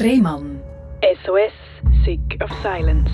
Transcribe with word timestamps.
Rehmann. 0.00 0.60
SOS, 1.24 1.52
Sick 2.04 2.40
of 2.40 2.50
Silence. 2.62 3.10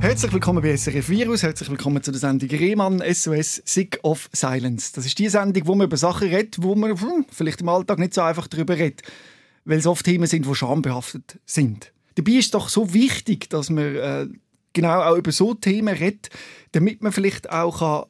Herzlich 0.00 0.32
willkommen 0.32 0.62
bei 0.62 0.74
SRF 0.74 1.10
Virus, 1.10 1.42
herzlich 1.42 1.68
willkommen 1.68 2.02
zu 2.02 2.10
der 2.10 2.20
Sendung 2.20 2.48
Rehmann 2.48 3.02
SOS 3.12 3.60
Sick 3.66 3.98
of 4.02 4.30
Silence. 4.32 4.92
Das 4.94 5.04
ist 5.04 5.18
die 5.18 5.28
Sendung, 5.28 5.66
wo 5.66 5.74
man 5.74 5.88
über 5.88 5.98
Sachen 5.98 6.28
redet, 6.28 6.62
wo 6.62 6.74
man 6.74 6.98
hm, 6.98 7.26
vielleicht 7.30 7.60
im 7.60 7.68
Alltag 7.68 7.98
nicht 7.98 8.14
so 8.14 8.22
einfach 8.22 8.46
darüber 8.46 8.78
redet, 8.78 9.02
weil 9.66 9.76
es 9.76 9.86
oft 9.86 10.06
Themen 10.06 10.26
sind, 10.26 10.46
die 10.46 10.54
schambehaftet 10.54 11.38
sind. 11.44 11.92
Dabei 12.14 12.32
ist 12.32 12.46
es 12.46 12.50
doch 12.52 12.70
so 12.70 12.94
wichtig, 12.94 13.50
dass 13.50 13.68
man 13.68 13.94
äh, 13.94 14.26
genau 14.72 15.02
auch 15.02 15.16
über 15.16 15.32
so 15.32 15.52
Themen 15.52 15.94
redet, 15.94 16.30
damit 16.72 17.02
man 17.02 17.12
vielleicht 17.12 17.50
auch 17.50 18.06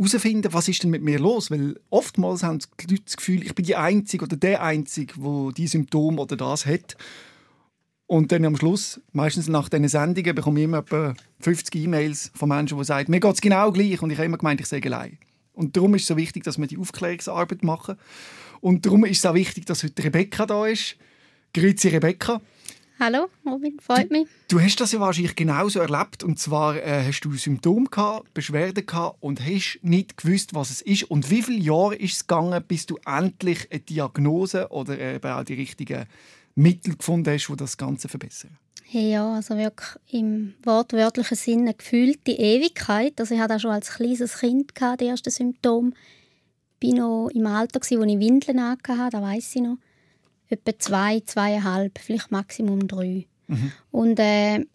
herausfinden 0.00 0.52
was 0.52 0.68
ist 0.68 0.82
denn 0.82 0.90
mit 0.90 1.02
mir 1.02 1.18
los? 1.18 1.50
Weil 1.50 1.78
oftmals 1.90 2.42
haben 2.42 2.60
die 2.80 2.86
Leute 2.94 3.02
das 3.04 3.16
Gefühl, 3.16 3.42
ich 3.42 3.54
bin 3.54 3.64
die 3.64 3.76
Einzige 3.76 4.24
oder 4.24 4.36
der 4.36 4.62
Einzige, 4.62 5.14
wo 5.16 5.50
die 5.50 5.66
Symptome 5.66 6.20
oder 6.20 6.36
das 6.36 6.66
hat. 6.66 6.96
Und 8.06 8.32
dann 8.32 8.44
am 8.44 8.56
Schluss, 8.56 9.00
meistens 9.12 9.46
nach 9.46 9.68
diesen 9.68 9.86
Sendungen, 9.88 10.34
bekomme 10.34 10.58
ich 10.58 10.64
immer 10.64 10.78
etwa 10.78 11.14
50 11.40 11.76
E-Mails 11.76 12.32
von 12.34 12.48
Menschen, 12.48 12.76
die 12.76 12.84
sagen, 12.84 13.10
mir 13.10 13.20
geht 13.20 13.34
es 13.34 13.40
genau 13.40 13.70
gleich 13.70 14.02
und 14.02 14.10
ich 14.10 14.18
habe 14.18 14.26
immer 14.26 14.38
gemeint, 14.38 14.60
ich 14.60 14.66
sage 14.66 14.92
allein. 14.92 15.18
Und 15.52 15.76
darum 15.76 15.94
ist 15.94 16.02
es 16.02 16.08
so 16.08 16.16
wichtig, 16.16 16.42
dass 16.42 16.58
wir 16.58 16.66
die 16.66 16.78
Aufklärungsarbeit 16.78 17.62
machen. 17.62 17.96
Und 18.60 18.84
darum 18.84 19.04
ist 19.04 19.18
es 19.18 19.26
auch 19.26 19.34
wichtig, 19.34 19.66
dass 19.66 19.84
heute 19.84 20.02
Rebecca 20.02 20.46
da 20.46 20.66
ist. 20.66 20.96
Grüezi 21.52 21.88
Rebecca. 21.88 22.40
Hallo, 23.02 23.30
Robin, 23.46 23.80
freut 23.80 24.10
mich. 24.10 24.28
Du, 24.48 24.58
du 24.58 24.62
hast 24.62 24.78
das 24.78 24.92
ja 24.92 25.00
wahrscheinlich 25.00 25.34
genauso 25.34 25.80
erlebt. 25.80 26.22
Und 26.22 26.38
zwar 26.38 26.76
äh, 26.76 27.02
hast 27.06 27.22
du 27.22 27.32
Symptome 27.32 27.86
gehabt, 27.86 28.34
Beschwerden 28.34 28.84
gehabt 28.84 29.16
und 29.20 29.40
hast 29.40 29.78
nicht 29.80 30.18
gewusst, 30.18 30.52
was 30.52 30.68
es 30.68 30.82
ist. 30.82 31.04
Und 31.04 31.30
wie 31.30 31.40
viele 31.40 31.62
Jahre 31.62 31.94
ist 31.94 32.12
es 32.12 32.26
gegangen, 32.26 32.62
bis 32.68 32.84
du 32.84 32.98
endlich 33.06 33.68
eine 33.70 33.80
Diagnose 33.80 34.68
oder 34.68 34.98
eben 34.98 35.30
auch 35.30 35.44
die 35.44 35.54
richtigen 35.54 36.04
Mittel 36.54 36.94
gefunden 36.94 37.32
hast, 37.32 37.48
die 37.48 37.56
das 37.56 37.78
Ganze 37.78 38.08
verbessern? 38.08 38.58
Ja, 38.90 39.32
also 39.32 39.56
wirklich 39.56 39.88
im 40.10 40.52
wortwörtlichen 40.62 41.38
Sinne 41.38 41.72
gefühlt 41.72 42.26
die 42.26 42.36
Ewigkeit. 42.36 43.18
Also 43.18 43.34
ich 43.34 43.40
hatte 43.40 43.56
auch 43.56 43.60
schon 43.60 43.70
als 43.70 43.92
kleines 43.92 44.40
Kind 44.40 44.74
gehabt, 44.74 45.00
die 45.00 45.06
ersten 45.06 45.30
Symptome. 45.30 45.92
Ich 46.80 46.92
war 46.92 46.98
noch 46.98 47.30
im 47.32 47.46
Alter, 47.46 47.80
wo 47.80 48.04
ich 48.04 48.18
Windeln 48.18 48.62
hatte, 48.62 49.10
das 49.10 49.22
weiß 49.22 49.56
ich 49.56 49.62
noch. 49.62 49.78
Etwa 50.50 50.78
zwei, 50.78 51.20
zweieinhalb, 51.20 51.98
vielleicht 51.98 52.30
Maximum 52.30 52.86
drei. 52.86 53.26
Mhm. 53.46 53.72
Und 53.90 54.18
äh, 54.18 54.58
die 54.58 54.66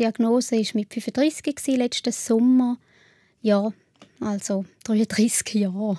Diagnose 0.00 0.56
war 0.56 0.66
mit 0.74 0.92
35 0.92 1.54
gewesen, 1.54 1.78
letzten 1.78 2.12
Sommer. 2.12 2.78
Ja, 3.40 3.72
also 4.20 4.64
33 4.84 5.54
Jahre. 5.54 5.98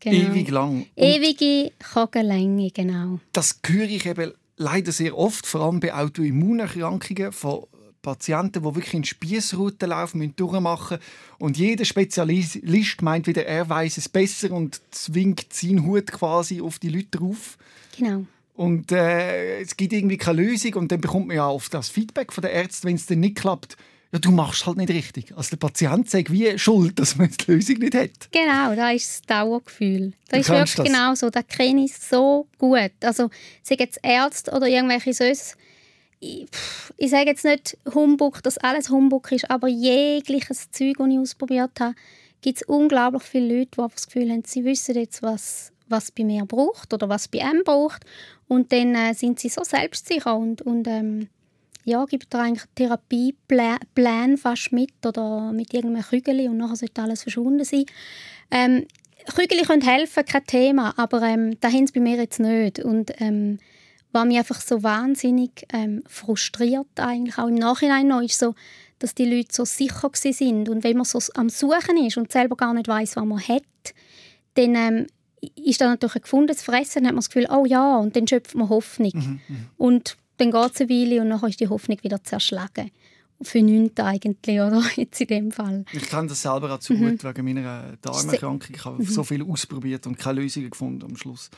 Genau. 0.00 0.32
Ewig 0.32 0.50
lang. 0.50 0.86
Ewige 0.96 1.72
Kagenlänge, 1.78 2.70
genau. 2.70 3.20
Das 3.32 3.60
höre 3.66 3.88
ich 3.88 4.06
eben 4.06 4.32
leider 4.56 4.92
sehr 4.92 5.16
oft, 5.16 5.46
vor 5.46 5.62
allem 5.62 5.80
bei 5.80 5.94
Autoimmunerkrankungen 5.94 7.32
von 7.32 7.64
Patienten, 8.02 8.62
die 8.62 8.74
wirklich 8.74 8.94
in 8.94 9.04
Spießrouten 9.04 9.90
laufen, 9.90 10.18
müssen 10.18 10.36
durchmachen 10.36 10.98
und 11.38 11.58
jeder 11.58 11.84
Spezialist 11.84 13.02
meint 13.02 13.26
wieder, 13.26 13.44
er 13.44 13.68
weiß 13.68 13.98
es 13.98 14.08
besser 14.08 14.52
und 14.52 14.80
zwingt 14.90 15.52
seinen 15.52 15.84
Hut 15.84 16.06
quasi 16.06 16.62
auf 16.62 16.78
die 16.78 16.88
Leute 16.88 17.18
drauf. 17.18 17.58
Genau. 17.96 18.24
Und 18.60 18.92
äh, 18.92 19.62
es 19.62 19.74
gibt 19.74 19.94
irgendwie 19.94 20.18
keine 20.18 20.42
Lösung 20.42 20.74
und 20.74 20.92
dann 20.92 21.00
bekommt 21.00 21.28
man 21.28 21.36
ja 21.36 21.48
oft 21.48 21.72
das 21.72 21.88
Feedback 21.88 22.30
von 22.30 22.42
der 22.42 22.52
Ärzte, 22.52 22.86
wenn 22.86 22.96
es 22.96 23.06
dann 23.06 23.20
nicht 23.20 23.36
klappt. 23.36 23.78
Ja, 24.12 24.18
du 24.18 24.30
machst 24.32 24.66
halt 24.66 24.76
nicht 24.76 24.90
richtig. 24.90 25.34
Also 25.34 25.56
der 25.56 25.56
Patient 25.56 26.10
sagt 26.10 26.30
wie 26.30 26.58
schuld, 26.58 26.98
dass 26.98 27.16
man 27.16 27.30
die 27.30 27.52
Lösung 27.52 27.76
nicht 27.78 27.94
hat. 27.94 28.30
Genau, 28.30 28.74
das 28.76 28.96
ist 28.96 29.20
das 29.20 29.22
Dauergefühl. 29.38 30.12
Das 30.28 30.32
du 30.32 30.38
ist 30.40 30.48
wirklich 30.50 30.74
das. 30.74 30.84
genau 30.84 31.14
so. 31.14 31.30
Das 31.30 31.46
kenne 31.46 31.86
ich 31.86 31.94
so 31.94 32.48
gut. 32.58 32.90
Also, 33.02 33.30
sei 33.62 33.76
jetzt 33.78 33.98
Ärzte 34.02 34.50
oder 34.50 34.68
irgendwelche 34.68 35.14
sonst 35.14 35.56
ich, 36.22 36.46
ich 36.98 37.10
sage 37.10 37.30
jetzt 37.30 37.46
nicht 37.46 37.78
Humbug, 37.94 38.42
dass 38.42 38.58
alles 38.58 38.90
Humbug 38.90 39.32
ist, 39.32 39.50
aber 39.50 39.68
jegliches 39.68 40.70
Zeug, 40.70 40.98
das 40.98 41.08
ich 41.08 41.18
ausprobiert 41.18 41.80
habe, 41.80 41.94
gibt 42.42 42.60
es 42.60 42.68
unglaublich 42.68 43.22
viele 43.22 43.60
Leute, 43.60 43.70
die 43.78 43.94
das 43.94 44.06
Gefühl 44.06 44.30
haben, 44.30 44.42
sie 44.44 44.66
wissen 44.66 44.96
jetzt, 44.96 45.22
was, 45.22 45.72
was 45.90 46.10
bei 46.10 46.24
mir 46.24 46.44
braucht 46.44 46.92
oder 46.94 47.08
was 47.08 47.28
bei 47.28 47.44
einem 47.44 47.64
braucht. 47.64 48.04
Und 48.48 48.72
dann 48.72 48.94
äh, 48.94 49.14
sind 49.14 49.38
sie 49.38 49.48
so 49.48 49.62
selbstsicher 49.64 50.36
und, 50.36 50.62
und 50.62 50.86
ähm, 50.88 51.28
ja, 51.84 52.04
gibt 52.04 52.32
da 52.32 52.42
eigentlich 52.42 52.68
Therapieplan 52.74 54.36
fast 54.36 54.72
mit 54.72 55.04
oder 55.04 55.52
mit 55.52 55.72
irgendeinem 55.72 56.04
Kügel 56.04 56.48
und 56.48 56.58
nachher 56.58 56.76
sollte 56.76 57.02
alles 57.02 57.22
verschwunden 57.22 57.64
sein. 57.64 57.84
Ähm, 58.50 58.86
Kügel 59.34 59.62
können 59.62 59.82
helfen, 59.82 60.24
kein 60.24 60.44
Thema, 60.46 60.94
aber 60.96 61.22
ähm, 61.22 61.58
das 61.60 61.72
haben 61.72 61.86
sie 61.86 61.92
bei 61.92 62.00
mir 62.00 62.16
jetzt 62.16 62.40
nicht. 62.40 62.80
Und 62.80 63.12
ähm, 63.20 63.58
was 64.12 64.24
mich 64.26 64.38
einfach 64.38 64.60
so 64.60 64.82
wahnsinnig 64.82 65.66
ähm, 65.72 66.02
frustriert 66.06 66.88
eigentlich 66.96 67.38
auch 67.38 67.48
im 67.48 67.54
Nachhinein 67.54 68.08
noch, 68.08 68.22
ist 68.22 68.38
so, 68.38 68.54
dass 68.98 69.14
die 69.14 69.24
Leute 69.24 69.48
so 69.52 69.64
sicher 69.64 70.10
sind 70.14 70.68
und 70.68 70.84
wenn 70.84 70.96
man 70.96 71.04
so 71.04 71.20
am 71.34 71.48
Suchen 71.48 71.96
ist 72.04 72.16
und 72.16 72.30
selber 72.30 72.56
gar 72.56 72.74
nicht 72.74 72.88
weiß, 72.88 73.16
was 73.16 73.24
man 73.24 73.40
hat, 73.40 73.62
dann 74.54 74.74
ähm, 74.74 75.06
ist 75.40 75.80
da 75.80 75.88
natürlich 75.88 76.16
ein 76.16 76.22
gefundenes 76.22 76.62
Fressen, 76.62 77.02
dann 77.02 77.06
hat 77.06 77.12
man 77.12 77.20
das 77.20 77.30
Gefühl, 77.30 77.48
oh 77.50 77.64
ja, 77.66 77.96
und 77.96 78.16
dann 78.16 78.26
schöpft 78.26 78.54
man 78.54 78.68
Hoffnung. 78.68 79.12
Mhm, 79.14 79.40
mhm. 79.48 79.66
und 79.76 80.16
dann 80.36 80.50
geht 80.50 80.74
es 80.74 80.80
eine 80.80 80.90
Weile 80.90 81.20
und 81.22 81.30
dann 81.30 81.48
ist 81.48 81.60
die 81.60 81.68
Hoffnung 81.68 81.98
wieder 82.02 82.22
zerschlagen. 82.22 82.90
Für 83.42 83.62
nichts 83.62 83.98
eigentlich, 84.00 84.60
oder? 84.60 84.82
Jetzt 84.96 85.20
in 85.20 85.26
dem 85.26 85.50
Fall. 85.50 85.84
Ich 85.92 86.08
kenne 86.08 86.28
das 86.28 86.42
selber 86.42 86.74
auch 86.74 86.78
zu 86.78 86.92
mhm. 86.92 87.10
gut 87.10 87.24
wegen 87.24 87.44
meiner 87.44 87.96
Darmerkrankung. 88.02 88.74
Ich 88.74 88.84
habe 88.84 89.02
mhm. 89.02 89.06
so 89.06 89.24
viel 89.24 89.42
ausprobiert 89.42 90.06
und 90.06 90.18
keine 90.18 90.42
Lösungen 90.42 90.70
gefunden 90.70 91.04
am 91.04 91.16
Schluss 91.16 91.50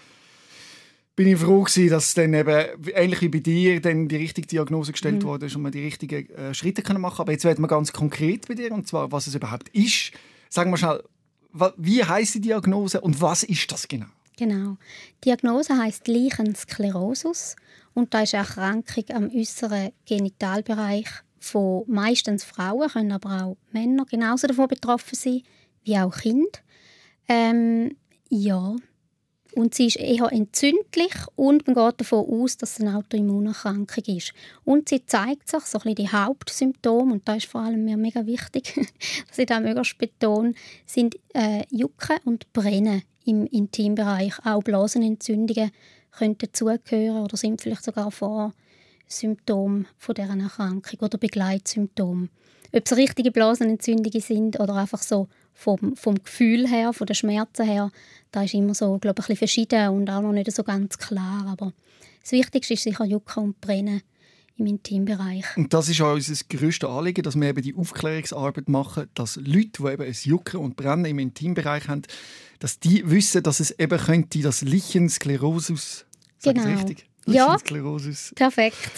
bin 1.14 1.28
ich 1.28 1.38
froh 1.38 1.62
gewesen, 1.62 1.90
dass 1.90 2.14
dann 2.14 2.32
eben, 2.32 2.66
ähnlich 2.94 3.20
wie 3.20 3.28
bei 3.28 3.40
dir, 3.40 3.80
dann 3.80 4.08
die 4.08 4.16
richtige 4.16 4.46
Diagnose 4.46 4.92
gestellt 4.92 5.22
mhm. 5.22 5.26
wurde 5.26 5.46
und 5.46 5.62
man 5.62 5.72
die 5.72 5.84
richtigen 5.84 6.28
äh, 6.30 6.54
Schritte 6.54 6.82
können 6.82 7.00
machen 7.00 7.20
Aber 7.20 7.32
jetzt 7.32 7.44
werden 7.44 7.62
wir 7.62 7.68
ganz 7.68 7.92
konkret 7.92 8.48
bei 8.48 8.54
dir, 8.54 8.72
und 8.72 8.88
zwar, 8.88 9.12
was 9.12 9.26
es 9.26 9.34
überhaupt 9.34 9.68
ist. 9.70 10.12
Sagen 10.48 10.70
wir 10.70 10.78
schnell, 10.78 11.02
wie 11.76 12.04
heißt 12.04 12.34
die 12.36 12.40
Diagnose 12.40 13.00
und 13.00 13.20
was 13.20 13.42
ist 13.42 13.70
das 13.70 13.86
genau? 13.88 14.06
Genau. 14.36 14.76
Die 15.22 15.28
Diagnose 15.28 15.76
heißt 15.76 16.08
Leichensklerosus 16.08 17.56
und 17.94 18.14
da 18.14 18.22
ist 18.22 18.34
eine 18.34 18.44
Erkrankung 18.44 19.04
am 19.10 19.30
äußeren 19.30 19.92
Genitalbereich 20.06 21.06
von 21.38 21.84
meistens 21.86 22.44
Frauen, 22.44 22.88
können 22.88 23.12
aber 23.12 23.44
auch 23.44 23.56
Männer 23.72 24.06
genauso 24.06 24.46
davon 24.46 24.68
betroffen 24.68 25.14
sein 25.14 25.42
wie 25.84 25.98
auch 25.98 26.16
Kinder. 26.16 26.58
Ähm, 27.28 27.96
ja, 28.28 28.76
und 29.54 29.74
sie 29.74 29.86
ist 29.86 29.96
eher 29.96 30.30
entzündlich 30.32 31.12
und 31.36 31.66
man 31.66 31.76
geht 31.76 32.00
davon 32.00 32.26
aus, 32.28 32.56
dass 32.56 32.78
es 32.78 32.80
eine 32.80 32.96
Autoimmunerkrankung 32.96 34.04
ist. 34.16 34.32
Und 34.64 34.88
sie 34.88 35.04
zeigt 35.04 35.48
sich, 35.48 35.60
so 35.60 35.78
ein 35.78 35.82
bisschen 35.82 35.94
die 35.94 36.08
Hauptsymptome, 36.08 37.12
und 37.12 37.28
da 37.28 37.34
ist 37.34 37.46
vor 37.46 37.62
allem 37.62 37.84
mir 37.84 37.96
mega 37.96 38.26
wichtig, 38.26 38.74
dass 39.28 39.38
ich 39.38 39.46
da 39.46 39.60
möglichst 39.60 39.98
betone, 39.98 40.54
sind 40.86 41.16
äh, 41.34 41.64
Jucken 41.70 42.18
und 42.24 42.52
Brennen 42.52 43.02
im 43.24 43.46
Intimbereich. 43.46 44.34
Auch 44.44 44.62
Blasenentzündungen 44.62 45.70
können 46.10 46.38
dazugehören 46.38 47.22
oder 47.22 47.36
sind 47.36 47.60
vielleicht 47.60 47.84
sogar 47.84 48.10
vor 48.10 48.52
Symptome 49.06 49.84
von 49.98 50.14
dieser 50.14 50.36
Erkrankung 50.36 51.00
oder 51.00 51.18
Begleitsymptome. 51.18 52.28
Ob 52.74 52.82
es 52.86 52.96
richtige 52.96 53.30
Blasenentzündungen 53.30 54.20
sind 54.20 54.58
oder 54.58 54.74
einfach 54.76 55.02
so 55.02 55.28
vom, 55.54 55.96
vom 55.96 56.22
Gefühl 56.22 56.66
her, 56.66 56.92
von 56.92 57.06
den 57.06 57.14
Schmerzen 57.14 57.64
her, 57.66 57.90
da 58.30 58.42
ist 58.42 58.54
immer 58.54 58.74
so, 58.74 58.98
glaube 58.98 59.20
ich, 59.20 59.24
ein 59.24 59.34
bisschen 59.34 59.36
verschieden 59.36 59.88
und 59.90 60.10
auch 60.10 60.22
noch 60.22 60.32
nicht 60.32 60.50
so 60.50 60.64
ganz 60.64 60.98
klar. 60.98 61.46
Aber 61.46 61.72
das 62.22 62.32
Wichtigste 62.32 62.74
ist 62.74 62.82
sicher 62.82 63.04
Jucken 63.04 63.42
und 63.42 63.60
Brennen 63.60 64.02
im 64.56 64.66
Intimbereich. 64.66 65.44
Und 65.56 65.72
das 65.72 65.88
ist 65.88 66.00
auch 66.00 66.14
unser 66.14 66.44
grösstes 66.48 66.88
Anliegen, 66.88 67.22
dass 67.22 67.36
wir 67.36 67.48
eben 67.48 67.62
die 67.62 67.74
Aufklärungsarbeit 67.74 68.68
machen, 68.68 69.08
dass 69.14 69.36
Leute, 69.36 69.82
die 69.82 69.88
eben 69.88 70.02
ein 70.02 70.16
Jucken 70.22 70.60
und 70.60 70.76
Brennen 70.76 71.06
im 71.06 71.18
Intimbereich 71.18 71.88
haben, 71.88 72.02
dass 72.58 72.78
die 72.78 73.08
wissen, 73.10 73.42
dass 73.42 73.60
es 73.60 73.78
eben 73.78 73.98
könnte 73.98 74.40
das 74.40 74.62
Lichensklerosus, 74.62 76.06
genau. 76.42 76.64
richtig? 76.64 77.06
Ja, 77.26 77.56
perfekt. 78.34 78.90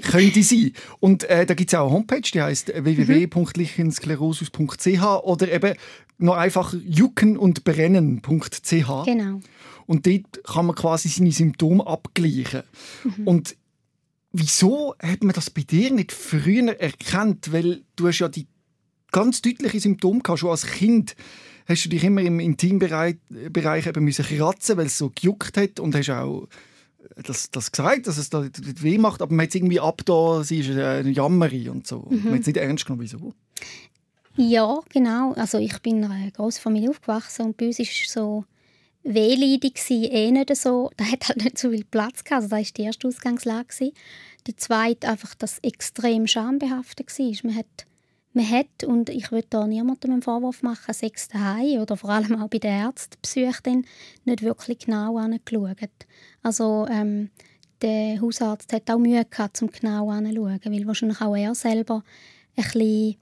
könnte 0.10 0.42
sein. 0.42 0.72
Und 1.00 1.24
äh, 1.24 1.46
da 1.46 1.54
gibt 1.54 1.72
es 1.72 1.78
auch 1.78 1.86
eine 1.86 1.94
Homepage, 1.94 2.20
die 2.20 2.40
heißt 2.40 2.68
www.lichensklerosus.ch 2.68 5.24
oder 5.24 5.52
eben 5.52 5.74
noch 6.18 6.36
einfach 6.36 6.72
jucken 6.84 7.36
und 7.36 7.64
brennen.ch. 7.64 9.04
Genau. 9.04 9.40
Und 9.86 10.06
dort 10.06 10.44
kann 10.44 10.66
man 10.66 10.76
quasi 10.76 11.08
seine 11.08 11.32
Symptome 11.32 11.86
abgleichen. 11.86 12.62
Mhm. 13.04 13.26
Und 13.26 13.56
wieso 14.32 14.94
hat 15.00 15.22
man 15.22 15.34
das 15.34 15.50
bei 15.50 15.62
dir 15.62 15.92
nicht 15.92 16.12
früher 16.12 16.80
erkannt? 16.80 17.52
Weil 17.52 17.82
du 17.96 18.08
hast 18.08 18.20
ja 18.20 18.28
die 18.28 18.46
ganz 19.12 19.42
deutlichen 19.42 19.80
Symptome 19.80 20.20
gehabt, 20.20 20.40
schon 20.40 20.50
als 20.50 20.66
Kind 20.66 21.14
hast 21.66 21.84
du 21.84 21.88
dich 21.88 22.04
immer 22.04 22.22
im 22.22 22.40
Intimbereich 22.40 23.16
Bereich 23.28 23.86
eben 23.86 24.04
müssen 24.04 24.24
kratzen, 24.24 24.76
weil 24.76 24.86
es 24.86 24.98
so 24.98 25.10
gejuckt 25.10 25.56
hat 25.56 25.80
und 25.80 25.94
hast 25.94 26.10
auch 26.10 26.48
das, 27.16 27.50
das 27.50 27.72
gesagt, 27.72 28.06
dass 28.06 28.18
es 28.18 28.30
da 28.30 28.48
weh 28.54 28.98
macht, 28.98 29.22
aber 29.22 29.34
man 29.34 29.44
hat 29.44 29.50
es 29.50 29.54
irgendwie 29.54 29.80
ab 29.80 30.02
da, 30.04 30.42
sie 30.42 30.60
ist 30.60 30.70
eine 30.70 31.10
Jammerin 31.10 31.70
und 31.70 31.86
so. 31.86 32.06
Mhm. 32.08 32.24
Man 32.24 32.34
hat 32.34 32.40
es 32.40 32.46
nicht 32.46 32.56
ernst 32.56 32.86
genommen, 32.86 33.02
wieso? 33.02 33.34
Ja, 34.36 34.80
genau. 34.90 35.32
Also 35.32 35.58
ich 35.58 35.80
bin 35.80 35.98
in 35.98 36.04
einer 36.04 36.30
grossen 36.30 36.60
Familie 36.60 36.90
aufgewachsen 36.90 37.46
und 37.46 37.56
bei 37.56 37.66
uns 37.66 37.78
ist 37.78 38.10
so, 38.10 38.44
wehleidig 39.06 39.78
eh 39.90 40.30
nicht 40.30 40.54
so. 40.56 40.90
Da 40.96 41.04
hat 41.04 41.28
halt 41.28 41.44
nicht 41.44 41.58
so 41.58 41.70
viel 41.70 41.84
Platz 41.84 42.24
gehabt. 42.24 42.42
Also 42.42 42.48
das 42.48 42.58
war 42.58 42.72
die 42.76 42.82
erste 42.82 43.08
Ausgangslage. 43.08 43.92
Die 44.46 44.56
zweite 44.56 45.08
einfach, 45.08 45.34
dass 45.34 45.58
extrem 45.60 46.26
schambehaftet 46.26 47.06
war. 47.18 47.36
Man 47.44 47.56
hat, 47.56 47.86
man 48.36 48.48
hat 48.48 48.84
und 48.84 49.08
ich 49.08 49.32
würde 49.32 49.46
da 49.50 49.66
niemandem 49.66 50.12
einen 50.12 50.22
Vorwurf 50.22 50.62
machen, 50.62 50.94
sechs 50.94 51.28
daheim 51.28 51.80
oder 51.80 51.96
vor 51.96 52.10
allem 52.10 52.40
auch 52.40 52.48
bei 52.48 52.58
den 52.58 52.70
Ärzten 52.70 53.16
Psyche 53.22 53.82
nicht 54.24 54.42
wirklich 54.42 54.80
genau 54.80 55.16
angeschaut. 55.16 55.76
Also 56.42 56.86
ähm, 56.90 57.30
der 57.82 58.20
Hausarzt 58.20 58.72
hat 58.72 58.90
auch 58.90 58.98
Mühe 58.98 59.24
gehabt, 59.24 59.60
um 59.62 59.70
genau 59.70 60.10
anzuschauen, 60.10 60.60
weil 60.64 60.86
wahrscheinlich 60.86 61.20
auch 61.20 61.34
er 61.34 61.54
selber 61.54 62.04
ein 62.56 62.64
bisschen 62.64 63.16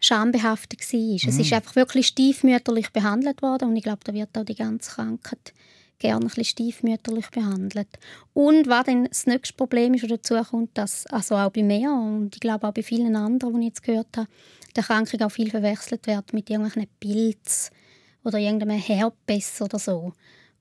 schambehaftet 0.00 0.80
war. 0.80 1.00
Mhm. 1.00 1.16
Es 1.16 1.38
ist 1.38 1.52
einfach 1.52 1.76
wirklich 1.76 2.06
stiefmütterlich 2.06 2.90
behandelt 2.90 3.42
worden 3.42 3.70
und 3.70 3.76
ich 3.76 3.82
glaube, 3.82 4.00
da 4.04 4.14
wird 4.14 4.36
auch 4.36 4.44
die 4.44 4.54
ganze 4.54 4.90
Krankheit 4.92 5.52
gerne 5.98 6.24
ein 6.24 6.28
bisschen 6.28 6.44
stiefmütterlich 6.44 7.28
behandelt. 7.30 7.88
Und 8.34 8.68
was 8.68 8.86
dann 8.86 9.04
das 9.04 9.26
nächste 9.26 9.54
Problem 9.54 9.94
ist, 9.94 10.10
dazu 10.10 10.34
kommt, 10.50 10.76
dass 10.76 11.06
also 11.06 11.36
auch 11.36 11.50
bei 11.50 11.62
mir 11.62 11.92
und 11.92 12.34
ich 12.34 12.40
glaube 12.40 12.68
auch 12.68 12.72
bei 12.72 12.82
vielen 12.82 13.16
anderen, 13.16 13.60
die 13.60 13.66
ich 13.66 13.72
jetzt 13.72 13.82
gehört 13.82 14.16
habe, 14.16 14.28
die 14.74 14.78
Erkrankung 14.78 15.20
auch 15.22 15.30
viel 15.30 15.50
verwechselt 15.50 16.06
wird 16.06 16.32
mit 16.32 16.50
irgendwelchen 16.50 16.88
Pilz 17.00 17.70
oder 18.24 18.38
irgendeinem 18.38 18.78
Herpes 18.78 19.60
oder 19.60 19.78
so. 19.78 20.12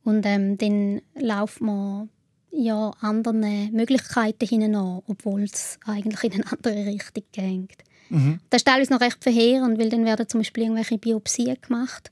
Und 0.03 0.25
ähm, 0.25 0.57
dann 0.57 1.01
läuft 1.15 1.61
man 1.61 2.09
ja 2.51 2.91
anderen 3.01 3.71
Möglichkeiten 3.71 4.47
hinein, 4.47 5.01
obwohl 5.07 5.43
es 5.43 5.79
eigentlich 5.85 6.23
in 6.23 6.41
eine 6.41 6.51
andere 6.51 6.85
Richtung 6.85 7.23
geht. 7.31 7.83
Mhm. 8.09 8.39
Das 8.49 8.61
ist 8.61 8.65
teilweise 8.67 8.93
noch 8.93 9.01
recht 9.01 9.21
verheerend, 9.21 9.77
weil 9.77 9.89
dann 9.89 10.05
werden 10.05 10.27
zum 10.27 10.39
Beispiel 10.39 10.63
irgendwelche 10.63 10.97
Biopsien 10.97 11.57
gemacht. 11.61 12.11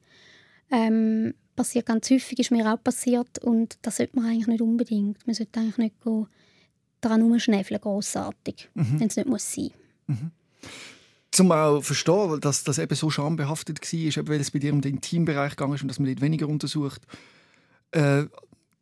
Ähm, 0.71 1.33
passiert 1.55 1.85
ganz 1.85 2.09
häufig, 2.09 2.39
ist 2.39 2.51
mir 2.51 2.71
auch 2.71 2.81
passiert 2.81 3.39
und 3.39 3.77
das 3.81 3.97
sollte 3.97 4.17
man 4.17 4.25
eigentlich 4.25 4.47
nicht 4.47 4.61
unbedingt. 4.61 5.25
Man 5.25 5.33
sollte 5.33 5.59
eigentlich 5.59 5.77
nicht 5.77 5.95
daran 7.01 7.21
herumschnäfeln, 7.21 7.79
grossartig, 7.79 8.69
mhm. 8.73 8.99
wenn 8.99 9.07
es 9.07 9.15
nicht 9.15 9.27
muss 9.27 9.53
sein 9.53 9.71
muss. 10.07 10.19
Mhm. 10.19 10.31
Zum 11.31 11.51
auch 11.51 11.81
verstehen, 11.81 12.39
dass 12.39 12.63
das 12.63 12.77
eben 12.77 12.95
so 12.95 13.09
schambehaftet 13.09 13.81
war, 13.81 14.27
weil 14.27 14.39
es 14.39 14.51
bei 14.51 14.59
dir 14.59 14.71
um 14.71 14.81
den 14.81 14.95
Intimbereich 14.95 15.51
gegangen 15.51 15.73
ist 15.73 15.81
und 15.81 15.89
dass 15.89 15.99
man 15.99 16.07
dort 16.07 16.21
weniger 16.21 16.47
untersucht. 16.47 17.01
Äh, 17.91 18.25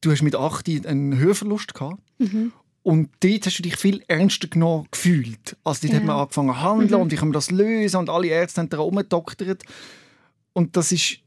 du 0.01 0.11
hast 0.11 0.21
mit 0.21 0.35
8 0.35 0.85
einen 0.85 1.17
Hörverlust 1.17 1.73
gehabt. 1.73 1.99
Mhm. 2.19 2.51
Und 2.83 3.09
dort 3.21 3.45
hast 3.45 3.57
du 3.57 3.63
dich 3.63 3.77
viel 3.77 4.03
ernster 4.07 4.49
genommen 4.49 4.87
gefühlt. 4.91 5.55
Also 5.63 5.87
dort 5.87 5.93
ja. 5.93 5.99
hat 5.99 6.05
man 6.05 6.17
angefangen 6.17 6.53
zu 6.53 6.61
handeln 6.61 6.91
mhm. 6.91 7.01
und 7.01 7.13
ich 7.13 7.19
kann 7.19 7.31
das 7.31 7.49
lösen 7.49 7.97
und 7.97 8.09
alle 8.09 8.27
Ärzte 8.27 8.61
haben 8.61 8.69
daran 8.69 8.83
herumgedoktert. 8.83 9.63
Und 10.51 10.75
das 10.75 10.91
ist 10.91 11.19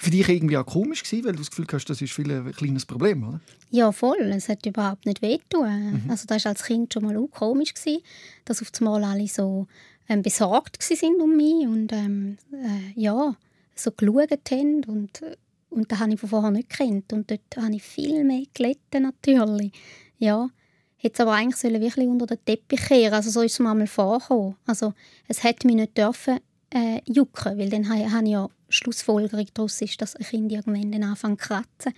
für 0.00 0.10
dich 0.10 0.26
irgendwie 0.30 0.56
auch 0.56 0.64
komisch 0.64 1.02
gewesen, 1.02 1.26
weil 1.26 1.32
du 1.32 1.40
das 1.40 1.50
Gefühl 1.50 1.66
hast, 1.70 1.84
das 1.84 2.00
ist 2.00 2.14
viel 2.14 2.32
ein 2.32 2.52
kleines 2.52 2.86
Problem, 2.86 3.22
oder? 3.28 3.40
Ja, 3.70 3.92
voll. 3.92 4.18
Es 4.34 4.48
hat 4.48 4.64
überhaupt 4.64 5.04
nicht 5.04 5.20
wehtun. 5.20 6.04
Mhm. 6.04 6.10
Also 6.10 6.26
das 6.26 6.42
war 6.46 6.52
als 6.52 6.64
Kind 6.64 6.94
schon 6.94 7.04
mal 7.04 7.18
auch 7.18 7.28
komisch 7.30 7.74
gewesen, 7.74 8.02
dass 8.46 8.62
auf 8.62 8.70
einmal 8.80 9.04
alle 9.04 9.28
so 9.28 9.66
ähm, 10.08 10.22
besorgt 10.22 10.82
sind 10.82 11.20
um 11.20 11.36
mich 11.36 11.66
und 11.66 11.92
ähm, 11.92 12.38
äh, 12.50 12.98
ja, 12.98 13.36
so 13.74 13.90
geschaut 13.90 14.30
haben 14.50 14.84
und, 14.84 15.20
und 15.68 15.92
das 15.92 15.98
habe 15.98 16.14
ich 16.14 16.20
von 16.20 16.30
vorher 16.30 16.50
nicht 16.50 16.70
gekannt. 16.70 17.12
Und 17.12 17.30
dort 17.30 17.56
habe 17.58 17.74
ich 17.74 17.82
viel 17.82 18.24
mehr 18.24 18.44
gelitten 18.54 19.02
natürlich. 19.02 19.72
Ja, 20.16 20.48
hätte 20.96 21.12
es 21.12 21.20
aber 21.20 21.34
eigentlich 21.34 21.56
sollen 21.56 21.82
wirklich 21.82 22.08
unter 22.08 22.24
den 22.24 22.42
Teppich 22.42 22.80
kehren. 22.86 23.12
Also 23.12 23.28
so 23.28 23.42
ist 23.42 23.52
es 23.52 23.58
mir 23.58 23.70
einmal 23.70 23.86
vorgekommen. 23.86 24.56
Also 24.64 24.94
es 25.28 25.44
hätte 25.44 25.66
mich 25.66 25.76
nicht 25.76 25.98
dürfen 25.98 26.40
äh, 26.70 27.02
jucken, 27.04 27.58
weil 27.58 27.68
dann 27.68 27.86
habe 27.90 28.24
ich 28.24 28.30
ja 28.30 28.48
Schlussfolgerung 28.70 29.46
daraus 29.54 29.80
ist, 29.82 30.00
dass 30.00 30.16
ein 30.16 30.24
Kind 30.24 30.52
irgendwann 30.52 30.92
dann 30.92 31.02
anfängt 31.02 31.40
zu 31.40 31.48
kratzen, 31.48 31.94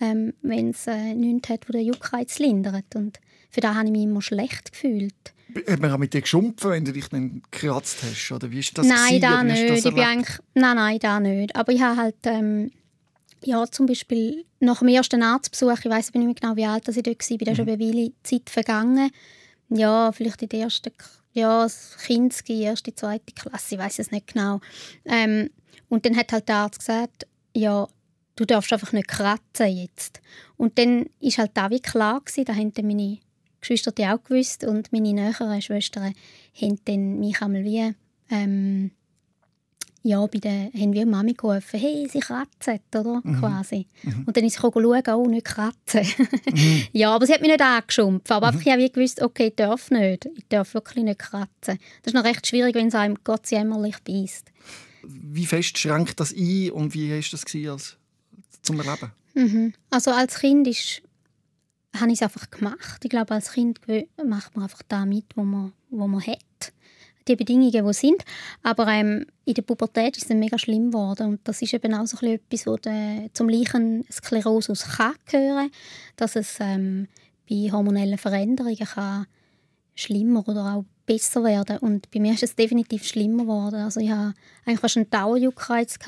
ähm, 0.00 0.34
wenn 0.42 0.70
es 0.70 0.86
äh, 0.86 1.14
nichts 1.14 1.48
hat, 1.48 1.68
wo 1.68 1.72
der 1.72 1.82
Juckreiz 1.82 2.38
lindert. 2.38 2.94
Und 2.94 3.18
für 3.50 3.60
das 3.60 3.74
habe 3.74 3.86
ich 3.86 3.92
mich 3.92 4.02
immer 4.02 4.22
schlecht 4.22 4.72
gefühlt. 4.72 5.14
Hat 5.66 5.80
man 5.80 5.90
auch 5.92 5.98
mit 5.98 6.12
dir 6.12 6.20
geschumpfen, 6.20 6.70
wenn 6.70 6.84
du 6.84 6.92
dich 6.92 7.08
dann 7.08 7.42
gekratzt 7.50 8.02
hast? 8.02 8.32
Oder 8.32 8.50
wie 8.50 8.58
ist 8.58 8.76
das 8.76 8.86
Nein, 8.86 9.20
da 9.20 9.42
nicht. 9.42 9.62
Ich 9.62 9.82
bin 9.82 9.98
eigentlich, 9.98 10.38
nein, 10.54 10.76
nein, 10.76 10.98
da 10.98 11.20
nicht. 11.20 11.56
Aber 11.56 11.72
ich 11.72 11.80
habe 11.80 11.96
halt 11.96 12.16
ähm, 12.24 12.70
ja, 13.44 13.66
zum 13.66 13.86
Beispiel 13.86 14.44
nach 14.60 14.80
dem 14.80 14.88
ersten 14.88 15.22
Arztbesuch, 15.22 15.78
ich 15.78 15.90
weiß 15.90 16.12
nicht 16.14 16.24
mehr 16.24 16.34
genau, 16.34 16.56
wie 16.56 16.66
alt 16.66 16.88
ich 16.88 17.02
dort 17.02 17.30
war, 17.30 17.38
da 17.38 17.50
ist 17.50 17.56
schon 17.56 17.68
eine 17.68 17.80
Weile 17.80 18.12
Zeit 18.22 18.50
vergangen. 18.50 19.10
Ja, 19.68 20.12
vielleicht 20.12 20.42
in 20.42 20.48
der 20.48 20.60
ersten, 20.60 20.92
ja, 21.32 21.66
Kinski, 22.06 22.62
erste, 22.62 22.94
zweite 22.94 23.32
Klasse, 23.34 23.74
ich 23.74 23.80
weiß 23.80 23.98
es 23.98 24.10
nicht 24.10 24.32
genau. 24.32 24.60
Ähm, 25.04 25.50
und 25.88 26.04
dann 26.04 26.16
hat 26.16 26.32
halt 26.32 26.48
der 26.48 26.56
Arzt 26.56 26.78
gesagt, 26.78 27.26
ja, 27.54 27.88
du 28.36 28.44
darfst 28.44 28.72
einfach 28.72 28.92
nicht 28.92 29.08
kratzen 29.08 29.68
jetzt. 29.68 30.20
Und 30.56 30.78
dann 30.78 31.06
ist 31.20 31.38
halt 31.38 31.58
auch 31.58 31.70
wie 31.70 31.80
klar 31.80 32.20
gewesen, 32.20 32.44
da 32.44 32.54
haben 32.54 32.72
meine 32.82 33.18
Geschwister 33.60 33.90
die 33.90 34.06
auch 34.06 34.22
gewusst 34.22 34.64
und 34.64 34.92
meine 34.92 35.12
näheren 35.12 35.60
Schwestern 35.60 36.14
haben 36.54 36.80
dann 36.84 37.18
mich 37.18 37.42
einmal 37.42 37.64
wie 37.64 37.94
ähm, 38.30 38.92
ja, 40.02 40.24
bei 40.26 40.38
der 40.38 40.70
haben 40.72 40.92
wir 40.92 41.06
Mami 41.06 41.34
gerufen, 41.34 41.78
hey, 41.78 42.08
sie 42.10 42.20
kratzen, 42.20 42.80
oder? 42.94 43.20
Mhm. 43.22 43.40
Quasi. 43.40 43.86
Mhm. 44.02 44.24
Und 44.26 44.36
dann 44.36 44.44
ist 44.44 44.54
sie 44.54 44.60
schauen, 44.60 44.86
oh, 45.08 45.26
nicht 45.26 45.44
kratzen. 45.44 46.02
mhm. 46.46 46.82
Ja, 46.92 47.14
aber 47.14 47.26
sie 47.26 47.34
hat 47.34 47.40
mich 47.40 47.50
nicht 47.50 47.60
angeschumpft. 47.60 48.30
Aber 48.30 48.52
mhm. 48.52 48.60
ich 48.60 48.68
habe 48.68 48.88
gewusst, 48.88 49.20
okay, 49.20 49.48
ich 49.48 49.56
darf 49.56 49.90
nicht. 49.90 50.26
Ich 50.36 50.46
darf 50.48 50.72
wirklich 50.74 51.04
nicht 51.04 51.18
kratzen. 51.18 51.78
Das 52.02 52.06
ist 52.06 52.14
noch 52.14 52.24
recht 52.24 52.46
schwierig, 52.46 52.74
wenn 52.74 52.88
es 52.88 52.94
einem 52.94 53.18
Gott 53.24 53.50
jämmerlich 53.50 53.96
beißt. 54.02 54.50
Wie 55.10 55.46
fest 55.46 55.78
schränkt 55.78 56.20
das 56.20 56.34
ein 56.34 56.70
und 56.70 56.94
wie 56.94 57.10
war 57.10 57.18
das 57.18 57.44
als, 57.70 57.96
zum 58.62 58.80
Erleben? 58.80 59.12
Mhm. 59.34 59.72
Also 59.90 60.10
als 60.10 60.38
Kind 60.40 60.66
ist, 60.66 61.02
habe 61.96 62.12
ich 62.12 62.18
es 62.18 62.22
einfach 62.22 62.50
gemacht. 62.50 63.02
Ich 63.02 63.10
glaube, 63.10 63.34
als 63.34 63.52
Kind 63.52 63.80
macht 64.24 64.54
man 64.54 64.64
einfach 64.64 64.82
da 64.88 65.06
mit, 65.06 65.24
wo 65.34 65.42
man, 65.42 65.72
wo 65.90 66.06
man 66.06 66.24
hat 66.26 66.72
die 67.28 67.36
Bedingungen, 67.36 67.86
die 67.86 67.92
sind. 67.92 68.24
Aber 68.62 68.88
ähm, 68.88 69.26
in 69.44 69.54
der 69.54 69.62
Pubertät 69.62 70.16
ist 70.16 70.30
es 70.30 70.36
mega 70.36 70.58
schlimm 70.58 70.90
geworden. 70.90 71.28
Und 71.28 71.40
das 71.44 71.62
ist 71.62 71.74
eben 71.74 71.94
auch 71.94 72.06
so 72.06 72.16
etwas, 72.26 72.66
was 72.66 73.32
zum 73.34 73.48
Leichen 73.48 74.04
Sklerosus 74.10 74.84
kann 74.96 75.14
gehören 75.26 75.70
dass 76.16 76.36
es 76.36 76.56
ähm, 76.60 77.08
bei 77.48 77.70
hormonellen 77.70 78.18
Veränderungen 78.18 78.76
kann 78.76 79.26
schlimmer 79.94 80.46
oder 80.48 80.74
auch 80.74 80.84
besser 81.08 81.42
werden. 81.42 81.78
Und 81.78 82.10
bei 82.12 82.20
mir 82.20 82.34
ist 82.34 82.44
es 82.44 82.54
definitiv 82.54 83.04
schlimmer 83.04 83.42
geworden. 83.42 83.80
Also 83.80 83.98
ich 83.98 84.10
hatte 84.10 84.34
eigentlich 84.64 84.80
fast 84.80 84.96
einen 84.96 85.10
Dauerjuckreiz 85.10 85.98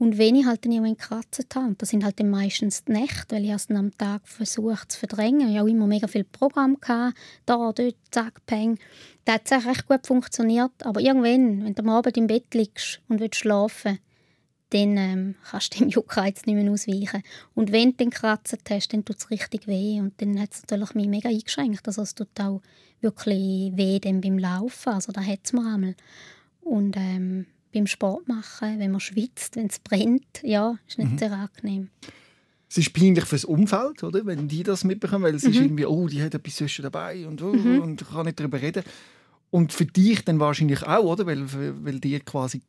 und 0.00 0.16
wenn 0.16 0.34
ich 0.34 0.46
halt 0.46 0.64
dann 0.64 0.72
irgendwann 0.72 0.96
gekratzt 0.96 1.54
habe, 1.54 1.74
das 1.76 1.90
sind 1.90 2.04
halt 2.04 2.18
dann 2.18 2.30
meistens 2.30 2.84
die 2.84 2.92
Nächte, 2.92 3.36
weil 3.36 3.44
ich 3.44 3.50
erst 3.50 3.70
am 3.70 3.94
Tag 3.98 4.26
versucht 4.26 4.92
zu 4.92 4.98
verdrängen. 4.98 5.50
Ich 5.50 5.58
hatte 5.58 5.68
immer 5.68 5.86
mega 5.86 6.06
viel 6.06 6.24
Programm, 6.24 6.78
gehabt, 6.80 7.18
da, 7.44 7.56
dort, 7.70 7.96
zack, 8.10 8.40
peng. 8.46 8.78
Das 9.26 9.50
hat 9.50 9.66
recht 9.66 9.86
gut 9.86 10.06
funktioniert. 10.06 10.72
Aber 10.84 11.02
irgendwann, 11.02 11.66
wenn 11.66 11.74
du 11.74 11.82
am 11.82 11.90
Abend 11.90 12.16
im 12.16 12.28
Bett 12.28 12.54
liegst 12.54 13.02
und 13.10 13.20
willst 13.20 13.40
schlafen 13.40 13.98
dann 14.70 14.96
ähm, 14.96 15.34
kannst 15.50 15.74
du 15.74 15.78
dem 15.80 15.88
Juckreiz 15.88 16.46
nicht 16.46 16.54
mehr 16.54 16.70
ausweichen. 16.70 17.22
Und 17.54 17.72
wenn 17.72 17.90
du 17.90 17.96
den 17.96 18.10
gekratzt 18.10 18.56
hast, 18.70 18.92
dann 18.92 19.04
tut 19.04 19.18
es 19.18 19.30
richtig 19.30 19.66
weh. 19.66 20.00
Und 20.00 20.14
dann 20.20 20.40
hat 20.40 20.52
es 20.52 20.62
natürlich 20.62 20.94
mich 20.94 21.08
mega 21.08 21.28
eingeschränkt. 21.28 21.86
Also 21.86 22.02
es 22.02 22.14
tut 22.14 22.28
auch 22.40 22.62
wirklich 23.00 23.72
weh 23.76 23.98
dann 23.98 24.20
beim 24.20 24.38
Laufen. 24.38 24.92
Also 24.92 25.12
da 25.12 25.22
hat 25.22 25.40
es 25.44 25.52
mir 25.52 25.66
einmal. 25.66 25.94
Und 26.60 26.96
ähm, 26.96 27.46
beim 27.72 27.86
Sport 27.86 28.28
machen, 28.28 28.78
wenn 28.78 28.90
man 28.90 29.00
schwitzt, 29.00 29.56
wenn 29.56 29.66
es 29.66 29.78
brennt. 29.78 30.42
Ja, 30.42 30.78
ist 30.86 30.98
nicht 30.98 31.12
mhm. 31.12 31.18
sehr 31.18 31.32
angenehm. 31.32 31.88
Es 32.68 32.78
ist 32.78 32.92
peinlich 32.92 33.24
fürs 33.24 33.44
Umfeld, 33.44 34.04
oder? 34.04 34.24
wenn 34.26 34.46
die 34.46 34.62
das 34.62 34.84
mitbekommen, 34.84 35.24
weil 35.24 35.34
es 35.34 35.42
mhm. 35.42 35.50
ist 35.50 35.56
irgendwie, 35.56 35.86
oh, 35.86 36.06
die 36.06 36.22
hat 36.22 36.34
etwas 36.34 36.54
zwischen 36.54 36.82
dabei 36.82 37.26
und, 37.26 37.42
oh, 37.42 37.52
mhm. 37.52 37.80
und 37.80 38.08
kann 38.08 38.26
nicht 38.26 38.38
darüber 38.38 38.62
reden. 38.62 38.84
Und 39.50 39.72
für 39.72 39.86
dich 39.86 40.24
dann 40.24 40.38
wahrscheinlich 40.38 40.84
auch, 40.84 41.04
oder? 41.04 41.26
Weil, 41.26 41.44
weil 41.84 41.98
dir 41.98 42.20
quasi 42.20 42.62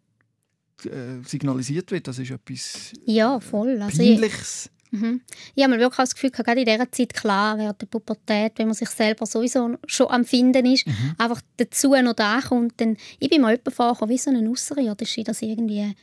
äh, 0.85 1.23
signalisiert 1.25 1.91
wird, 1.91 2.07
das 2.07 2.19
ist 2.19 2.31
etwas 2.31 2.93
ja, 3.05 3.39
voll. 3.39 3.81
Also 3.81 3.97
Peinliches. 3.97 4.69
Mhm. 4.91 5.21
Ich 5.55 5.63
habe 5.63 5.79
wirklich 5.79 5.95
das 5.95 6.13
Gefühl, 6.13 6.31
gerade 6.31 6.59
in 6.59 6.65
dieser 6.65 6.91
Zeit, 6.91 7.13
klar, 7.13 7.57
während 7.57 7.81
der 7.81 7.85
Pubertät, 7.85 8.53
wenn 8.57 8.67
man 8.67 8.75
sich 8.75 8.89
selber 8.89 9.25
sowieso 9.25 9.77
schon 9.87 10.07
am 10.07 10.25
Finden 10.25 10.65
ist, 10.65 10.85
mhm. 10.85 11.15
einfach 11.17 11.41
dazu 11.57 11.95
noch 11.95 12.13
da 12.13 12.41
kommt, 12.41 12.79
dann, 12.81 12.97
ich 13.19 13.29
bin 13.29 13.41
mal 13.41 13.51
jemand 13.51 13.73
vorgekommen, 13.73 14.13
wie 14.13 14.17
so 14.17 14.31
ein 14.31 14.47
Außerirdische, 14.47 15.23
dass 15.23 15.41
ich 15.41 15.49
irgendwie 15.49 15.95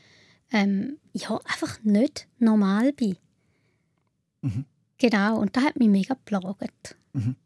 ähm, 0.53 0.97
ja, 1.13 1.39
einfach 1.45 1.79
nicht 1.83 2.27
normal 2.39 2.93
bin. 2.95 3.17
Mhm. 4.41 4.65
Genau, 4.97 5.39
und 5.39 5.55
das 5.55 5.65
hat 5.65 5.79
mich 5.79 5.89
mega 5.89 6.15
geplagt. 6.15 6.97
Mhm. 7.13 7.37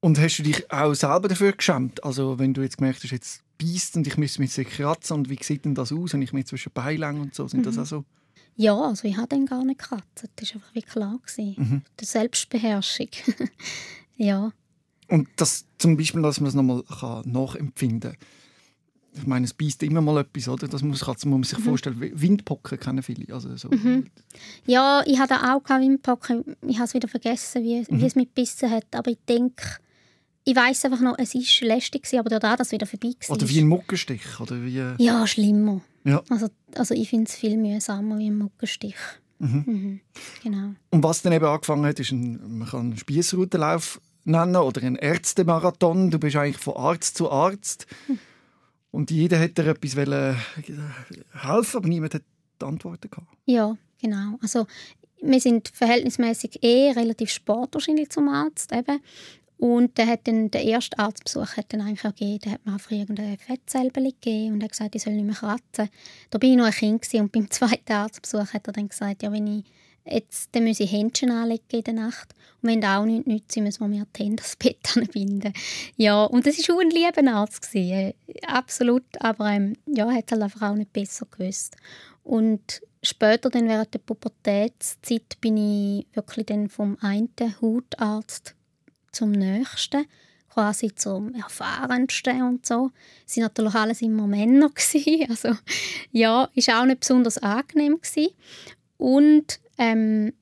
Und 0.00 0.18
hast 0.18 0.38
du 0.38 0.42
dich 0.42 0.72
auch 0.72 0.94
selber 0.94 1.28
dafür 1.28 1.52
geschämt? 1.52 2.02
Also 2.02 2.38
wenn 2.38 2.54
du 2.54 2.62
jetzt 2.62 2.78
gemerkt 2.78 3.02
hast, 3.04 3.10
jetzt 3.10 3.42
beißt 3.60 3.96
und 3.96 4.06
ich 4.06 4.16
müsste 4.16 4.40
mich 4.40 4.54
kratzen 4.54 5.18
und 5.18 5.30
wie 5.30 5.38
sieht 5.42 5.64
denn 5.64 5.74
das 5.74 5.92
aus, 5.92 6.12
wenn 6.12 6.22
ich 6.22 6.32
mir 6.32 6.44
zwischen 6.44 6.72
Beinen 6.72 7.20
und 7.20 7.34
so, 7.34 7.46
sind 7.48 7.66
das 7.66 7.76
mhm. 7.76 7.82
auch 7.82 7.86
so 7.86 8.04
ja, 8.56 8.78
also 8.78 9.08
ich 9.08 9.16
habe 9.16 9.28
dann 9.28 9.46
gar 9.46 9.64
nicht 9.64 9.80
gekratzt. 9.80 10.28
Das 10.36 10.54
war 10.54 10.56
einfach 10.56 10.74
wie 10.74 10.82
klar. 10.82 11.18
Mhm. 11.36 11.82
Die 11.98 12.04
Selbstbeherrschung. 12.04 13.08
ja. 14.18 14.52
Und 15.08 15.28
das 15.36 15.64
zum 15.78 15.96
Beispiel, 15.96 16.20
dass 16.20 16.40
man 16.40 16.48
es 16.48 16.54
nochmal 16.54 16.82
nachempfinden 17.24 18.12
kann. 18.12 18.20
ich 19.14 19.26
meine, 19.26 19.46
es 19.46 19.54
beißt 19.54 19.82
immer 19.82 20.02
mal 20.02 20.20
etwas, 20.20 20.46
oder? 20.46 20.68
Das 20.68 20.82
muss, 20.82 21.06
muss 21.06 21.24
man 21.24 21.42
sich 21.42 21.58
mhm. 21.58 21.62
vorstellen. 21.62 22.20
Windpocken 22.20 22.78
kennen 22.78 23.02
viele. 23.02 23.32
Also 23.32 23.56
so. 23.56 23.70
Mhm. 23.70 24.10
Ja, 24.66 25.02
ich 25.06 25.18
hatte 25.18 25.36
auch 25.36 25.62
keine 25.62 25.86
Windpocken. 25.86 26.56
Ich 26.66 26.76
habe 26.76 26.84
es 26.84 26.92
wieder 26.92 27.08
vergessen, 27.08 27.62
wie, 27.62 27.80
mhm. 27.80 28.00
wie 28.00 28.06
es 28.06 28.14
mit 28.14 28.34
Bissen 28.34 28.70
hat. 28.70 28.86
Aber 28.92 29.10
ich 29.10 29.18
denke, 29.26 29.64
ich 30.50 30.56
weiß 30.56 30.84
einfach 30.86 31.00
noch, 31.00 31.16
es 31.16 31.34
war 31.34 31.68
lästig, 31.68 32.18
aber 32.18 32.28
dadurch, 32.28 32.56
dass 32.56 32.66
es 32.68 32.72
wieder 32.72 32.86
vorbei 32.86 33.12
war. 33.28 33.36
Oder 33.36 33.48
wie 33.48 33.60
ein 33.60 33.68
Muckenstich? 33.68 34.40
Oder 34.40 34.62
wie... 34.64 34.82
Ja, 34.98 35.26
schlimmer. 35.26 35.80
Ja. 36.02 36.22
Also, 36.28 36.48
also 36.74 36.92
ich 36.94 37.08
finde 37.08 37.26
es 37.28 37.36
viel 37.36 37.56
mühsamer 37.56 38.18
wie 38.18 38.30
ein 38.30 38.38
Muckenstich. 38.38 38.96
Mhm. 39.38 39.64
Mhm. 39.66 40.00
Genau. 40.42 40.74
Und 40.90 41.04
was 41.04 41.22
dann 41.22 41.32
eben 41.32 41.44
angefangen 41.44 41.86
hat, 41.86 42.00
ist 42.00 42.10
ein, 42.10 42.58
man 42.58 42.68
kann 42.68 42.80
einen 42.80 42.96
Spiessroutenlauf 42.96 44.00
nennen 44.24 44.56
oder 44.56 44.82
einen 44.82 44.96
Ärztemarathon. 44.96 46.10
Du 46.10 46.18
bist 46.18 46.34
eigentlich 46.34 46.58
von 46.58 46.76
Arzt 46.76 47.16
zu 47.16 47.30
Arzt. 47.30 47.86
Mhm. 48.08 48.18
Und 48.90 49.10
jeder 49.12 49.38
hätte 49.38 49.62
dir 49.62 49.70
etwas 49.70 49.96
wollen, 49.96 50.36
äh, 50.56 51.38
helfen, 51.38 51.76
aber 51.76 51.88
niemand 51.88 52.14
hat 52.14 52.22
die 52.60 52.66
Antworten 52.66 53.08
gehabt. 53.08 53.28
Ja, 53.46 53.76
genau. 54.00 54.36
Also 54.42 54.66
wir 55.22 55.40
sind 55.40 55.68
verhältnismäßig 55.68 56.62
eh 56.62 56.90
relativ 56.90 57.30
spät 57.30 57.68
wahrscheinlich 57.72 58.10
zum 58.10 58.28
Arzt 58.28 58.72
eben. 58.72 59.00
Und 59.60 59.98
der 59.98 60.06
hat 60.06 60.26
dann, 60.26 60.50
der 60.50 60.64
erste 60.64 60.98
Arztbesuch 60.98 61.58
hat 61.58 61.66
dann 61.68 61.82
eigentlich 61.82 62.06
auch 62.06 62.14
gegeben, 62.14 62.38
der 62.38 62.52
hat 62.52 62.64
mir 62.64 62.72
einfach 62.72 62.92
irgendeine 62.92 63.36
Fettzelle 63.36 63.90
gegeben 63.90 64.54
und 64.54 64.62
hat 64.62 64.70
gesagt, 64.70 64.94
ich 64.94 65.02
soll 65.02 65.12
nicht 65.12 65.26
mehr 65.26 65.34
kratzen. 65.34 65.90
Da 66.30 66.38
bin 66.38 66.52
ich 66.52 66.56
noch 66.56 66.64
ein 66.64 66.72
Kind 66.72 67.06
und 67.12 67.32
beim 67.32 67.50
zweiten 67.50 67.92
Arztbesuch 67.92 68.54
hat 68.54 68.66
er 68.66 68.72
dann 68.72 68.88
gesagt, 68.88 69.22
ja, 69.22 69.30
wenn 69.30 69.58
ich 69.58 69.64
jetzt, 70.06 70.48
dann 70.52 70.64
muss 70.64 70.80
ich 70.80 70.90
Händchen 70.90 71.30
anlegen 71.30 71.62
in 71.72 71.84
der 71.84 71.92
Nacht 71.92 72.34
und 72.62 72.70
wenn 72.70 72.80
das 72.80 72.96
auch 72.96 73.04
nichts 73.04 73.26
nützt, 73.26 73.56
müssen 73.58 73.80
wir 73.80 73.98
mir 73.98 74.06
die 74.16 74.24
Hände 74.24 74.42
das 74.42 74.56
Bett 74.56 74.78
anbinden. 74.96 75.52
Ja, 75.98 76.24
und 76.24 76.46
das 76.46 76.56
war 76.66 76.76
auch 76.76 76.80
ein 76.80 76.88
lieber 76.88 77.30
Arzt. 77.30 77.60
Gewesen. 77.60 77.92
Äh, 77.92 78.14
absolut, 78.46 79.04
aber 79.18 79.50
ähm, 79.50 79.76
ja, 79.84 80.10
hat 80.10 80.24
es 80.24 80.32
halt 80.32 80.42
einfach 80.42 80.70
auch 80.70 80.74
nicht 80.74 80.94
besser 80.94 81.26
gewusst. 81.30 81.76
Und 82.24 82.80
später, 83.02 83.50
dann 83.50 83.68
während 83.68 83.92
der 83.92 83.98
Pubertätszeit, 83.98 85.38
bin 85.42 85.58
ich 85.58 86.06
wirklich 86.14 86.46
dann 86.46 86.70
vom 86.70 86.96
einen 87.02 87.28
Hautarzt 87.60 88.54
zum 89.12 89.32
nächsten, 89.32 90.06
quasi 90.48 90.94
zum 90.94 91.34
erfahrensten 91.34 92.42
und 92.42 92.66
so. 92.66 92.90
Es 93.26 93.36
waren 93.36 93.44
natürlich 93.44 93.74
alles 93.74 94.02
immer 94.02 94.26
Männer 94.26 94.70
also 95.28 95.56
ja, 96.12 96.48
ist 96.54 96.70
auch 96.70 96.84
nicht 96.84 97.00
besonders 97.00 97.38
angenehm 97.38 97.98
und 98.96 99.60
ähm, 99.78 100.32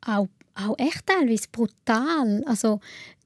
auch, 0.00 0.28
auch 0.54 0.78
echt 0.78 1.06
teilweise 1.06 1.48
brutal. 1.50 2.44
Also 2.46 2.80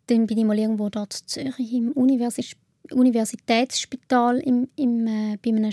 dann 0.07 0.27
bin 0.27 0.39
ich 0.39 0.45
mal 0.45 0.59
irgendwo 0.59 0.89
dort 0.89 1.21
in 1.21 1.27
Zürich 1.27 1.73
im 1.73 1.93
Universis 1.93 2.57
Universitätsspital 2.91 4.39
im, 4.39 4.69
im, 4.77 5.07
äh, 5.07 5.37
bei 5.43 5.51
einem 5.51 5.73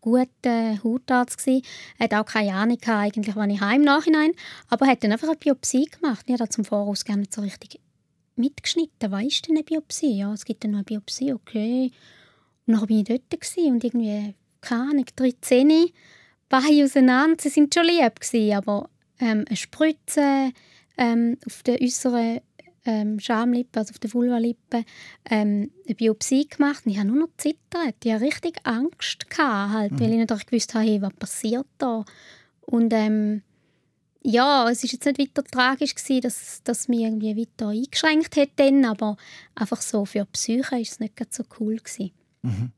guten 0.00 0.82
Hautarzt 0.82 1.38
gsi. 1.38 1.62
Er 1.98 2.04
hat 2.04 2.14
auch 2.14 2.26
keine 2.26 2.54
Ahnung 2.54 2.78
eigentlich, 2.86 3.36
wann 3.36 3.50
ich 3.50 3.60
heim 3.60 3.82
nachhinein, 3.82 4.32
aber 4.68 4.86
er 4.86 4.92
hat 4.92 5.04
dann 5.04 5.12
einfach 5.12 5.28
eine 5.28 5.36
Biopsie 5.36 5.84
gemacht. 5.86 6.24
Ich 6.26 6.32
habe 6.34 6.48
zum 6.48 6.64
Voraus 6.64 7.04
gar 7.04 7.16
nicht 7.16 7.32
so 7.32 7.40
richtig 7.42 7.78
mitgeschnitten. 8.36 9.10
Was 9.10 9.24
ist 9.24 9.48
denn 9.48 9.56
eine 9.56 9.64
Biopsie? 9.64 10.18
Ja, 10.18 10.32
es 10.32 10.44
gibt 10.44 10.64
dann 10.64 10.72
noch 10.72 10.78
eine 10.78 10.84
Biopsie, 10.84 11.32
okay. 11.32 11.90
Und 12.66 12.74
dann 12.74 12.80
war 12.80 12.90
ich 12.90 13.04
dort 13.04 13.56
und 13.56 13.84
irgendwie, 13.84 14.34
keine 14.60 14.90
Ahnung, 14.90 15.06
13 15.16 15.90
Beine 16.48 16.84
auseinander. 16.84 17.36
Sie 17.38 17.56
waren 17.56 17.70
schon 17.72 17.86
lieb, 17.86 18.20
gewesen, 18.20 18.56
aber 18.56 18.88
ähm, 19.18 19.44
eine 19.46 19.56
Spritze 19.56 20.52
ähm, 20.96 21.38
auf 21.46 21.62
der 21.62 21.80
äußeren 21.80 22.40
ähm, 22.84 23.20
Schamlippe, 23.20 23.78
also 23.78 23.92
auf 23.92 23.98
der 23.98 24.12
Vulvalippe, 24.12 24.84
ähm, 25.30 25.70
eine 25.86 25.94
Biopsie 25.94 26.48
gemacht. 26.48 26.84
Und 26.84 26.92
ich 26.92 26.98
habe 26.98 27.08
nur 27.08 27.18
noch 27.18 27.36
zittert. 27.36 27.96
Ich 28.04 28.12
hatte 28.12 28.24
richtig 28.24 28.58
Angst, 28.64 29.30
gehabt, 29.30 29.72
halt, 29.72 29.92
mhm. 29.92 30.00
weil 30.00 30.12
ich 30.12 30.18
nicht 30.18 30.46
gewusst 30.46 30.74
habe, 30.74 30.84
hey, 30.84 31.02
was 31.02 31.14
passiert 31.14 31.66
da. 31.78 32.04
Und 32.62 32.92
ähm, 32.92 33.42
ja, 34.24 34.68
es 34.70 34.82
war 34.82 34.90
jetzt 34.90 35.04
nicht 35.04 35.18
weiter 35.18 35.44
tragisch 35.44 35.94
gewesen, 35.94 36.20
dass, 36.22 36.62
dass 36.62 36.88
mich 36.88 37.00
irgendwie 37.00 37.36
weiter 37.36 37.68
eingeschränkt 37.68 38.36
hat 38.36 38.50
dann, 38.56 38.84
aber 38.84 39.16
einfach 39.54 39.80
so 39.80 40.04
für 40.04 40.20
die 40.20 40.30
Psyche 40.32 40.72
war 40.72 40.80
es 40.80 41.00
nicht 41.00 41.34
so 41.34 41.44
cool 41.58 41.76
gewesen. 41.76 42.12
Mhm. 42.42 42.72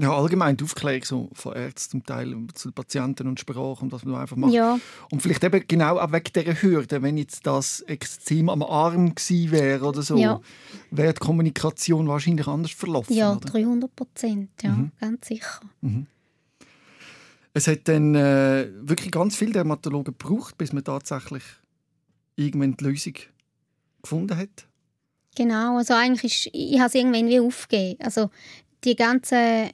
Ja, 0.00 0.16
allgemein 0.16 0.56
die 0.56 0.64
Aufklärung 0.64 1.04
so 1.04 1.28
von 1.34 1.54
Ärzten 1.54 1.90
zum 1.90 2.06
Teil 2.06 2.34
zu 2.54 2.72
Patienten 2.72 3.28
und 3.28 3.38
Sprache 3.38 3.84
und 3.84 3.92
was 3.92 4.02
man 4.02 4.14
einfach 4.14 4.36
macht. 4.36 4.54
Ja. 4.54 4.80
Und 5.12 5.20
vielleicht 5.20 5.44
eben 5.44 5.62
genau 5.68 5.98
auch 5.98 6.10
wegen 6.10 6.32
dieser 6.34 6.62
Hürde, 6.62 7.02
wenn 7.02 7.18
jetzt 7.18 7.46
das 7.46 7.82
extrem 7.82 8.48
am 8.48 8.62
Arm 8.62 9.14
gewesen 9.14 9.50
wäre 9.50 9.84
oder 9.84 10.00
so, 10.00 10.16
ja. 10.16 10.40
wäre 10.90 11.12
die 11.12 11.20
Kommunikation 11.20 12.08
wahrscheinlich 12.08 12.46
anders 12.46 12.70
verlaufen. 12.70 13.14
Ja, 13.14 13.32
oder? 13.32 13.40
300 13.40 13.94
Prozent, 13.94 14.50
ja, 14.62 14.70
mhm. 14.70 14.92
ganz 14.98 15.28
sicher. 15.28 15.60
Mhm. 15.82 16.06
Es 17.52 17.66
hat 17.66 17.88
dann 17.88 18.14
äh, 18.14 18.68
wirklich 18.80 19.10
ganz 19.10 19.36
viele 19.36 19.52
Dermatologen 19.52 20.16
gebraucht, 20.16 20.56
bis 20.56 20.72
man 20.72 20.84
tatsächlich 20.84 21.42
irgendwann 22.36 22.76
die 22.76 22.84
Lösung 22.84 23.14
gefunden 24.02 24.36
hat. 24.36 24.66
Genau, 25.36 25.78
also 25.78 25.94
eigentlich 25.94 26.46
ist, 26.46 26.54
ich 26.54 26.78
habe 26.78 26.88
es 26.88 26.94
irgendwann 26.94 27.28
wie 27.28 27.40
aufgegeben. 27.40 28.00
Also 28.02 28.30
die 28.84 28.96
ganzen 28.96 29.70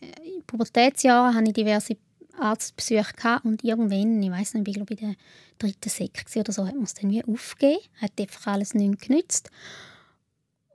Pubertätsjahre 0.47 1.35
hatte 1.35 1.49
ich 1.49 1.55
diverse 1.55 1.97
Arztbesuche 2.39 3.41
und 3.45 3.65
irgendwann, 3.65 4.23
ich 4.23 4.31
weiß 4.31 4.55
nicht, 4.55 4.69
ich 4.69 4.75
glaube 4.75 4.95
in 4.95 5.01
der 5.01 5.17
dritten 5.59 5.89
Sek 5.89 6.25
oder 6.37 6.53
so, 6.53 6.67
hat 6.67 6.75
man 6.75 6.85
es 6.85 6.95
dann 6.95 7.11
wie 7.11 7.25
aufgegeben, 7.25 7.83
hat 8.01 8.13
einfach 8.19 8.53
alles 8.53 8.75
nicht 8.75 9.01
genützt. 9.01 9.51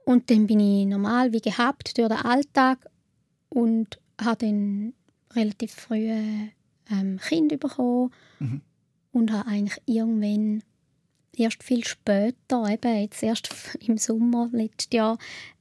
Und 0.05 0.29
dann 0.29 0.47
bin 0.47 0.59
ich 0.59 0.85
normal 0.87 1.31
wie 1.31 1.41
gehabt 1.41 1.97
durch 1.97 2.07
den 2.07 2.17
Alltag 2.17 2.79
und 3.49 3.99
habe 4.19 4.45
dann 4.45 4.93
relativ 5.35 5.73
früh 5.73 6.11
ähm, 6.91 7.19
Kind 7.19 7.59
bekommen 7.59 8.11
mhm. 8.39 8.61
und 9.11 9.31
habe 9.31 9.49
eigentlich 9.49 9.81
irgendwann 9.85 10.63
erst 11.35 11.63
viel 11.63 11.85
später, 11.85 12.69
eben 12.69 13.01
jetzt 13.01 13.23
erst 13.23 13.49
im 13.87 13.97
Sommer 13.97 14.49
letztes 14.51 14.89
Jahr, 14.93 15.17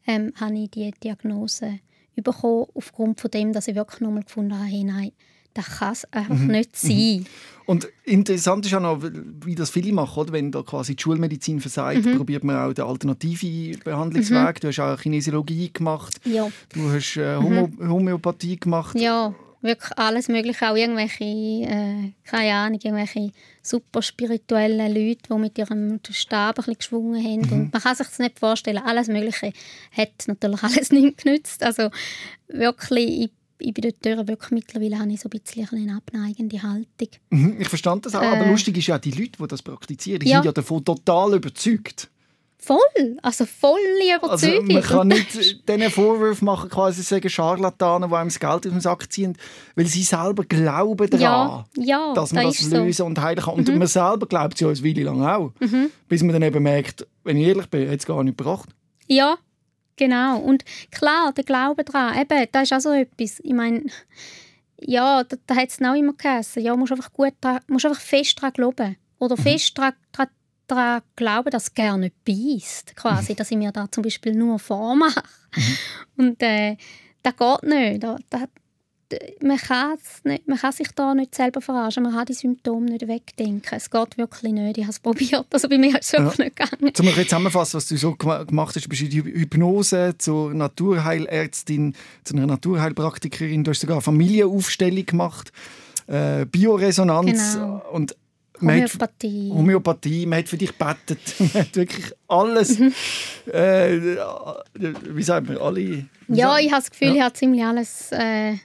ähm, 0.07 0.33
habe 0.37 0.59
ich 0.59 0.71
die 0.71 0.91
Diagnose 1.03 1.81
bekommen, 2.17 2.67
aufgrund 2.75 3.21
von 3.21 3.31
dem, 3.31 3.53
dass 3.53 3.69
ich 3.69 3.75
wirklich 3.75 4.01
nochmal 4.01 4.25
gefunden 4.25 4.59
habe, 4.59 4.69
hey, 4.69 4.85
nein, 4.85 5.13
das 5.55 5.79
kann 5.79 5.93
es 5.93 6.05
einfach 6.13 6.37
mhm. 6.37 6.49
nicht 6.49 6.77
sein. 6.77 7.19
Mhm. 7.21 7.27
Und 7.67 7.89
interessant 8.05 8.67
ist 8.67 8.75
auch 8.75 8.81
noch, 8.81 9.03
wie 9.45 9.55
das 9.55 9.71
viele 9.71 9.93
machen, 9.93 10.21
oder? 10.21 10.33
wenn 10.33 10.51
da 10.51 10.63
quasi 10.63 10.97
die 10.97 11.03
Schulmedizin 11.03 11.61
versagt, 11.61 12.05
mhm. 12.05 12.17
probiert 12.17 12.45
man 12.45 12.57
auch 12.57 12.73
den 12.73 12.85
alternativen 12.85 13.79
Behandlungsweg. 13.85 14.57
Mhm. 14.57 14.61
Du 14.61 14.69
hast 14.69 14.81
auch 14.81 15.01
Kinesiologie 15.01 15.73
gemacht, 15.73 16.21
ja. 16.25 16.49
du 16.75 16.93
hast 16.93 17.17
äh, 17.17 17.39
mhm. 17.39 17.89
Homöopathie 17.89 18.59
gemacht. 18.59 18.99
Ja, 18.99 19.35
wirklich 19.63 19.99
alles 19.99 20.29
Mögliche, 20.29 20.71
auch 20.71 20.77
irgendwelche, 20.77 21.25
äh, 21.25 22.13
keine 22.25 22.55
Ahnung, 22.55 22.81
irgendwelche 22.83 23.33
super 23.63 24.03
spirituellen 24.03 24.95
Leute, 24.95 25.23
die 25.29 25.39
mit 25.39 25.59
ihrem 25.59 26.01
Stab 26.11 26.51
ein 26.51 26.55
bisschen 26.57 26.79
geschwungen 26.79 27.23
haben. 27.23 27.41
Mhm. 27.41 27.53
Und 27.53 27.73
man 27.73 27.83
kann 27.83 27.95
sich 27.95 28.07
das 28.07 28.19
nicht 28.19 28.39
vorstellen, 28.39 28.79
alles 28.79 29.09
Mögliche 29.09 29.53
hat 29.93 30.13
natürlich 30.27 30.63
alles 30.63 30.91
nicht 30.91 31.23
genützt. 31.23 31.63
Also 31.63 31.91
wirklich, 32.49 33.09
ich, 33.09 33.31
ich 33.59 33.75
bin 33.75 33.93
dort 34.03 34.29
wirklich 34.29 34.51
mittlerweile 34.51 34.99
habe 34.99 35.13
ich 35.13 35.21
so 35.21 35.29
ein 35.29 35.39
bisschen 35.39 35.69
eine 35.73 35.97
abneigende 35.97 36.63
Haltung. 36.63 37.09
Mhm, 37.31 37.61
ich 37.61 37.69
verstand 37.69 38.07
das 38.07 38.15
auch, 38.15 38.23
äh, 38.23 38.27
aber 38.27 38.47
lustig 38.47 38.79
ist 38.79 38.87
ja, 38.87 38.99
die 38.99 39.11
Leute, 39.11 39.33
die 39.41 39.47
das 39.47 39.63
praktizieren, 39.63 40.27
ja. 40.27 40.37
sind 40.37 40.47
ja 40.47 40.53
davon 40.53 40.85
total 40.85 41.35
überzeugt. 41.35 42.09
Voll, 42.63 43.17
also 43.23 43.47
volle 43.47 44.17
Überzeugung. 44.17 44.69
Also 44.69 44.73
man 44.73 44.83
kann 44.83 45.09
nicht 45.09 45.35
diesen 45.69 45.91
Vorwurf 45.91 46.43
machen, 46.43 46.69
quasi 46.69 47.03
sagen 47.03 47.31
Scharlatanen, 47.31 48.11
die 48.11 48.15
einem 48.15 48.29
das 48.29 48.39
Geld 48.39 48.53
aus 48.53 48.73
dem 48.73 48.81
Sack 48.81 49.11
ziehen, 49.11 49.37
weil 49.77 49.87
sie 49.87 50.03
selber 50.03 50.45
glauben 50.45 51.09
daran, 51.09 51.65
ja, 51.77 52.09
ja, 52.09 52.15
dass 52.15 52.35
man 52.35 52.45
das, 52.45 52.59
das 52.59 52.71
lösen 52.71 52.93
so. 52.93 53.07
und 53.07 53.21
heilen 53.21 53.43
kann. 53.43 53.55
Und 53.55 53.67
mhm. 53.67 53.79
man 53.79 53.89
selber 53.89 54.27
glaubt 54.27 54.55
es 54.55 54.61
ja 54.61 54.69
eine 54.69 54.85
Weile 54.85 55.05
lang 55.05 55.23
auch. 55.25 55.53
Mhm. 55.61 55.91
Bis 56.07 56.23
man 56.23 56.35
dann 56.35 56.43
eben 56.43 56.63
merkt, 56.63 57.07
wenn 57.25 57.39
ich 57.39 57.47
ehrlich 57.47 57.67
bin, 57.67 57.91
hat 57.91 57.99
es 57.99 58.07
gar 58.07 58.23
nicht 58.23 58.37
gebracht. 58.37 58.69
Ja, 59.07 59.39
genau. 59.97 60.39
Und 60.41 60.65
klar, 60.91 61.33
der 61.33 61.45
Glaube 61.45 61.83
daran, 61.85 62.21
eben, 62.21 62.47
das 62.53 62.65
ist 62.65 62.73
auch 62.75 62.81
so 62.81 62.93
etwas. 62.93 63.41
Ich 63.41 63.55
meine, 63.55 63.85
ja, 64.79 65.25
da, 65.25 65.37
da 65.47 65.57
hat 65.57 65.71
es 65.71 65.81
auch 65.81 65.95
immer 65.95 66.13
geheißen, 66.13 66.63
ja, 66.63 66.77
musst 66.77 66.93
einfach, 66.93 67.11
gut 67.13 67.33
musst 67.69 67.87
einfach 67.87 68.01
fest 68.01 68.39
daran 68.39 68.53
glauben. 68.53 68.97
Oder 69.19 69.37
mhm. 69.39 69.43
fest 69.43 69.79
daran 69.79 69.95
daran 70.13 70.31
glauben, 71.17 71.51
dass 71.51 71.65
es 71.65 71.75
gerne 71.75 72.13
beißt, 72.25 72.97
quasi, 72.97 73.33
mhm. 73.33 73.37
dass 73.37 73.51
ich 73.51 73.57
mir 73.57 73.73
da 73.73 73.91
zum 73.91 74.03
Beispiel 74.03 74.35
nur 74.35 74.59
vormache. 74.59 75.23
Mhm. 75.55 75.77
Und 76.17 76.43
äh, 76.43 76.77
das 77.23 77.37
geht 77.37 77.63
nicht. 77.63 78.03
Da, 78.03 78.17
da, 78.29 78.39
man, 79.43 79.59
nicht. 80.25 80.49
man 80.49 80.59
kann 80.59 80.73
sich 80.73 80.89
da 80.95 81.15
nicht 81.15 81.35
selber 81.35 81.61
verarschen, 81.61 82.03
man 82.03 82.13
kann 82.13 82.27
die 82.27 82.35
Symptome 82.35 82.87
nicht 82.91 83.09
wegdenken. 83.09 83.75
Es 83.77 83.91
geht 83.91 84.19
wirklich 84.19 84.53
nicht. 84.53 84.79
Ich 84.79 84.85
habe 84.85 84.93
es 84.93 85.01
probiert, 85.01 85.47
also 85.53 85.69
bei 85.69 85.79
mir 85.79 85.99
ist 85.99 86.05
es 86.05 86.13
wirklich 86.13 86.39
ja. 86.39 86.45
nicht 86.45 86.57
gegangen. 86.57 86.95
Zum 86.95 87.07
Beispiel 87.07 87.25
zusammenfassen, 87.25 87.77
was 87.77 87.89
du 87.89 87.97
so 87.97 88.15
gemacht 88.15 88.77
hast, 88.77 88.89
bist 88.89 89.03
du 89.03 89.09
die 89.09 89.23
Hypnose 89.23 90.15
zur 90.19 90.55
Naturheilärztin, 90.55 91.95
zu 92.25 92.35
einer 92.35 92.47
Naturheilpraktikerin, 92.47 93.65
du 93.65 93.71
hast 93.71 93.81
sogar 93.81 93.97
eine 93.97 94.03
Familienaufstellung 94.03 95.07
gemacht, 95.07 95.53
äh, 96.07 96.47
Bioresonanz 96.47 97.55
genau. 97.55 97.83
und 97.93 98.17
Homöopathie. 98.61 99.49
Man 99.49 99.51
hat, 99.51 99.59
Homöopathie, 99.59 100.27
man 100.27 100.39
hat 100.39 100.49
für 100.49 100.57
dich 100.57 100.77
gebetet, 100.77 101.21
man 101.39 101.55
hat 101.55 101.77
wirklich 101.77 102.13
alles, 102.29 102.79
mhm. 102.79 102.95
äh, 103.53 104.17
wie 104.75 105.23
sagt 105.23 105.49
man, 105.49 105.59
alle... 105.59 106.07
Ja, 106.29 106.59
ich 106.59 106.71
habe 106.71 106.83
das 106.83 106.91
Gefühl, 106.91 107.09
ja. 107.09 107.15
ich 107.15 107.21
habe 107.23 107.33
ziemlich 107.35 107.65
alles, 107.65 108.13
äh, 108.13 108.57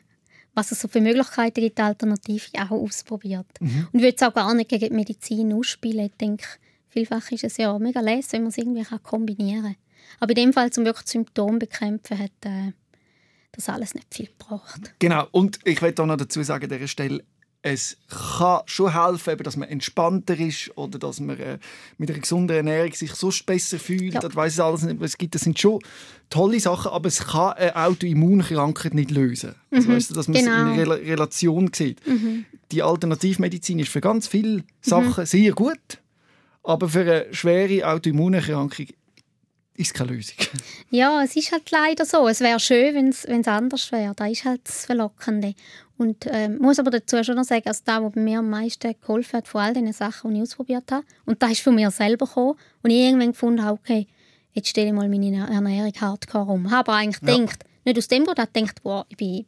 was 0.53 0.71
es 0.71 0.79
so 0.79 0.87
für 0.87 1.01
Möglichkeiten 1.01 1.61
gibt, 1.61 1.79
alternativ 1.79 2.49
auch 2.57 2.71
ausprobiert. 2.71 3.47
Mhm. 3.59 3.87
Und 3.91 3.99
ich 3.99 4.03
würde 4.03 4.15
es 4.15 4.23
auch 4.23 4.33
gar 4.33 4.53
nicht 4.53 4.69
gegen 4.69 4.89
die 4.89 4.95
Medizin 4.95 5.53
ausspielen. 5.53 6.05
Ich 6.05 6.17
denke, 6.17 6.45
vielfach 6.89 7.31
ist 7.31 7.43
es 7.43 7.57
ja 7.57 7.77
mega 7.79 7.99
lässig, 7.99 8.33
wenn 8.33 8.43
man 8.43 8.49
es 8.49 8.57
irgendwie 8.57 8.85
kombinieren 9.03 9.63
kann. 9.63 9.75
Aber 10.19 10.31
in 10.31 10.35
dem 10.35 10.53
Fall, 10.53 10.69
um 10.77 10.85
wirklich 10.85 11.07
Symptome 11.07 11.57
bekämpfen, 11.57 12.19
hat 12.19 12.31
äh, 12.45 12.71
das 13.51 13.69
alles 13.69 13.95
nicht 13.95 14.13
viel 14.13 14.27
gebracht. 14.27 14.93
Genau, 14.99 15.27
und 15.31 15.59
ich 15.63 15.81
will 15.81 15.93
auch 15.97 16.05
noch 16.05 16.17
dazu 16.17 16.43
sagen, 16.43 16.65
an 16.65 16.69
dieser 16.69 16.87
Stelle, 16.87 17.23
es 17.65 17.97
kann 18.37 18.61
schon 18.67 18.93
helfen, 18.93 19.39
dass 19.39 19.57
man 19.57 19.67
entspannter 19.67 20.37
ist 20.37 20.69
oder 20.77 20.99
dass 20.99 21.19
man 21.19 21.39
äh, 21.39 21.57
mit 21.97 22.11
einer 22.11 22.19
gesunden 22.19 22.55
Ernährung 22.55 22.93
sich 22.93 23.11
so 23.15 23.31
besser 23.43 23.79
fühlt. 23.79 24.13
Ja. 24.13 24.19
Das 24.19 24.35
weiß 24.35 24.59
alles 24.59 24.83
nicht, 24.83 24.99
was 24.99 25.11
es 25.11 25.17
gibt. 25.17 25.33
Das 25.33 25.41
sind 25.41 25.57
schon 25.57 25.79
tolle 26.29 26.59
Sachen, 26.59 26.91
aber 26.91 27.07
es 27.07 27.25
kann 27.25 27.53
eine 27.53 27.75
Autoimmunkrankheit 27.75 28.93
nicht 28.93 29.09
lösen. 29.09 29.55
Also, 29.71 29.89
mhm. 29.89 29.95
weißt 29.95 30.11
du, 30.11 30.13
dass 30.13 30.27
man 30.27 30.37
genau. 30.37 30.51
es 30.51 30.73
in 30.77 30.79
einer 30.79 31.01
Relation 31.01 31.71
sieht. 31.73 32.05
Mhm. 32.05 32.45
Die 32.71 32.83
Alternativmedizin 32.83 33.79
ist 33.79 33.89
für 33.89 34.01
ganz 34.01 34.27
viele 34.27 34.63
Sachen 34.81 35.23
mhm. 35.23 35.25
sehr 35.25 35.51
gut, 35.53 35.97
aber 36.61 36.87
für 36.87 37.01
eine 37.01 37.33
schwere 37.33 37.87
Autoimmunerkrankung 37.87 38.89
ist 39.77 39.93
keine 39.93 40.13
Lösung. 40.13 40.35
Ja, 40.89 41.23
es 41.23 41.35
ist 41.35 41.51
halt 41.51 41.69
leider 41.71 42.05
so. 42.05 42.27
Es 42.27 42.39
wäre 42.39 42.59
schön, 42.59 42.95
wenn 42.95 43.09
es 43.09 43.47
anders 43.47 43.91
wäre. 43.91 44.13
Das 44.15 44.31
ist 44.31 44.45
halt 44.45 44.61
das 44.63 44.85
Verlockende. 44.85 45.55
Und 45.97 46.25
äh, 46.25 46.49
muss 46.49 46.79
aber 46.79 46.91
dazu 46.91 47.23
schon 47.23 47.35
noch 47.35 47.45
sagen, 47.45 47.67
also 47.67 47.81
das, 47.85 48.01
was 48.01 48.11
bei 48.11 48.21
mir 48.21 48.39
am 48.39 48.49
meisten 48.49 48.93
geholfen 48.99 49.37
hat, 49.37 49.47
von 49.47 49.61
all 49.61 49.73
den 49.73 49.91
Sachen, 49.93 50.31
die 50.31 50.37
ich 50.37 50.43
ausprobiert 50.43 50.91
habe, 50.91 51.05
und 51.25 51.41
das 51.41 51.51
ist 51.51 51.61
von 51.61 51.75
mir 51.75 51.89
selber 51.91 52.25
gekommen, 52.25 52.55
und 52.83 52.89
ich 52.89 52.97
irgendwann 52.97 53.31
gefunden 53.31 53.63
habe, 53.63 53.79
okay, 53.79 54.07
jetzt 54.51 54.69
stelle 54.69 54.87
ich 54.87 54.93
mal 54.93 55.07
meine 55.07 55.47
Ernährung 55.47 55.93
hardcore 55.99 56.51
um. 56.51 56.65
Ich 56.65 56.71
habe 56.71 56.91
aber 56.91 56.99
eigentlich 56.99 57.21
ja. 57.21 57.37
gedacht, 57.37 57.63
nicht 57.85 57.97
aus 57.97 58.07
dem 58.07 58.25
Grund, 58.25 58.39
ich 58.39 58.53
gedacht, 58.53 58.83
boah, 58.83 59.05
ich 59.09 59.17
bin 59.17 59.45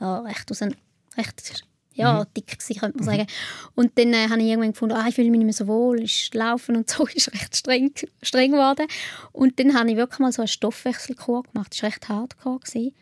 ja, 0.00 0.20
recht 0.20 0.50
aus 0.50 0.62
einem, 0.62 0.74
recht 1.16 1.64
ja, 1.94 2.20
mhm. 2.20 2.26
dick 2.36 2.58
gewesen, 2.58 2.80
könnte 2.80 2.98
man 2.98 3.06
mhm. 3.06 3.18
sagen. 3.18 3.30
Und 3.74 3.98
dann 3.98 4.12
äh, 4.12 4.28
habe 4.28 4.40
ich 4.40 4.48
irgendwann 4.48 4.72
gefunden, 4.72 4.96
ah, 4.96 5.06
ich 5.08 5.14
fühle 5.14 5.30
mich 5.30 5.38
nicht 5.38 5.46
mehr 5.46 5.54
so 5.54 5.66
wohl, 5.66 6.02
ist 6.02 6.34
Laufen 6.34 6.76
und 6.76 6.88
so 6.88 7.06
ist 7.14 7.32
recht 7.32 7.56
streng, 7.56 7.92
streng 8.22 8.52
geworden. 8.52 8.86
Und 9.32 9.58
dann 9.58 9.78
habe 9.78 9.90
ich 9.90 9.96
wirklich 9.96 10.18
mal 10.20 10.32
so 10.32 10.42
eine 10.42 10.48
Stoffwechselkur 10.48 11.42
gemacht, 11.44 11.72
das 11.72 11.82
war 11.82 11.90
recht 11.90 12.08
hardcore. 12.08 12.60
Gewesen. 12.60 12.94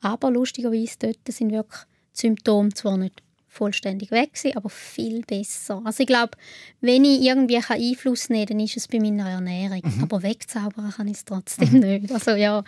Aber 0.00 0.30
lustigerweise 0.30 0.96
dort 0.98 1.18
sind 1.28 1.52
wirklich 1.52 1.82
die 2.14 2.20
Symptome 2.20 2.70
zwar 2.74 2.96
nicht 2.96 3.22
vollständig 3.48 4.10
weg 4.10 4.34
gewesen, 4.34 4.56
aber 4.56 4.70
viel 4.70 5.22
besser. 5.22 5.82
Also 5.84 6.02
ich 6.02 6.06
glaube, 6.06 6.32
wenn 6.80 7.04
ich 7.04 7.20
irgendwie 7.22 7.56
Einfluss 7.56 8.28
nehmen 8.28 8.46
kann, 8.46 8.58
dann 8.58 8.64
ist 8.64 8.76
es 8.76 8.88
bei 8.88 9.00
meiner 9.00 9.28
Ernährung. 9.28 9.82
Mhm. 9.82 10.04
Aber 10.04 10.22
wegzaubern 10.22 10.92
kann 10.96 11.08
ich 11.08 11.16
es 11.16 11.24
trotzdem 11.24 11.72
mhm. 11.72 11.80
nicht. 11.80 12.12
Also 12.12 12.30
ja, 12.32 12.62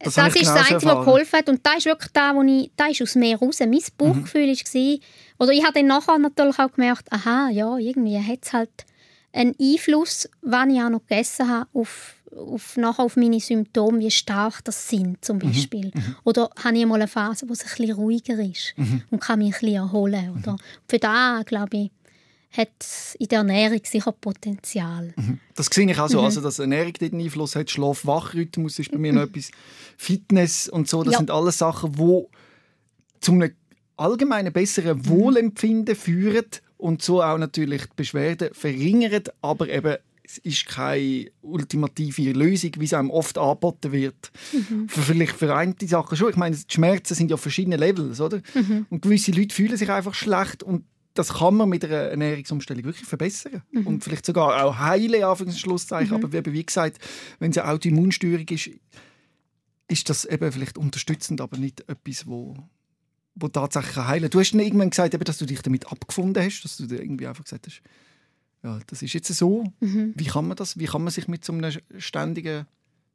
das, 0.00 0.14
das 0.14 0.34
ist 0.34 0.46
das 0.46 0.70
Einzige, 0.70 0.92
was 0.92 1.04
geholfen 1.04 1.38
hat. 1.38 1.48
Und 1.48 1.64
das 1.64 1.76
ist 1.76 1.86
wirklich 1.86 2.12
das, 2.12 2.34
wo 2.34 2.42
ich, 2.42 2.70
das 2.76 2.90
ist 2.90 3.02
aus 3.02 3.14
mir 3.14 3.38
raus. 3.38 3.60
Mein 3.60 3.78
Bauchgefühl 3.96 4.46
mhm. 4.46 4.56
war, 4.56 4.98
oder 5.38 5.52
ich 5.52 5.64
habe 5.64 5.74
dann 5.74 5.86
nachher 5.86 6.18
natürlich 6.18 6.58
auch 6.58 6.72
gemerkt, 6.72 7.12
aha, 7.12 7.50
ja, 7.50 7.76
irgendwie 7.76 8.18
hat 8.18 8.40
es 8.42 8.52
halt 8.52 8.70
einen 9.32 9.54
Einfluss, 9.60 10.28
wann 10.42 10.70
ich 10.70 10.80
auch 10.82 10.90
noch 10.90 11.06
gegessen 11.06 11.48
habe, 11.48 11.68
auf, 11.72 12.14
auf, 12.34 12.76
nachher 12.76 13.04
auf 13.04 13.16
meine 13.16 13.40
Symptome, 13.40 14.00
wie 14.00 14.10
stark 14.10 14.64
das 14.64 14.88
sind 14.88 15.24
zum 15.24 15.36
mhm. 15.36 15.40
Beispiel. 15.40 15.92
Mhm. 15.94 16.16
Oder 16.24 16.50
habe 16.62 16.78
ich 16.78 16.86
mal 16.86 16.96
eine 16.96 17.08
Phase, 17.08 17.48
wo 17.48 17.52
es 17.52 17.62
ein 17.62 17.68
bisschen 17.68 17.94
ruhiger 17.94 18.38
ist 18.38 18.74
mhm. 18.76 19.02
und 19.10 19.20
kann 19.20 19.38
mich 19.38 19.54
ein 19.54 19.60
bisschen 19.60 19.76
erholen. 19.76 20.36
Oder? 20.38 20.52
Mhm. 20.52 20.58
Für 20.88 20.98
das, 20.98 21.44
glaube 21.44 21.76
ich, 21.76 21.90
hat 22.52 22.68
in 23.18 23.28
der 23.28 23.38
Ernährung 23.38 23.80
sicher 23.84 24.12
Potenzial. 24.12 25.14
Mhm. 25.16 25.38
Das 25.54 25.66
sehe 25.66 25.88
ich 25.88 25.98
auch 25.98 26.08
so, 26.08 26.18
mhm. 26.18 26.24
also, 26.24 26.40
dass 26.40 26.58
Ernährung 26.58 26.92
den 26.94 27.20
Einfluss 27.20 27.54
hat. 27.54 27.70
Schlaf-Wach-Rhythmus 27.70 28.78
ist 28.78 28.90
bei 28.90 28.98
mir 28.98 29.12
noch 29.12 29.22
etwas. 29.28 29.52
Fitness 29.96 30.68
und 30.68 30.88
so, 30.88 31.04
das 31.04 31.12
ja. 31.12 31.18
sind 31.18 31.30
alles 31.30 31.58
Sachen, 31.58 31.92
die 31.92 32.26
zu 33.20 33.32
einem 33.32 33.52
allgemeinen 33.96 34.52
besseren 34.52 34.98
mhm. 34.98 35.08
Wohlempfinden 35.08 35.94
führen 35.94 36.46
und 36.80 37.02
so 37.02 37.22
auch 37.22 37.38
natürlich 37.38 37.82
die 37.82 37.96
Beschwerden 37.96 38.50
verringern, 38.52 39.24
aber 39.40 39.68
eben 39.68 39.96
es 40.22 40.38
ist 40.38 40.66
keine 40.66 41.30
ultimative 41.42 42.30
Lösung, 42.32 42.70
wie 42.78 42.84
es 42.84 42.94
einem 42.94 43.10
oft 43.10 43.36
angeboten 43.36 43.90
wird. 43.90 44.30
Mhm. 44.52 44.88
Für 44.88 45.02
vielleicht 45.02 45.32
vereinte 45.32 45.88
Sachen 45.88 46.16
schon. 46.16 46.30
Ich 46.30 46.36
meine, 46.36 46.54
die 46.54 46.72
Schmerzen 46.72 47.14
sind 47.14 47.32
ja 47.32 47.36
verschiedene 47.36 47.76
Levels, 47.76 48.20
oder? 48.20 48.40
Mhm. 48.54 48.86
Und 48.90 49.02
gewisse 49.02 49.32
Leute 49.32 49.54
fühlen 49.54 49.76
sich 49.76 49.90
einfach 49.90 50.14
schlecht 50.14 50.62
und 50.62 50.84
das 51.14 51.34
kann 51.34 51.56
man 51.56 51.68
mit 51.68 51.84
einer 51.84 51.96
Ernährungsumstellung 51.96 52.84
wirklich 52.84 53.08
verbessern 53.08 53.62
mhm. 53.72 53.86
und 53.86 54.04
vielleicht 54.04 54.24
sogar 54.24 54.64
auch 54.64 54.78
heilen, 54.78 55.24
Anführungs- 55.24 55.58
Schlusszeichen. 55.58 56.18
Mhm. 56.18 56.24
Aber 56.24 56.52
wie 56.52 56.64
gesagt, 56.64 56.98
wenn 57.40 57.50
es 57.50 57.58
eine 57.58 57.68
Autoimmunstörung 57.68 58.46
ist, 58.48 58.70
ist 59.88 60.08
das 60.08 60.24
eben 60.24 60.52
vielleicht 60.52 60.78
unterstützend, 60.78 61.40
aber 61.40 61.56
nicht 61.56 61.80
etwas, 61.88 62.28
wo, 62.28 62.56
wo 63.40 63.48
tatsächlich 63.48 63.96
heilen. 63.96 64.30
Du 64.30 64.40
hast 64.40 64.52
irgendwann 64.52 64.90
gesagt, 64.90 65.16
dass 65.28 65.38
du 65.38 65.46
dich 65.46 65.62
damit 65.62 65.90
abgefunden 65.90 66.42
hast, 66.42 66.62
dass 66.62 66.76
du 66.76 66.84
irgendwie 66.84 67.26
einfach 67.26 67.44
gesagt 67.44 67.66
hast, 67.66 67.82
ja, 68.62 68.78
das 68.86 69.02
ist 69.02 69.12
jetzt 69.14 69.32
so. 69.34 69.64
Mhm. 69.80 70.12
Wie 70.16 70.26
kann 70.26 70.46
man 70.46 70.56
das? 70.56 70.78
Wie 70.78 70.84
kann 70.84 71.02
man 71.02 71.12
sich 71.12 71.28
mit 71.28 71.44
so 71.44 71.52
einem 71.52 71.72
ständigen 71.98 72.66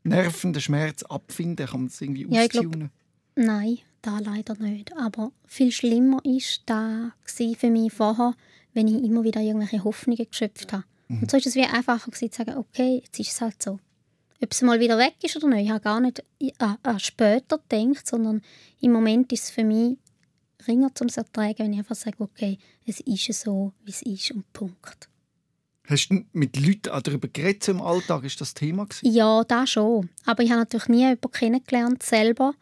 nervenden 0.04 0.62
Schmerz 0.62 1.04
abfinden? 1.04 1.68
Kann 1.68 1.82
man 1.82 1.90
das 1.90 2.02
irgendwie 2.02 2.28
ja, 2.30 2.44
austunen? 2.44 2.90
Nein, 3.36 3.80
da 4.02 4.20
leider 4.20 4.56
nicht. 4.56 4.96
Aber 4.98 5.32
viel 5.46 5.72
schlimmer 5.72 6.20
ist 6.24 6.64
da 6.66 7.12
für 7.26 7.70
mich 7.70 7.94
vorher, 7.94 8.34
wenn 8.74 8.88
ich 8.88 9.04
immer 9.04 9.24
wieder 9.24 9.42
irgendwelche 9.42 9.84
Hoffnungen 9.84 10.26
geschöpft 10.30 10.74
habe. 10.74 10.86
Mhm. 11.08 11.22
Und 11.22 11.32
so 11.32 11.38
ist 11.38 11.48
es 11.48 11.56
wie 11.56 11.64
einfacher 11.64 12.10
gewesen, 12.10 12.32
zu 12.32 12.38
sagen, 12.38 12.58
okay, 12.58 13.02
jetzt 13.04 13.20
ist 13.20 13.32
es 13.32 13.42
halt 13.42 13.62
so. 13.62 13.80
Ob 14.42 14.52
es 14.52 14.62
mal 14.62 14.80
wieder 14.80 14.98
weg 14.98 15.16
ist 15.24 15.36
oder 15.38 15.48
nicht, 15.48 15.66
ich 15.66 15.70
habe 15.72 15.82
gar 15.82 16.00
nicht 16.00 16.24
an, 16.60 16.78
an 16.84 17.00
später 17.00 17.58
gedacht, 17.58 18.06
sondern 18.06 18.42
im 18.82 18.92
Moment 18.92 19.32
ist 19.32 19.46
es 19.46 19.50
für 19.50 19.64
mich 19.64 19.98
ringer 20.68 20.94
zum 20.94 21.08
Ertragen, 21.08 21.60
wenn 21.60 21.74
ich 21.74 21.80
einfach 21.80 21.96
sage, 21.96 22.18
okay, 22.20 22.58
es 22.86 23.00
ist 23.00 23.42
so, 23.42 23.74
wie 23.84 23.92
es 23.92 24.02
ist 24.02 24.32
und 24.32 24.52
Punkt. 24.54 25.10
Hast 25.88 26.10
du 26.10 26.24
mit 26.34 26.58
Leuten 26.58 26.90
darüber 27.04 27.28
geredet 27.28 27.68
im 27.68 27.82
Alltag? 27.82 28.24
Ist 28.24 28.42
das 28.42 28.54
Thema? 28.54 28.86
Gewesen? 28.86 29.14
Ja, 29.14 29.44
da 29.44 29.68
schon. 29.68 30.10
Aber 30.26 30.42
ich 30.44 30.50
habe 30.50 30.62
natürlich 30.62 30.88
nie 30.88 31.02
jemanden 31.02 31.32
kennengelernt, 31.32 32.02
selber, 32.02 32.54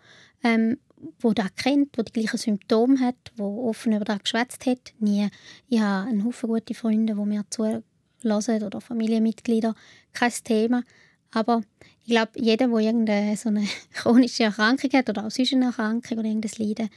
ähm, 0.44 0.78
wo 1.20 1.34
das 1.34 1.54
kennt, 1.56 1.98
wo 1.98 2.02
die 2.02 2.12
gleichen 2.12 2.38
Symptome 2.38 3.00
hat, 3.00 3.16
wo 3.38 3.70
offen 3.70 3.94
über 3.94 4.06
das 4.06 4.20
geschwätzt 4.20 4.66
hat. 4.66 4.94
Nie. 5.00 5.30
Ich 5.70 5.80
habe 5.80 6.10
einen 6.10 6.26
Haufen 6.26 6.50
gute 6.50 6.74
Freunde, 6.74 7.16
die 7.16 7.26
mir 7.26 7.46
zulassen 7.50 8.64
oder 8.64 8.82
Familienmitglieder. 8.82 9.74
Kein 10.12 10.32
Thema. 10.44 10.84
Aber 11.32 11.62
ich 12.04 12.12
glaube, 12.12 12.32
jeder, 12.36 12.68
der 12.68 12.78
irgendeine 12.78 13.38
so 13.38 13.50
eine 13.50 13.66
chronische 13.94 14.44
Erkrankung 14.44 14.92
hat 14.92 15.10
oder 15.10 15.26
auch 15.26 15.32
sonst 15.32 15.54
eine 15.54 15.66
Erkrankung 15.66 16.20
oder 16.20 16.28
irgendein 16.28 16.52
Leiden, 16.58 16.90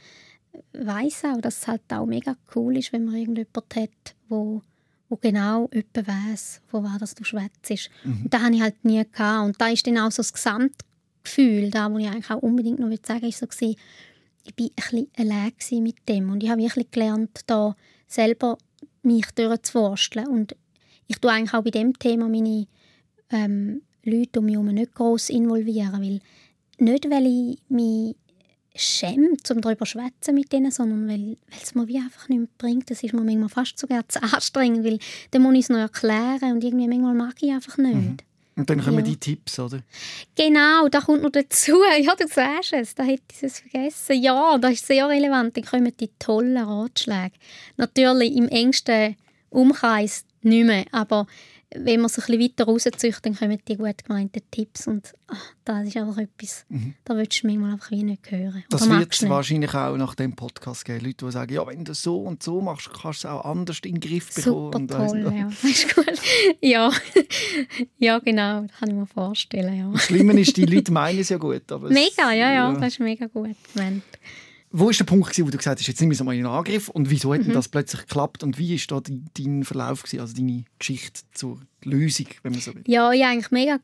weiß 0.73 1.25
auch, 1.25 1.41
dass 1.41 1.59
es 1.59 1.67
halt 1.67 1.81
auch 1.89 2.05
mega 2.05 2.35
cool 2.55 2.77
ist, 2.77 2.93
wenn 2.93 3.05
man 3.05 3.15
irgendjemanden 3.15 3.83
hat, 3.83 4.15
wo, 4.29 4.61
wo 5.09 5.15
genau 5.17 5.69
jemand 5.73 6.07
weiss, 6.07 6.61
von 6.67 6.83
was 6.83 7.15
du 7.15 7.23
schwätzt. 7.23 7.89
Mhm. 8.03 8.23
Und 8.23 8.33
das 8.33 8.41
hatte 8.41 8.55
ich 8.55 8.61
halt 8.61 8.85
nie. 8.85 9.03
Gehabt. 9.03 9.45
Und 9.45 9.61
da 9.61 9.67
ist 9.69 9.85
dann 9.87 9.97
auch 9.97 10.11
so 10.11 10.21
das 10.21 10.33
Gesamtgefühl, 10.33 11.71
da, 11.71 11.91
wo 11.91 11.97
ich 11.97 12.07
eigentlich 12.07 12.29
auch 12.29 12.41
unbedingt 12.41 12.79
noch 12.79 12.89
sagen 13.03 13.21
will, 13.21 13.29
ist 13.29 13.39
so 13.39 13.47
gewesen, 13.47 13.75
ich 14.43 14.53
war 14.57 14.65
ein 14.65 14.73
bisschen 14.75 15.07
allein 15.17 15.83
mit 15.83 15.95
dem. 16.07 16.29
Und 16.29 16.43
ich 16.43 16.49
habe 16.49 16.61
wirklich 16.61 16.91
gelernt, 16.91 17.41
da 17.47 17.75
selber 18.07 18.57
mich 19.03 19.25
durchzuforsteln. 19.31 20.27
Und 20.27 20.55
ich 21.07 21.19
tue 21.19 21.31
eigentlich 21.31 21.53
auch 21.53 21.63
bei 21.63 21.71
dem 21.71 21.97
Thema 21.97 22.27
meine 22.27 22.67
ähm, 23.29 23.81
Leute 24.03 24.39
um 24.39 24.45
mich 24.45 24.55
herum 24.55 24.67
nicht 24.67 24.93
gross 24.93 25.29
involvieren, 25.29 26.01
weil 26.01 26.21
nicht, 26.79 27.09
weil 27.09 27.25
ich 27.25 27.59
mich 27.69 28.15
schämt, 28.77 29.49
um 29.51 29.61
darüber 29.61 29.85
zu 29.85 29.91
schwätzen 29.91 30.35
mit 30.35 30.51
denen, 30.51 30.71
sondern 30.71 31.07
weil, 31.07 31.37
weil 31.49 31.59
es 31.61 31.75
mir 31.75 31.87
wie 31.87 31.97
einfach 31.97 32.29
nicht 32.29 32.39
mehr 32.39 32.47
bringt. 32.57 32.89
Das 32.89 33.03
ist 33.03 33.13
mir 33.13 33.21
manchmal 33.21 33.49
fast 33.49 33.77
sogar 33.77 34.07
zu 34.07 34.21
anstrengend, 34.21 34.85
weil 34.85 34.99
dann 35.31 35.41
muss 35.41 35.53
ich 35.53 35.59
es 35.61 35.69
noch 35.69 35.77
erklären 35.77 36.53
und 36.53 36.63
irgendwie 36.63 36.87
manchmal 36.87 37.13
mag 37.13 37.35
ich 37.41 37.51
einfach 37.51 37.77
nicht. 37.77 37.95
Mhm. 37.95 38.17
Und 38.57 38.71
dann 38.71 38.83
kommen 38.83 38.97
ja. 38.97 39.03
die 39.03 39.17
Tipps, 39.17 39.59
oder? 39.59 39.81
Genau, 40.35 40.87
da 40.89 40.99
kommt 41.01 41.21
noch 41.21 41.29
dazu. 41.29 41.79
Ja, 42.01 42.15
du 42.15 42.27
sagst 42.27 42.73
es, 42.73 42.95
da 42.95 43.03
hätte 43.03 43.23
ich 43.31 43.43
es 43.43 43.59
vergessen. 43.59 44.21
Ja, 44.21 44.57
das 44.57 44.73
ist 44.73 44.87
sehr 44.87 45.07
relevant. 45.07 45.55
Dann 45.55 45.63
kommen 45.63 45.93
die 45.99 46.09
tollen 46.17 46.57
Ratschläge. 46.57 47.33
Natürlich 47.77 48.35
im 48.35 48.49
engsten 48.49 49.15
Umkreis 49.51 50.25
nicht 50.41 50.65
mehr, 50.65 50.85
aber 50.91 51.27
wenn 51.75 51.99
man 51.99 52.09
sich 52.09 52.23
ein 52.29 52.37
bisschen 52.37 52.51
weiter 52.51 52.65
rauszieht, 52.65 53.19
dann 53.23 53.35
kommen 53.35 53.59
die 53.67 53.75
gut 53.75 54.03
gemeinten 54.05 54.41
Tipps 54.51 54.87
und 54.87 55.13
ach, 55.27 55.53
das 55.65 55.87
ist 55.87 55.97
einfach 55.97 56.17
etwas, 56.17 56.65
mhm. 56.69 56.95
da 57.03 57.15
willst 57.17 57.43
du 57.43 57.47
manchmal 57.47 57.73
einfach 57.73 57.91
wie 57.91 58.03
nicht 58.03 58.31
hören. 58.31 58.63
Das 58.69 58.89
wird 58.89 59.13
es 59.13 59.27
wahrscheinlich 59.27 59.73
auch 59.73 59.97
nach 59.97 60.15
dem 60.15 60.33
Podcast 60.33 60.85
geben. 60.85 61.05
Leute, 61.05 61.25
die 61.25 61.31
sagen, 61.31 61.53
ja, 61.53 61.67
wenn 61.67 61.83
du 61.83 61.93
so 61.93 62.21
und 62.21 62.41
so 62.41 62.61
machst, 62.61 62.89
kannst 62.93 63.23
du 63.23 63.27
es 63.27 63.33
auch 63.33 63.43
anders 63.43 63.79
in 63.83 63.95
den 63.95 63.99
Griff 63.99 64.33
bekommen. 64.33 64.87
Super 64.87 65.07
toll, 65.07 65.33
ja. 65.35 65.43
Das 65.45 65.63
ist 65.63 65.93
gut. 65.93 66.05
ja. 66.61 66.91
ja, 67.97 68.19
genau, 68.19 68.61
das 68.61 68.77
kann 68.77 68.89
ich 68.89 68.95
mir 68.95 69.07
vorstellen. 69.07 69.77
Ja. 69.77 69.91
Das 69.91 70.03
Schlimme 70.03 70.39
ist, 70.39 70.55
die 70.55 70.65
Leute 70.65 70.91
meinen 70.91 71.19
es 71.19 71.29
ja 71.29 71.37
gut. 71.37 71.63
Mega, 71.89 72.31
ja, 72.31 72.33
ja, 72.33 72.53
ja, 72.53 72.73
das 72.73 72.93
ist 72.93 72.99
mega 72.99 73.25
gut 73.27 73.55
gemeint. 73.73 74.03
Wo 74.69 74.85
war 74.85 74.91
der 74.91 75.03
Punkt, 75.05 75.39
wo 75.39 75.49
du 75.49 75.57
gesagt 75.57 75.79
hast, 75.79 75.87
jetzt 75.87 76.01
nehme 76.01 76.13
ich 76.13 76.19
es 76.19 76.25
mal 76.25 76.35
in 76.35 76.45
Angriff 76.45 76.89
und 76.89 77.09
wieso 77.09 77.33
hat 77.33 77.45
mhm. 77.45 77.53
das 77.53 77.69
plötzlich 77.69 78.01
geklappt 78.01 78.43
und 78.43 78.57
wie 78.57 78.77
war 78.77 79.01
da 79.01 79.11
dein 79.37 79.63
Verlauf, 79.63 80.03
gewesen, 80.03 80.19
also 80.19 80.35
deine 80.35 80.65
Geschichte 80.77 81.21
zur 81.33 81.61
Lösung, 81.83 82.27
wenn 82.43 82.51
man 82.51 82.61
so 82.61 82.75
will? 82.75 82.83
Ja, 82.85 83.11
ich 83.11 83.23
eigentlich 83.23 83.51
mega 83.51 83.79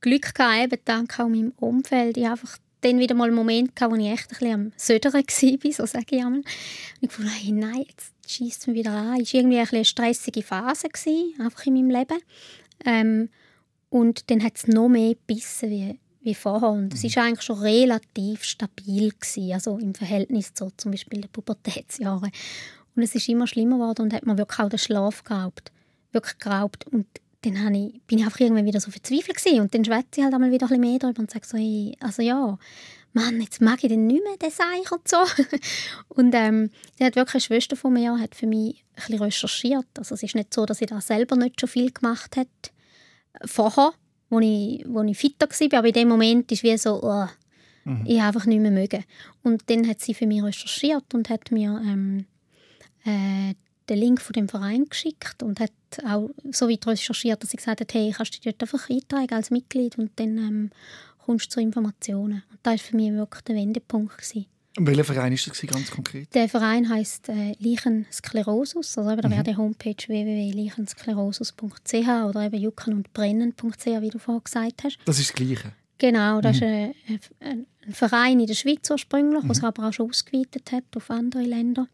Glück, 0.00 0.34
gehabt, 0.34 0.72
eben 0.72 0.82
dank 0.84 1.18
auch 1.18 1.28
meinem 1.28 1.52
Umfeld. 1.56 2.16
Ich 2.16 2.26
einfach 2.26 2.58
dann 2.80 2.98
wieder 2.98 3.14
mal 3.14 3.28
einen 3.28 3.36
Moment, 3.36 3.74
gehabt, 3.74 3.92
wo 3.94 3.96
ich 3.96 4.06
echt 4.06 4.30
ein 4.32 4.38
bisschen 4.38 4.54
am 4.54 4.72
Södern 4.76 5.12
war, 5.14 5.72
so 5.72 5.86
sage 5.86 6.04
ich 6.10 6.22
einmal. 6.22 6.40
Und 6.40 6.46
ich 7.00 7.08
dachte, 7.08 7.30
hey, 7.30 7.52
nein, 7.52 7.84
jetzt 7.88 8.12
schießt 8.26 8.60
es 8.60 8.66
mir 8.66 8.74
wieder 8.74 8.92
an. 8.92 9.20
Es 9.20 9.32
war 9.32 9.40
irgendwie 9.40 9.58
ein 9.58 9.68
eine 9.70 9.84
stressige 9.84 10.42
Phase, 10.42 10.88
gewesen, 10.88 11.40
einfach 11.40 11.64
in 11.66 11.74
meinem 11.74 11.90
Leben. 11.90 12.18
Ähm, 12.84 13.28
und 13.88 14.30
dann 14.30 14.42
hat 14.42 14.56
es 14.56 14.66
noch 14.66 14.88
mehr 14.88 15.14
gebissen 15.14 15.70
wie, 15.70 15.98
wie 16.24 16.34
vorher. 16.34 16.70
Und 16.70 16.94
es 16.94 17.02
war 17.04 17.22
mhm. 17.22 17.28
eigentlich 17.28 17.44
schon 17.44 17.58
relativ 17.58 18.44
stabil, 18.44 19.10
gewesen, 19.10 19.52
also 19.52 19.78
im 19.78 19.94
Verhältnis 19.94 20.54
zu 20.54 20.72
zum 20.76 20.90
Beispiel 20.90 21.20
den 21.20 21.30
Pubertätsjahren. 21.30 22.30
Und 22.96 23.02
es 23.02 23.14
ist 23.14 23.28
immer 23.28 23.46
schlimmer 23.46 23.76
geworden 23.76 24.02
und 24.02 24.12
hat 24.12 24.26
mir 24.26 24.38
wirklich 24.38 24.58
auch 24.58 24.68
den 24.68 24.78
Schlaf 24.78 25.24
geraubt. 25.24 25.72
Wirklich 26.12 26.38
geraubt. 26.38 26.86
Und 26.86 27.06
dann 27.42 27.74
ich, 27.74 28.00
bin 28.06 28.18
ich 28.18 28.24
einfach 28.24 28.40
irgendwann 28.40 28.66
wieder 28.66 28.80
so 28.80 28.90
verzweifelt 28.90 29.36
gewesen. 29.36 29.60
und 29.60 29.74
dann 29.74 29.84
schwätze 29.84 30.18
ich 30.18 30.24
halt 30.24 30.34
einmal 30.34 30.50
wieder 30.50 30.66
ein 30.66 30.68
bisschen 30.68 30.80
mehr 30.80 30.98
darüber 30.98 31.20
und 31.20 31.30
sage 31.30 31.46
so, 31.46 31.58
hey, 31.58 31.96
also 32.00 32.22
ja, 32.22 32.58
Mann, 33.12 33.40
jetzt 33.40 33.60
mag 33.60 33.82
ich 33.82 33.88
den 33.88 34.06
nicht 34.06 34.24
mehr, 34.24 34.36
den 34.36 34.50
Seich 34.50 34.90
und 34.90 35.06
so. 35.06 35.18
und 36.08 36.34
ähm, 36.34 36.70
dann 36.98 37.06
hat 37.06 37.16
wirklich 37.16 37.34
eine 37.34 37.40
Schwester 37.40 37.76
von 37.76 37.92
mir 37.92 38.18
hat 38.18 38.34
für 38.34 38.46
mich 38.46 38.84
ein 38.94 39.02
bisschen 39.06 39.22
recherchiert. 39.22 39.86
Also 39.98 40.14
es 40.14 40.22
ist 40.22 40.34
nicht 40.34 40.52
so, 40.52 40.66
dass 40.66 40.80
ich 40.80 40.88
da 40.88 41.00
selber 41.00 41.36
nicht 41.36 41.60
schon 41.60 41.68
viel 41.68 41.92
gemacht 41.92 42.36
hat 42.36 42.48
vorher, 43.44 43.92
wo 44.34 44.40
ich, 44.40 44.84
wo 44.86 45.02
ich 45.02 45.16
fitter 45.16 45.48
war, 45.48 45.78
aber 45.78 45.88
in 45.88 45.94
dem 45.94 46.08
Moment 46.08 46.50
ist 46.50 46.62
wie 46.62 46.76
so, 46.76 47.00
oh, 47.02 47.26
mhm. 47.84 48.04
ich 48.04 48.20
einfach 48.20 48.46
nicht 48.46 48.60
mehr 48.60 48.70
mögen. 48.70 49.04
Und 49.42 49.62
dann 49.70 49.88
hat 49.88 50.00
sie 50.00 50.14
für 50.14 50.26
mich 50.26 50.42
recherchiert 50.42 51.14
und 51.14 51.28
hat 51.30 51.50
mir 51.52 51.80
ähm, 51.84 52.26
äh, 53.04 53.54
den 53.88 53.98
Link 53.98 54.20
von 54.20 54.32
dem 54.32 54.48
Verein 54.48 54.86
geschickt 54.86 55.42
und 55.42 55.60
hat 55.60 55.72
auch 56.06 56.30
so 56.50 56.68
weit 56.68 56.86
recherchiert, 56.86 57.42
dass 57.42 57.50
sie 57.50 57.58
gesagt 57.58 57.80
hat, 57.80 57.94
hey, 57.94 58.12
kannst 58.16 58.34
du 58.34 58.40
dich 58.40 58.56
dort 58.56 58.62
einfach 58.62 58.90
eintragen 58.90 59.34
als 59.34 59.50
Mitglied 59.50 59.98
und 59.98 60.10
dann 60.16 60.38
ähm, 60.38 60.70
kommst 61.24 61.46
du 61.46 61.50
zu 61.50 61.60
Informationen. 61.60 62.42
Und 62.50 62.58
das 62.62 62.72
war 62.72 62.78
für 62.78 62.96
mich 62.96 63.12
wirklich 63.12 63.42
der 63.42 63.56
Wendepunkt. 63.56 64.16
Gewesen. 64.16 64.46
Und 64.76 64.88
welcher 64.88 65.04
Verein 65.04 65.32
ist 65.32 65.46
das 65.46 65.60
ganz 65.60 65.88
konkret? 65.90 66.34
Der 66.34 66.48
Verein 66.48 66.88
heißt 66.88 67.28
äh, 67.28 67.54
Leichensklerosus. 67.60 68.98
Also 68.98 69.10
eben, 69.10 69.22
da 69.22 69.28
mhm. 69.28 69.32
wäre 69.32 69.44
die 69.44 69.56
Homepage 69.56 69.94
www.leichensklerosus.ch 70.06 72.08
oder 72.28 72.46
eben 72.46 72.60
jucken 72.60 72.94
und 72.94 73.12
brennen.ch, 73.12 73.86
wie 73.86 74.10
du 74.10 74.18
vorhin 74.18 74.42
gesagt 74.42 74.82
hast. 74.82 74.98
Das 75.04 75.20
ist 75.20 75.30
das 75.30 75.36
Gleiche? 75.36 75.70
Genau, 75.98 76.40
das 76.40 76.60
mhm. 76.60 76.62
ist 76.62 76.64
ein, 76.64 76.94
ein, 77.40 77.66
ein, 77.86 77.92
Verein 77.92 78.40
in 78.40 78.46
der 78.46 78.54
Schweiz 78.54 78.90
ursprünglich, 78.90 79.44
mhm. 79.44 79.64
aber 79.64 79.88
auch 79.88 79.92
schon 79.92 80.10
ausgeweitet 80.10 80.72
hat 80.72 80.84
auf 80.96 81.08
andere 81.10 81.42
Länder 81.42 81.86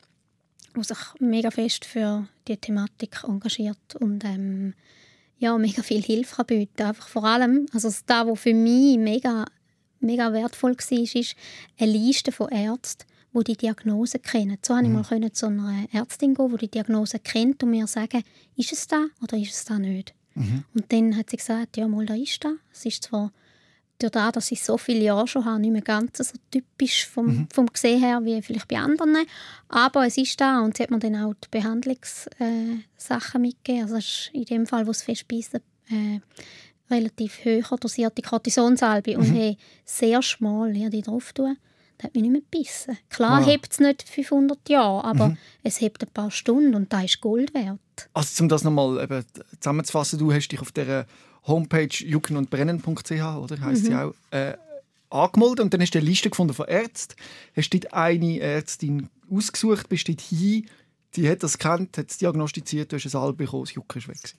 der 0.75 0.85
sich 0.85 0.99
mega 1.19 1.51
fest 1.51 1.85
für 1.85 2.27
die 2.47 2.57
Thematik 2.57 3.25
engagiert 3.25 3.97
und 3.99 4.25
ähm, 4.25 4.75
ja, 5.38 5.57
mega 5.57 5.83
viel 5.83 6.03
Hilfe 6.03 6.37
kann 6.37 6.47
bieten 6.47 6.83
Einfach 6.83 7.09
vor 7.09 7.25
allem, 7.25 7.66
also 7.73 7.88
das, 7.88 8.05
was 8.07 8.40
für 8.40 8.55
mich 8.55 8.99
mega, 8.99 9.47
mega 10.00 10.32
wertvoll 10.32 10.76
war, 10.76 10.98
ist 11.14 11.36
eine 11.78 11.92
Liste 11.92 12.32
von 12.32 12.48
Ärzten, 12.50 13.06
die 13.32 13.44
die 13.44 13.56
Diagnose 13.56 14.18
kennen. 14.18 14.58
So 14.62 14.74
konnte 14.74 14.90
mhm. 14.90 15.00
ich 15.00 15.10
mal 15.10 15.32
zu 15.32 15.46
einer 15.46 15.86
Ärztin 15.92 16.34
gehen, 16.34 16.50
die 16.50 16.56
die 16.58 16.70
Diagnose 16.70 17.18
kennt 17.18 17.62
und 17.62 17.70
mir 17.70 17.86
sagen, 17.86 18.22
ist 18.56 18.72
es 18.72 18.86
da 18.86 19.06
oder 19.22 19.36
ist 19.36 19.54
es 19.54 19.64
da 19.64 19.78
nicht. 19.78 20.14
Mhm. 20.34 20.64
Und 20.74 20.92
dann 20.92 21.16
hat 21.16 21.30
sie 21.30 21.36
gesagt, 21.36 21.76
ja, 21.76 21.86
mal, 21.88 22.06
da 22.06 22.14
ist 22.14 22.44
da. 22.44 22.52
Es 22.72 22.86
ist 22.86 23.04
zwar 23.04 23.32
dadurch, 23.98 24.32
dass 24.32 24.50
ich 24.50 24.62
so 24.62 24.78
viele 24.78 25.04
Jahre 25.04 25.28
schon 25.28 25.44
habe, 25.44 25.60
nicht 25.60 25.72
mehr 25.72 25.82
ganz 25.82 26.18
so 26.18 26.24
typisch 26.50 27.06
vom, 27.06 27.26
mhm. 27.26 27.48
vom 27.52 27.66
Gesehen 27.66 28.00
her 28.00 28.20
wie 28.24 28.40
vielleicht 28.42 28.68
bei 28.68 28.78
anderen. 28.78 29.16
Aber 29.68 30.06
es 30.06 30.16
ist 30.16 30.40
da 30.40 30.60
und 30.60 30.76
sie 30.76 30.82
hat 30.82 30.90
mir 30.90 30.98
dann 30.98 31.16
auch 31.16 31.34
die 31.34 31.48
Behandlungssachen 31.50 32.80
äh, 33.34 33.38
mitgegeben. 33.38 33.92
Also 33.92 34.30
in 34.32 34.44
dem 34.44 34.66
Fall, 34.66 34.86
wo 34.86 34.90
es 34.90 35.02
festbeißen, 35.02 35.60
äh, 35.90 36.20
relativ 36.90 37.44
hoch 37.44 37.79
dosierte 37.79 38.22
Cortisonsalbe 38.22 39.12
mhm. 39.12 39.18
und 39.18 39.33
hey, 39.33 39.57
sehr 39.85 40.22
schmal 40.22 40.76
ja, 40.76 40.88
die 40.88 41.03
drauf 41.03 41.33
tun. 41.33 41.57
Das 41.98 42.07
hat 42.07 42.14
mich 42.14 42.22
nicht 42.22 42.33
mehr 42.33 42.40
gebissen. 42.40 42.96
Klar 43.11 43.40
wow. 43.40 43.46
hebt 43.46 43.72
es 43.72 43.79
nicht 43.79 44.09
500 44.09 44.68
Jahre, 44.68 45.05
aber 45.05 45.29
mhm. 45.29 45.37
es 45.62 45.81
hebt 45.81 46.03
ein 46.03 46.11
paar 46.12 46.31
Stunden 46.31 46.74
und 46.74 46.92
da 46.92 47.03
ist 47.03 47.20
Gold 47.20 47.53
wert. 47.53 47.79
Also 48.14 48.42
um 48.42 48.48
das 48.48 48.64
nochmal 48.64 49.24
zusammenzufassen, 49.61 50.18
du 50.18 50.33
hast 50.33 50.48
dich 50.48 50.61
auf 50.61 50.72
der 50.72 51.07
Homepage 51.46 51.88
juckenundbrennen.ch, 51.90 53.11
oder? 53.11 53.61
Heißt 53.61 53.85
mhm. 53.85 53.87
sie 53.87 53.94
auch. 53.94 54.14
Äh, 54.31 54.55
angemeldet 55.11 55.61
und 55.61 55.74
dann 55.74 55.81
hast 55.81 55.94
du 55.94 55.98
eine 55.98 56.09
Liste 56.09 56.31
gefunden 56.31 56.55
von 56.55 56.68
Ärzten. 56.68 57.16
Hast 57.57 57.70
dort 57.74 57.92
eine 57.92 58.38
Ärztin 58.40 59.09
ausgesucht, 59.31 59.88
bist 59.88 60.09
dort 60.09 60.20
hin, 60.20 60.66
die 61.16 61.29
hat 61.29 61.42
das 61.42 61.59
kennt, 61.59 61.98
hat 61.98 62.11
es 62.11 62.18
diagnostiziert, 62.18 62.92
du 62.92 62.96
hast 62.96 63.07
ein 63.07 63.11
Salbe 63.11 63.44
bekommen, 63.44 63.64
das 63.64 63.74
Jucken 63.74 63.98
ist 63.98 64.09
weg. 64.09 64.35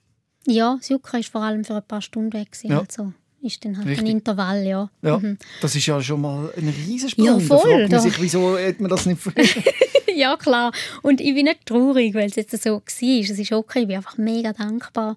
Ja, 0.48 0.76
das 0.78 0.90
Jucken 0.90 1.20
ist 1.20 1.30
vor 1.30 1.42
allem 1.42 1.64
für 1.64 1.76
ein 1.76 1.84
paar 1.84 2.02
Stunden 2.02 2.34
weg. 2.34 2.50
Ja. 2.64 2.80
Also 2.80 3.14
ist 3.42 3.64
dann 3.66 3.78
halt 3.78 3.88
Richtig. 3.88 4.08
ein 4.08 4.12
Intervall, 4.12 4.64
ja. 4.66 4.90
ja 5.02 5.18
mhm. 5.18 5.38
Das 5.62 5.76
ist 5.76 5.86
ja 5.86 6.02
schon 6.02 6.22
mal 6.22 6.52
ein 6.56 6.70
Riesensprung. 6.70 7.26
Ja, 7.26 7.40
voll. 7.40 7.58
Da 7.58 7.78
fragt 7.78 7.92
man 7.92 8.02
sich, 8.02 8.22
wieso 8.22 8.58
hat 8.58 8.80
man 8.80 8.90
das 8.90 9.06
nicht 9.06 9.22
Ja, 10.16 10.36
klar. 10.38 10.72
Und 11.02 11.22
ich 11.22 11.34
bin 11.34 11.46
nicht 11.46 11.66
traurig, 11.66 12.14
weil 12.14 12.28
es 12.30 12.36
jetzt 12.36 12.62
so 12.62 12.70
war. 12.70 12.82
Es 12.86 13.02
ist 13.02 13.52
okay, 13.52 13.82
ich 13.82 13.88
bin 13.88 13.96
einfach 13.96 14.18
mega 14.18 14.54
dankbar, 14.54 15.16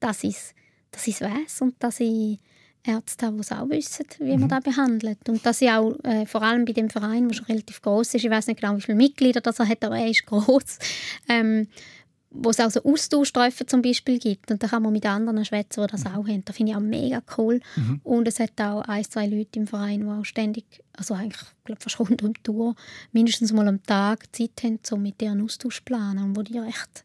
dass 0.00 0.24
ich 0.24 0.34
es 0.34 0.54
dass 0.90 1.06
ich 1.06 1.14
es 1.14 1.20
weiss 1.20 1.60
und 1.60 1.74
dass 1.78 2.00
ich 2.00 2.38
Ärzte 2.82 3.26
habe, 3.26 3.36
die 3.36 3.42
es 3.42 3.52
auch 3.52 3.68
wissen, 3.68 4.06
wie 4.20 4.30
man 4.30 4.42
mhm. 4.42 4.48
das 4.48 4.64
behandelt. 4.64 5.28
Und 5.28 5.44
dass 5.44 5.60
ich 5.60 5.70
auch, 5.70 5.94
äh, 6.02 6.24
vor 6.26 6.42
allem 6.42 6.64
bei 6.64 6.72
dem 6.72 6.88
Verein, 6.88 7.28
der 7.28 7.34
schon 7.34 7.46
relativ 7.46 7.82
groß 7.82 8.14
ist, 8.14 8.24
ich 8.24 8.30
weiß 8.30 8.46
nicht 8.46 8.60
genau, 8.60 8.76
wie 8.76 8.80
viele 8.80 8.96
Mitglieder 8.96 9.40
das 9.40 9.58
er 9.58 9.68
hat, 9.68 9.84
aber 9.84 9.98
er 9.98 10.08
ist 10.08 10.24
groß, 10.26 10.78
ähm, 11.28 11.68
wo 12.30 12.50
es 12.50 12.60
auch 12.60 12.70
so 12.70 12.82
Austauschtreffen 12.84 13.66
zum 13.66 13.82
Beispiel 13.82 14.18
gibt. 14.18 14.50
Und 14.50 14.62
da 14.62 14.68
kann 14.68 14.82
man 14.82 14.92
mit 14.92 15.04
anderen 15.04 15.44
schwätzen, 15.44 15.82
die 15.82 15.90
das 15.90 16.04
mhm. 16.04 16.10
auch 16.10 16.28
haben. 16.28 16.44
Das 16.44 16.56
finde 16.56 16.72
ich 16.72 16.76
auch 16.76 16.82
mega 16.82 17.22
cool. 17.36 17.60
Mhm. 17.76 18.00
Und 18.04 18.28
es 18.28 18.38
hat 18.38 18.60
auch 18.60 18.82
ein, 18.82 19.04
zwei 19.04 19.26
Leute 19.26 19.58
im 19.58 19.66
Verein, 19.66 20.00
die 20.00 20.06
auch 20.06 20.24
ständig, 20.24 20.64
also 20.92 21.14
eigentlich 21.14 21.42
glaub, 21.64 21.82
fast 21.82 21.98
rund 22.00 22.22
um 22.22 22.32
die 22.32 22.42
Tour, 22.42 22.76
mindestens 23.12 23.52
mal 23.52 23.66
am 23.66 23.82
Tag 23.82 24.24
Zeit 24.34 24.62
haben, 24.62 24.78
um 24.92 25.02
mit 25.02 25.20
deren 25.20 25.42
Austausch 25.42 25.78
zu 25.78 25.84
planen. 25.84 26.24
Und 26.24 26.36
wo 26.36 26.42
die 26.42 26.58
recht 26.58 27.04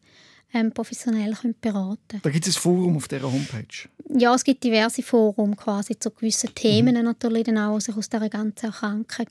ähm, 0.54 0.72
professionell 0.72 1.36
beraten 1.60 1.98
können. 2.08 2.22
Da 2.22 2.30
gibt 2.30 2.46
es 2.46 2.56
ein 2.56 2.60
Forum 2.60 2.96
auf 2.96 3.08
dieser 3.08 3.30
Homepage? 3.30 3.88
Ja, 4.16 4.34
es 4.34 4.44
gibt 4.44 4.62
diverse 4.62 5.02
Foren 5.02 5.56
quasi 5.56 5.98
zu 5.98 6.10
gewissen 6.12 6.54
Themen 6.54 6.94
mhm. 6.96 7.04
natürlich 7.04 7.44
dann 7.44 7.58
auch 7.58 7.80
sich 7.80 7.96
aus 7.96 8.08
dieser 8.08 8.28
ganzen 8.28 8.66
Erkrankung. 8.66 9.26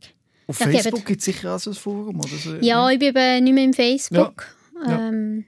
Auf 0.47 0.60
ja, 0.60 0.67
Facebook 0.67 1.05
gibt 1.05 1.19
es 1.19 1.25
sicher 1.25 1.55
auch 1.55 1.60
so 1.60 1.71
ein 1.71 1.75
Forum? 1.75 2.19
Oder 2.19 2.36
so? 2.38 2.55
Ja, 2.58 2.89
ich 2.89 2.99
bin 2.99 3.15
eben 3.15 3.43
nicht 3.45 3.53
mehr 3.53 3.63
im 3.63 3.73
Facebook. 3.73 4.45
Ja. 4.86 5.08
Ähm, 5.08 5.45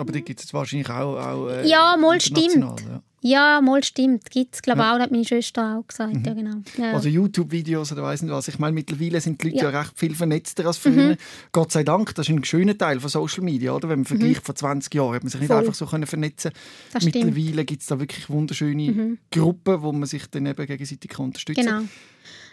aber 0.00 0.12
die 0.12 0.22
gibt 0.22 0.42
es 0.42 0.52
wahrscheinlich 0.54 0.88
auch, 0.90 1.16
auch 1.16 1.48
äh, 1.48 1.68
Ja, 1.68 1.96
mal 1.96 2.20
stimmt. 2.20 2.80
Ja. 2.80 3.02
Ja, 3.22 3.60
mal 3.60 3.84
stimmt. 3.84 4.30
Gibt 4.30 4.54
es, 4.54 4.62
glaube 4.62 4.80
ich, 4.80 4.86
ja. 4.86 4.96
auch, 4.96 4.98
hat 4.98 5.10
meine 5.10 5.24
Schwester 5.24 5.76
auch 5.76 5.86
gesagt. 5.86 6.14
Mhm. 6.14 6.24
Ja, 6.24 6.34
genau. 6.34 6.56
Ja. 6.78 6.92
Also 6.92 7.08
YouTube-Videos 7.08 7.92
oder 7.92 8.02
weiss 8.02 8.22
nicht 8.22 8.32
was. 8.32 8.48
Ich 8.48 8.58
meine, 8.58 8.72
mittlerweile 8.72 9.20
sind 9.20 9.42
die 9.42 9.50
Leute 9.50 9.64
ja, 9.64 9.70
ja 9.70 9.80
recht 9.80 9.92
viel 9.98 10.14
vernetzter 10.14 10.64
als 10.64 10.78
früher. 10.78 11.10
Mhm. 11.10 11.16
Gott 11.52 11.70
sei 11.70 11.84
Dank, 11.84 12.14
das 12.14 12.28
ist 12.28 12.34
ein 12.34 12.44
schöner 12.44 12.78
Teil 12.78 12.98
von 12.98 13.10
Social 13.10 13.44
Media, 13.44 13.72
oder? 13.72 13.90
Wenn 13.90 14.00
man 14.00 14.06
vergleicht 14.06 14.40
mhm. 14.40 14.46
vor 14.46 14.54
20 14.54 14.94
Jahren, 14.94 15.14
hat 15.14 15.22
man 15.22 15.30
sich 15.30 15.40
nicht 15.40 15.48
Voll. 15.48 15.58
einfach 15.58 15.74
so 15.74 15.86
können 15.86 16.06
vernetzen 16.06 16.52
das 16.92 17.04
Mittlerweile 17.04 17.64
gibt 17.64 17.82
es 17.82 17.88
da 17.88 18.00
wirklich 18.00 18.30
wunderschöne 18.30 18.90
mhm. 18.90 19.18
Gruppen, 19.30 19.82
wo 19.82 19.92
man 19.92 20.06
sich 20.06 20.26
dann 20.30 20.46
eben 20.46 20.66
gegenseitig 20.66 21.18
unterstützen 21.18 21.66
kann. 21.66 21.78
Genau. 21.78 21.88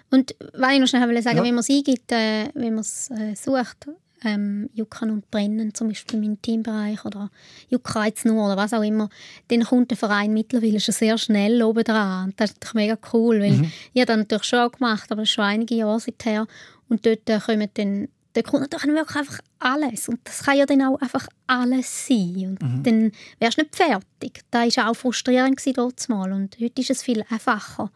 Und 0.10 0.36
was 0.54 0.74
ich 0.74 0.80
noch 0.80 0.88
schnell 0.88 1.22
sagen, 1.22 1.38
ja. 1.38 1.44
wenn 1.44 1.56
man 1.56 1.60
es 1.60 1.70
eingibt, 1.70 2.12
äh, 2.12 2.50
wenn 2.54 2.76
man 2.76 2.80
es 2.80 3.10
äh, 3.12 3.36
sucht, 3.36 3.88
ähm, 4.24 4.70
Jucken 4.74 5.12
und 5.12 5.30
Brennen, 5.30 5.74
zum 5.74 5.90
Beispiel 5.90 6.24
im 6.24 6.42
Teambereich 6.42 7.06
oder 7.06 7.30
Juckreiz 7.70 8.26
nur 8.26 8.46
oder 8.46 8.58
was 8.58 8.74
auch 8.74 8.84
immer, 8.84 9.10
dann 9.50 9.64
kommt 9.64 9.92
der 9.92 9.98
Verein 9.98 10.34
mittlerweile 10.34 10.80
schon 10.80 10.94
sehr 10.94 11.18
schnell 11.18 11.62
oben 11.64 11.84
dran. 11.84 12.34
Das 12.38 12.52
ist 12.52 12.74
mega 12.74 12.98
cool, 13.14 13.40
weil 13.40 13.52
mhm. 13.52 13.72
ich 13.94 14.02
habe 14.02 14.08
das 14.08 14.18
natürlich 14.18 14.44
schon 14.46 14.60
auch 14.60 14.72
gemacht, 14.72 15.12
aber 15.12 15.22
das 15.22 15.30
ist 15.30 15.36
schon 15.36 15.46
einige 15.46 15.76
Jahre 15.76 16.00
seither. 16.00 16.48
Und 16.90 17.06
dort 17.06 17.30
äh, 17.30 17.40
kommen 17.40 17.70
dann 17.74 18.08
da 18.38 18.44
kommt 18.44 18.72
natürlich 18.72 18.96
wirklich 18.96 19.18
einfach 19.18 19.40
alles. 19.58 20.08
Und 20.08 20.20
das 20.24 20.44
kann 20.44 20.58
ja 20.58 20.68
dann 20.68 20.84
auch 20.84 21.02
einfach 21.02 21.28
alles 21.48 22.08
sein. 22.08 22.36
Und 22.50 22.62
mhm. 22.62 22.84
dann 22.84 23.12
wärst 23.40 23.58
du 23.58 23.64
nicht 23.64 23.76
fertig. 23.76 24.44
Das 24.52 24.78
war 24.78 24.92
auch 24.92 24.94
frustrierend 24.94 25.60
dort 25.76 26.08
mal. 26.08 26.32
Und 26.32 26.56
heute 26.60 26.82
ist 26.82 26.92
es 26.92 27.02
viel 27.02 27.24
einfacher. 27.32 27.92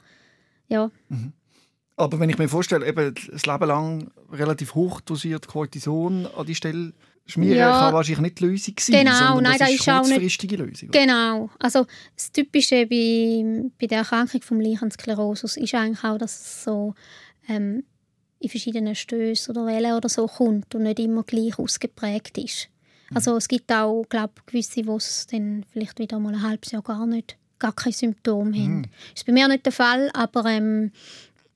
Ja. 0.68 0.90
Mhm. 1.10 1.34
Aber 2.02 2.20
wenn 2.20 2.30
ich 2.30 2.38
mir 2.38 2.50
vorstelle, 2.50 2.88
eben 2.88 3.14
das 3.32 3.46
Leben 3.46 3.68
lang 3.68 4.12
relativ 4.32 4.76
hoch 4.76 5.02
dosiert 5.02 5.48
Cortison 5.48 6.28
an 6.36 6.46
die 6.46 6.56
Stelle 6.56 6.94
schmieren, 7.26 7.58
ja, 7.58 7.80
kann 7.80 7.94
wahrscheinlich 7.94 8.22
nicht 8.22 8.40
die 8.40 8.46
Lösung 8.46 8.74
sein, 8.80 9.06
genau, 9.06 9.40
nein, 9.40 9.58
das 9.60 9.70
ist, 9.70 9.80
ist 9.80 9.86
kurzfristige 9.86 10.56
Lösung. 10.58 10.90
Genau. 10.92 11.50
Also 11.60 11.86
das 12.16 12.32
Typische 12.32 12.88
bei, 12.88 13.70
bei 13.80 13.88
der 13.88 14.00
Erkrankung 14.00 14.42
vom 14.42 14.60
Leichensklerosus 14.60 15.58
ist 15.58 15.74
eigentlich 15.76 16.04
auch, 16.04 16.18
dass 16.18 16.34
es 16.34 16.64
so 16.64 16.96
ähm, 17.48 17.84
in 18.40 18.50
verschiedenen 18.50 18.96
Stößen 18.96 19.56
oder 19.56 19.68
Wellen 19.68 19.94
oder 19.94 20.10
so 20.10 20.28
kommt 20.28 20.74
und 20.76 20.84
nicht 20.84 21.00
immer 21.00 21.24
gleich 21.24 21.58
ausgeprägt 21.58 22.38
ist. 22.38 22.70
Mhm. 23.10 23.18
Also 23.18 23.38
es 23.38 23.48
gibt 23.48 23.72
auch, 23.72 24.04
glaube 24.10 24.34
gewisse, 24.46 24.86
wo 24.88 24.98
es 24.98 25.28
dann 25.28 25.66
vielleicht 25.72 26.00
wieder 26.00 26.20
mal 26.20 26.34
ein 26.34 26.42
halbes 26.42 26.72
Jahr 26.72 26.82
gar 26.82 27.06
nicht, 27.06 27.38
gar 27.60 27.74
keine 27.74 27.94
Symptome 27.94 28.58
haben. 28.58 28.78
Mhm. 28.78 28.84
Das 29.12 29.22
ist 29.22 29.26
bei 29.26 29.34
mir 29.34 29.48
nicht 29.48 29.66
der 29.66 29.74
Fall, 29.74 30.10
aber 30.14 30.46
ähm, 30.46 30.92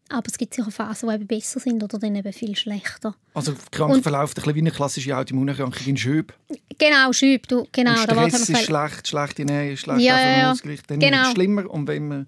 Aber 0.10 0.28
es 0.28 0.38
gibt 0.38 0.54
sicher 0.54 0.70
Phasen, 0.70 1.10
die 1.10 1.16
eben 1.16 1.28
besser 1.28 1.60
sind 1.60 1.84
oder 1.84 1.98
dann 1.98 2.16
eben 2.16 2.32
viel 2.32 2.56
schlechter. 2.56 3.16
Also 3.34 3.54
die 3.54 3.58
Krankheit 3.72 4.04
verläuft 4.04 4.38
ein 4.38 4.42
bisschen 4.42 4.56
wie 4.56 4.60
eine 4.60 4.72
klassische 4.72 5.18
Autoimmunerkrankung 5.18 5.88
in 5.88 5.98
Schüb. 5.98 6.34
Genau, 6.78 7.12
Schüb. 7.12 7.48
Du, 7.48 7.68
genau, 7.72 7.92
und 7.92 8.00
Stress 8.00 8.50
ist 8.50 8.66
schlecht, 8.66 9.08
schlechte 9.08 9.46
Nähe, 9.46 9.76
schlecht 9.76 10.02
ja, 10.02 10.20
ja, 10.20 10.38
ja. 10.38 10.56
Dann 10.88 11.00
genau. 11.00 11.18
wird 11.18 11.28
es 11.28 11.32
schlimmer. 11.32 11.70
Und 11.70 11.88
wenn 11.88 12.08
man 12.08 12.28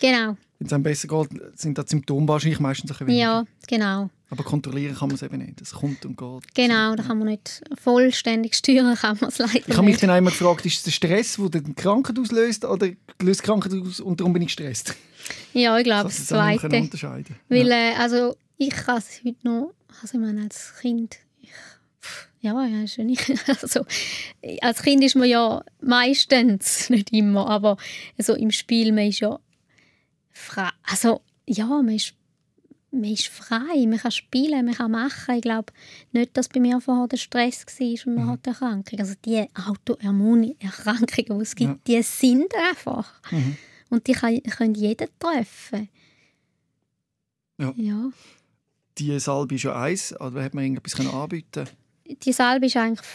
genau. 0.00 0.36
Wenn 0.58 0.66
es 0.66 0.72
einem 0.72 0.82
besser 0.82 1.06
geht, 1.06 1.28
sind 1.54 1.78
die 1.78 1.82
Symptome 1.86 2.26
wahrscheinlich 2.26 2.58
meistens 2.58 2.90
ein 2.90 3.06
weniger. 3.06 3.20
Ja, 3.20 3.44
genau. 3.68 4.10
Aber 4.30 4.42
kontrollieren 4.42 4.94
kann 4.94 5.08
man 5.08 5.14
es 5.14 5.22
eben 5.22 5.38
nicht. 5.38 5.60
Es 5.60 5.72
kommt 5.72 6.04
und 6.04 6.18
geht. 6.18 6.54
Genau, 6.54 6.94
da 6.96 7.02
kann 7.02 7.18
man 7.18 7.28
nicht 7.28 7.62
vollständig 7.80 8.54
steuern, 8.54 8.94
kann 8.96 9.16
man 9.20 9.30
es 9.30 9.38
leider 9.38 9.66
Ich 9.66 9.76
habe 9.76 9.86
mich 9.86 9.98
dann 9.98 10.10
einmal 10.10 10.32
gefragt, 10.32 10.66
ist 10.66 10.78
es 10.78 10.82
der 10.82 10.90
Stress, 10.90 11.38
der 11.40 11.60
die 11.60 11.74
Krankheit 11.74 12.18
auslöst, 12.18 12.64
oder 12.64 12.88
löst 13.22 13.40
die 13.40 13.46
Krankheit 13.46 13.72
aus 13.72 14.00
und 14.00 14.20
darum 14.20 14.32
bin 14.32 14.42
ich 14.42 14.48
gestresst? 14.48 14.94
Ja, 15.54 15.78
ich 15.78 15.84
glaube, 15.84 16.08
das, 16.08 16.16
das 16.16 16.26
Zweite. 16.26 17.34
Weil, 17.48 17.68
ja. 17.68 17.74
äh, 17.74 17.94
also, 17.94 18.36
ich 18.58 18.70
kann 18.70 18.98
es 18.98 19.20
heute 19.24 19.38
noch, 19.44 19.72
also 20.02 20.18
ich 20.18 20.24
meine, 20.24 20.42
als 20.42 20.74
Kind, 20.80 21.18
ich, 21.40 21.50
ja, 22.40 22.66
ja, 22.66 22.86
schon 22.86 23.08
ich, 23.08 23.20
also, 23.62 23.86
als 24.60 24.82
Kind 24.82 25.04
ist 25.04 25.14
man 25.14 25.28
ja 25.28 25.62
meistens, 25.80 26.90
nicht 26.90 27.12
immer, 27.12 27.48
aber 27.48 27.76
also 28.18 28.34
im 28.34 28.50
Spiel, 28.50 28.92
man 28.92 29.06
ist 29.06 29.20
ja 29.20 29.38
frei, 30.38 30.70
also, 30.84 31.20
ja, 31.46 31.66
man 31.66 31.90
ist 31.90 32.14
man 32.90 33.04
ist 33.04 33.28
frei, 33.28 33.86
man 33.86 33.98
kann 33.98 34.10
spielen, 34.10 34.64
man 34.64 34.74
kann 34.74 34.90
machen. 34.90 35.36
Ich 35.36 35.42
glaube 35.42 35.72
nicht, 36.12 36.36
dass 36.36 36.48
bei 36.48 36.60
mir 36.60 36.80
vorher 36.80 37.06
der 37.06 37.16
Stress 37.16 37.66
war 37.66 38.06
und 38.06 38.14
man 38.14 38.24
mhm. 38.24 38.30
hat 38.30 38.46
eine 38.46 38.54
Erkrankung. 38.54 38.98
Also 38.98 39.14
die 39.24 39.46
Autoimmunerkrankungen, 39.54 41.38
die 41.38 41.42
es 41.42 41.54
gibt, 41.54 41.88
ja. 41.88 41.96
die 41.98 42.02
sind 42.02 42.52
einfach. 42.54 43.12
Mhm. 43.30 43.56
Und 43.90 44.06
die 44.06 44.12
kann, 44.12 44.42
können 44.42 44.74
jeden 44.74 45.08
treffen. 45.18 45.88
Ja. 47.58 47.72
ja. 47.76 48.10
Die 48.98 49.18
Salbe 49.18 49.54
ist 49.54 49.64
ja 49.64 49.80
eins, 49.80 50.18
oder 50.20 50.42
hat 50.42 50.54
man 50.54 50.64
irgendetwas 50.64 51.06
anbieten 51.06 51.68
Die 52.06 52.32
Salbe 52.32 52.66
ist 52.66 52.76
eigentlich 52.76 53.06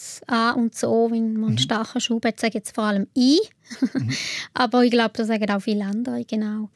das 0.00 0.22
A 0.26 0.52
und 0.52 0.74
das 0.74 0.84
O, 0.84 1.10
wenn 1.10 1.34
man 1.34 1.52
mhm. 1.52 1.58
starken 1.58 2.00
Schub 2.00 2.24
hat, 2.24 2.40
sage 2.40 2.54
jetzt 2.54 2.74
vor 2.74 2.84
allem 2.84 3.06
I. 3.16 3.38
mhm. 3.80 4.10
Aber 4.54 4.84
ich 4.84 4.90
glaube, 4.90 5.12
das 5.14 5.28
sagen 5.28 5.50
auch 5.50 5.60
viele 5.60 5.84
andere, 5.84 6.24
genau. 6.24 6.70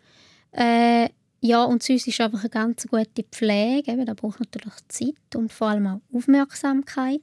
Äh, 0.53 1.09
ja, 1.41 1.63
und 1.65 1.83
sonst 1.83 2.07
ist 2.07 2.21
einfach 2.21 2.41
eine 2.41 2.51
ganz 2.51 2.87
gute 2.87 3.23
Pflege. 3.25 3.93
Eben, 3.93 4.07
da 4.07 4.15
braucht 4.15 4.41
natürlich 4.41 4.75
Zeit 4.89 5.37
und 5.37 5.53
vor 5.53 5.69
allem 5.69 5.87
auch 5.87 6.01
Aufmerksamkeit, 6.17 7.21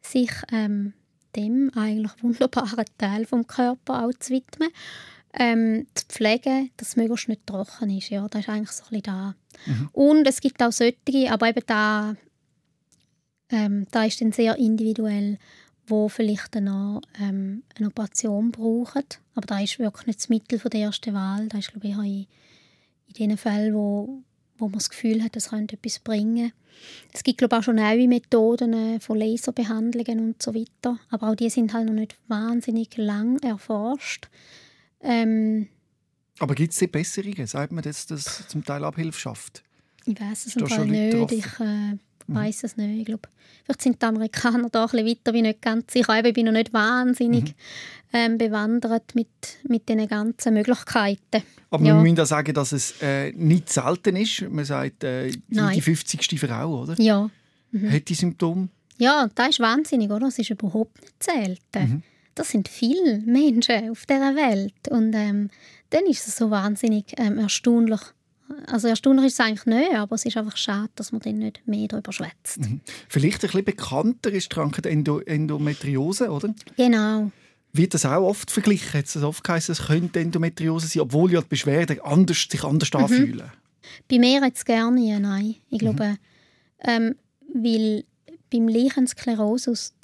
sich 0.00 0.30
ähm, 0.52 0.92
dem 1.36 1.70
eigentlich 1.74 2.12
wunderbaren 2.22 2.84
Teil 2.98 3.24
vom 3.26 3.46
Körper 3.46 4.04
auch 4.04 4.12
zu 4.18 4.34
widmen. 4.34 4.70
Ähm, 5.32 5.86
zu 5.94 6.06
pflegen, 6.06 6.70
dass 6.76 6.88
es 6.88 6.96
möglichst 6.96 7.28
nicht 7.28 7.46
trocken 7.46 7.90
ist. 7.96 8.10
Ja, 8.10 8.26
das 8.28 8.40
ist 8.42 8.48
eigentlich 8.48 8.70
so 8.70 8.82
ein 8.84 8.90
bisschen 8.90 9.02
da. 9.02 9.34
Mhm. 9.66 9.88
Und 9.92 10.26
es 10.26 10.40
gibt 10.40 10.60
auch 10.60 10.72
solche, 10.72 11.30
aber 11.30 11.48
eben 11.48 11.62
da, 11.66 12.16
ähm, 13.50 13.86
da 13.90 14.04
ist 14.04 14.20
dann 14.20 14.32
sehr 14.32 14.56
individuell, 14.56 15.38
wo 15.86 16.08
vielleicht 16.08 16.54
dann 16.54 17.00
ähm, 17.20 17.62
eine 17.76 17.88
Operation 17.88 18.52
brauchen. 18.52 19.04
Aber 19.34 19.46
da 19.46 19.60
ist 19.60 19.78
wirklich 19.78 20.06
nicht 20.06 20.20
das 20.20 20.28
Mittel 20.28 20.58
von 20.58 20.70
der 20.70 20.82
ersten 20.82 21.14
Wahl. 21.14 21.48
Da 21.48 21.58
ist, 21.58 21.72
glaube 21.72 21.88
ich, 21.88 21.94
in 21.94 22.26
in 23.18 23.30
den 23.30 23.38
Fällen, 23.38 23.74
wo, 23.74 24.22
wo 24.58 24.66
man 24.66 24.74
das 24.74 24.90
Gefühl 24.90 25.22
hat, 25.22 25.36
das 25.36 25.50
könnte 25.50 25.76
etwas 25.76 25.98
bringen. 25.98 26.52
Es 27.12 27.24
gibt 27.24 27.38
glaube 27.38 27.56
ich, 27.56 27.58
auch 27.60 27.64
schon 27.64 27.76
neue 27.76 28.08
Methoden 28.08 28.72
äh, 28.72 29.00
von 29.00 29.18
Laserbehandlungen 29.18 30.20
und 30.20 30.42
so 30.42 30.54
weiter, 30.54 30.98
aber 31.10 31.30
auch 31.30 31.34
die 31.34 31.50
sind 31.50 31.74
halt 31.74 31.86
noch 31.86 31.94
nicht 31.94 32.16
wahnsinnig 32.28 32.96
lang 32.96 33.38
erforscht. 33.42 34.28
Ähm, 35.02 35.68
aber 36.38 36.54
gibt 36.54 36.72
es 36.72 36.88
Besserungen? 36.90 37.46
Sagt 37.46 37.72
man, 37.72 37.82
dass 37.82 38.06
das 38.06 38.46
zum 38.48 38.64
Teil 38.64 38.84
Abhilfe 38.84 39.18
schafft? 39.18 39.62
Ich 40.06 40.18
weiß 40.18 40.46
es 40.46 40.56
einfach 40.56 40.84
nicht. 40.84 41.32
Ich 41.32 41.60
äh, 41.60 41.98
Mhm. 42.26 42.34
weiß 42.34 42.64
es 42.64 42.76
nicht. 42.76 43.00
Ich 43.00 43.04
glaube, 43.06 43.28
vielleicht 43.64 43.82
sind 43.82 44.02
die 44.02 44.06
Amerikaner 44.06 44.68
da 44.70 44.84
ein 44.84 44.90
bisschen 44.90 45.06
weiter, 45.06 45.32
bin 45.32 45.42
nicht 45.42 45.62
ganz 45.62 45.92
sicher. 45.92 46.24
Ich 46.24 46.34
bin 46.34 46.46
noch 46.46 46.52
nicht 46.52 46.72
wahnsinnig 46.72 47.44
mhm. 47.44 47.54
ähm, 48.12 48.38
bewandert 48.38 49.14
mit, 49.14 49.28
mit 49.68 49.88
diesen 49.88 50.08
ganzen 50.08 50.54
Möglichkeiten. 50.54 51.42
Aber 51.70 51.84
ja. 51.84 51.94
wir 51.94 52.02
müssen 52.02 52.20
auch 52.20 52.26
sagen, 52.26 52.52
dass 52.54 52.72
es 52.72 52.94
äh, 53.00 53.32
nicht 53.32 53.70
selten 53.72 54.16
ist. 54.16 54.42
Man 54.50 54.64
sagt, 54.64 55.04
äh, 55.04 55.30
die 55.48 55.80
50. 55.80 56.38
Frau, 56.40 56.82
oder? 56.82 57.00
Ja. 57.00 57.30
Mhm. 57.70 57.92
Hat 57.92 58.08
die 58.08 58.14
Symptome? 58.14 58.68
Ja, 58.98 59.28
das 59.34 59.50
ist 59.50 59.60
wahnsinnig, 59.60 60.10
oder? 60.10 60.26
Das 60.26 60.38
ist 60.38 60.50
überhaupt 60.50 61.00
nicht 61.00 61.22
selten. 61.22 61.90
Mhm. 61.90 62.02
Das 62.34 62.50
sind 62.50 62.68
viele 62.68 63.18
Menschen 63.18 63.90
auf 63.90 64.06
dieser 64.06 64.34
Welt. 64.36 64.88
Und 64.90 65.14
ähm, 65.14 65.50
dann 65.90 66.06
ist 66.06 66.26
es 66.26 66.36
so 66.36 66.50
wahnsinnig 66.50 67.14
ähm, 67.16 67.38
erstaunlich, 67.38 68.00
also 68.66 68.88
erstaunlich 68.88 69.26
ist 69.26 69.34
es 69.34 69.40
eigentlich 69.40 69.66
nicht, 69.66 69.94
aber 69.94 70.14
es 70.14 70.24
ist 70.24 70.36
einfach 70.36 70.56
schade, 70.56 70.90
dass 70.96 71.12
man 71.12 71.20
dann 71.20 71.38
nicht 71.38 71.66
mehr 71.66 71.88
darüber 71.88 72.12
schwätzt. 72.12 72.58
Mhm. 72.58 72.80
Vielleicht 73.08 73.44
ein 73.44 73.48
bisschen 73.48 73.64
bekannter 73.64 74.30
ist 74.30 74.50
die 74.50 74.54
Krankheit 74.54 74.86
Endo 74.86 75.20
Endometriose, 75.20 76.30
oder? 76.30 76.54
Genau. 76.76 77.30
Wird 77.72 77.94
das 77.94 78.04
auch 78.04 78.22
oft 78.22 78.50
verglichen? 78.50 78.98
Hat 78.98 79.06
es 79.06 79.16
oft 79.16 79.44
geheißen, 79.44 79.72
es 79.72 79.86
könnte 79.86 80.20
Endometriose 80.20 80.88
sein, 80.88 81.02
obwohl 81.02 81.32
ja 81.32 81.40
die 81.40 81.48
Beschwerden 81.48 82.00
anders, 82.00 82.46
sich 82.50 82.64
anders 82.64 82.90
mhm. 82.92 83.00
anfühlen? 83.00 83.50
Bei 84.08 84.18
mir 84.18 84.40
jetzt 84.42 84.66
gerne, 84.66 85.20
nein. 85.20 85.56
Ich 85.70 85.78
glaube, 85.78 86.10
mhm. 86.10 86.16
ähm, 86.82 87.14
weil 87.52 88.04
beim 88.52 88.68
Leichensklerosus 88.68 89.94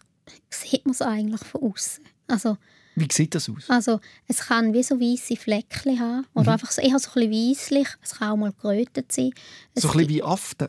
sieht 0.51 0.85
man 0.85 0.93
es 0.93 1.03
eigentlich 1.03 1.41
von 1.41 1.63
außen. 1.63 2.05
Also 2.29 2.57
wie 2.97 3.09
sieht 3.13 3.35
das 3.35 3.49
aus? 3.49 3.69
Also 3.69 4.01
es 4.27 4.39
kann 4.39 4.73
wie 4.73 4.83
so 4.83 4.99
weiße 4.99 5.37
Fleckchen 5.37 6.01
haben 6.01 6.27
oder 6.35 6.45
mhm. 6.45 6.49
einfach 6.49 6.71
so, 6.71 6.81
eher 6.81 6.99
so 6.99 7.11
ein 7.11 7.29
bisschen 7.29 7.51
weisslich. 7.51 7.89
Es 8.03 8.15
kann 8.15 8.31
auch 8.31 8.37
mal 8.37 8.53
gerötet 8.53 9.13
sein. 9.13 9.33
Es 9.75 9.83
so 9.83 9.91
ein 9.91 9.99
bisschen 9.99 10.09
wie 10.09 10.23
Aften? 10.23 10.69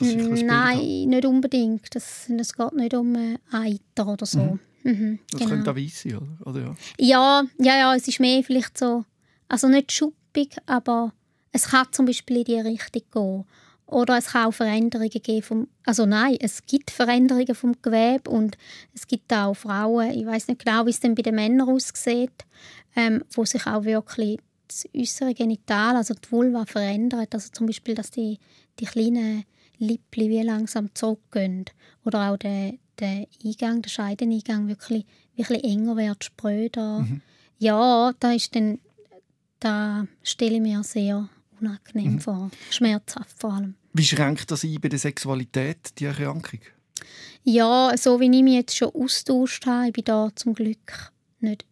Nein, 0.00 1.08
nicht 1.08 1.24
unbedingt. 1.24 1.94
Das, 1.94 2.28
es 2.28 2.52
geht 2.52 2.72
nicht 2.72 2.94
um 2.94 3.38
Eiter 3.50 4.08
oder 4.08 4.26
so. 4.26 4.40
Mhm. 4.40 4.60
Mhm, 4.84 5.18
das 5.30 5.40
genau. 5.40 5.50
könnte 5.52 5.70
auch 5.70 5.76
weiss 5.76 6.02
sein, 6.02 6.16
oder? 6.16 6.46
oder 6.46 6.60
ja? 6.60 6.74
ja? 6.98 7.44
Ja, 7.58 7.78
ja, 7.78 7.94
es 7.94 8.06
ist 8.06 8.20
mehr 8.20 8.42
vielleicht 8.42 8.76
so, 8.76 9.04
also 9.48 9.66
nicht 9.68 9.92
schuppig, 9.92 10.56
aber 10.66 11.14
es 11.52 11.68
kann 11.68 11.86
zum 11.90 12.04
Beispiel 12.04 12.38
in 12.38 12.44
die 12.44 12.60
Richtung 12.60 13.02
gehen. 13.10 13.44
Oder 13.94 14.18
es 14.18 14.26
kann 14.26 14.46
auch 14.46 14.52
Veränderungen 14.52 15.08
geben 15.08 15.42
vom, 15.42 15.68
also 15.84 16.04
nein, 16.04 16.36
es 16.40 16.66
gibt 16.66 16.90
Veränderungen 16.90 17.54
vom 17.54 17.80
Gewebe 17.80 18.28
und 18.28 18.58
es 18.92 19.06
gibt 19.06 19.32
auch 19.32 19.54
Frauen, 19.54 20.10
ich 20.10 20.26
weiß 20.26 20.48
nicht 20.48 20.64
genau, 20.64 20.84
wie 20.84 20.90
es 20.90 20.98
denn 20.98 21.14
bei 21.14 21.22
den 21.22 21.36
Männern 21.36 21.68
aussieht, 21.68 22.44
ähm, 22.96 23.22
wo 23.30 23.44
sich 23.44 23.64
auch 23.68 23.84
wirklich 23.84 24.40
das 24.66 24.84
äußere 24.96 25.32
Genital, 25.32 25.94
also 25.94 26.12
die 26.12 26.32
Vulva 26.32 26.66
verändert, 26.66 27.32
also 27.34 27.50
zum 27.52 27.68
Beispiel, 27.68 27.94
dass 27.94 28.10
die, 28.10 28.40
die 28.80 28.86
kleinen 28.86 29.44
Lippli 29.78 30.28
wie 30.28 30.42
langsam 30.42 30.92
zurückgehen 30.92 31.66
oder 32.04 32.32
auch 32.32 32.36
der, 32.36 32.74
der 32.98 33.28
Eingang, 33.44 33.80
der 33.80 33.90
Scheideneingang 33.90 34.66
wirklich, 34.66 35.06
wirklich 35.36 35.62
enger 35.62 35.96
wird, 35.96 36.24
spröder. 36.24 36.98
Mhm. 36.98 37.22
Ja, 37.60 38.12
da 38.18 38.32
ist 38.32 38.56
dann, 38.56 38.80
da 39.60 40.08
stelle 40.24 40.56
ich 40.56 40.60
mir 40.62 40.82
sehr 40.82 41.28
unangenehm 41.60 42.14
mhm. 42.14 42.20
vor. 42.20 42.50
Schmerzhaft 42.70 43.38
vor 43.38 43.52
allem. 43.52 43.76
Wie 43.94 44.04
schränkt 44.04 44.50
das 44.50 44.64
ein 44.64 44.80
bei 44.80 44.88
der 44.88 44.98
Sexualität, 44.98 45.98
die 45.98 46.06
Erkrankung? 46.06 46.60
Ja, 47.44 47.92
so 47.96 48.18
wie 48.18 48.24
ich 48.24 48.42
mich 48.42 48.54
jetzt 48.54 48.76
schon 48.76 48.92
austauscht 48.94 49.66
habe, 49.66 49.86
ich 49.86 49.92
bin 49.92 50.04
da 50.04 50.30
zum 50.34 50.54
Glück 50.54 51.12
nicht, 51.38 51.64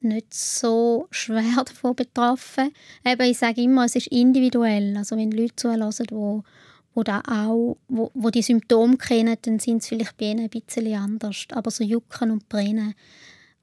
nicht 0.00 0.32
so 0.32 1.08
schwer 1.10 1.64
davon 1.66 1.96
betroffen. 1.96 2.70
Eben, 3.04 3.22
ich 3.22 3.38
sage 3.38 3.62
immer, 3.62 3.84
es 3.84 3.96
ist 3.96 4.06
individuell. 4.06 4.96
Also 4.96 5.16
wenn 5.16 5.32
Leute 5.32 5.56
zulassen, 5.56 6.06
wo 6.10 6.42
wo, 6.94 7.02
da 7.02 7.20
auch, 7.28 7.76
wo, 7.88 8.10
wo 8.14 8.30
die 8.30 8.40
Symptome 8.40 8.96
kennen, 8.96 9.36
dann 9.42 9.58
sind 9.58 9.82
es 9.82 9.88
vielleicht 9.88 10.16
bei 10.16 10.30
ihnen 10.30 10.44
ein 10.44 10.48
bisschen 10.48 10.94
anders. 10.94 11.44
Aber 11.52 11.70
so 11.70 11.84
Jucken 11.84 12.30
und 12.30 12.48
Brennen 12.48 12.94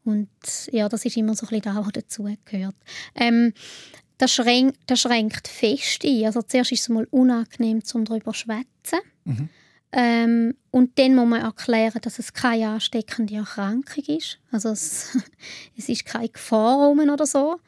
und 0.06 0.30
ja, 0.72 0.90
das 0.90 1.06
ist 1.06 1.18
immer 1.18 1.34
so 1.34 1.46
ein 1.46 1.50
bisschen 1.50 1.76
da, 1.76 1.86
was 1.86 1.94
dazugehört. 1.94 2.76
Ähm, 3.16 3.54
das 4.18 4.32
schränkt, 4.32 4.80
das 4.88 5.02
schränkt 5.02 5.48
fest 5.48 6.04
ein. 6.06 6.26
Also 6.26 6.42
zuerst 6.42 6.72
ist 6.72 6.82
es 6.82 6.90
mal 6.90 7.08
unangenehm, 7.12 7.84
zum 7.84 8.06
darüber 8.06 8.32
zu 8.32 8.40
schwätzen. 8.40 9.00
Mhm. 9.26 9.50
Ähm, 9.96 10.56
und 10.72 10.98
dann 10.98 11.16
muss 11.16 11.28
man 11.28 11.42
erklären, 11.42 12.02
dass 12.02 12.18
es 12.18 12.34
keine 12.34 12.70
ansteckende 12.70 13.36
Erkrankung 13.36 14.04
ist. 14.08 14.40
Also 14.52 14.70
es, 14.70 15.18
es 15.78 15.88
ist 15.88 16.06
keine 16.06 16.30
Gefahr 16.30 16.88
rum 16.88 17.00
oder 17.00 17.28
so. 17.28 17.60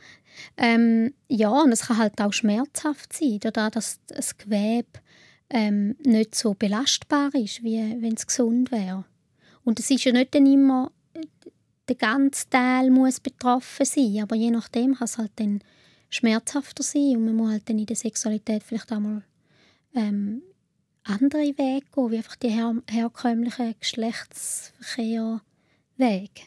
Ähm, 0.57 1.13
ja, 1.27 1.49
und 1.49 1.71
es 1.71 1.87
kann 1.87 1.97
halt 1.97 2.19
auch 2.19 2.33
schmerzhaft 2.33 3.13
sein, 3.13 3.39
dadurch, 3.41 3.69
dass 3.69 3.99
das 4.07 4.37
Gewebe 4.37 4.87
ähm, 5.49 5.95
nicht 6.03 6.35
so 6.35 6.53
belastbar 6.53 7.33
ist, 7.35 7.63
wie 7.63 7.77
wenn 8.01 8.15
es 8.15 8.27
gesund 8.27 8.71
wäre. 8.71 9.05
Und 9.63 9.79
es 9.79 9.89
ist 9.91 10.03
ja 10.03 10.11
nicht 10.11 10.33
dann 10.33 10.45
immer, 10.45 10.91
der 11.87 11.95
ganze 11.95 12.49
Teil 12.49 12.89
muss 12.89 13.19
betroffen 13.19 13.85
sein, 13.85 14.19
aber 14.21 14.35
je 14.35 14.51
nachdem 14.51 14.95
kann 14.95 15.05
es 15.05 15.17
halt 15.17 15.31
dann 15.35 15.61
schmerzhafter 16.09 16.83
sein 16.83 17.17
und 17.17 17.25
man 17.25 17.35
muss 17.35 17.51
halt 17.51 17.69
dann 17.69 17.79
in 17.79 17.85
der 17.85 17.95
Sexualität 17.95 18.63
vielleicht 18.63 18.91
auch 18.91 18.99
mal 18.99 19.23
ähm, 19.95 20.41
andere 21.03 21.41
Wege 21.41 21.85
gehen, 21.93 22.11
wie 22.11 22.17
einfach 22.17 22.35
die 22.35 22.49
her 22.49 22.75
herkömmlichen 22.89 23.75
Geschlechtsverkehrwege. 23.79 25.41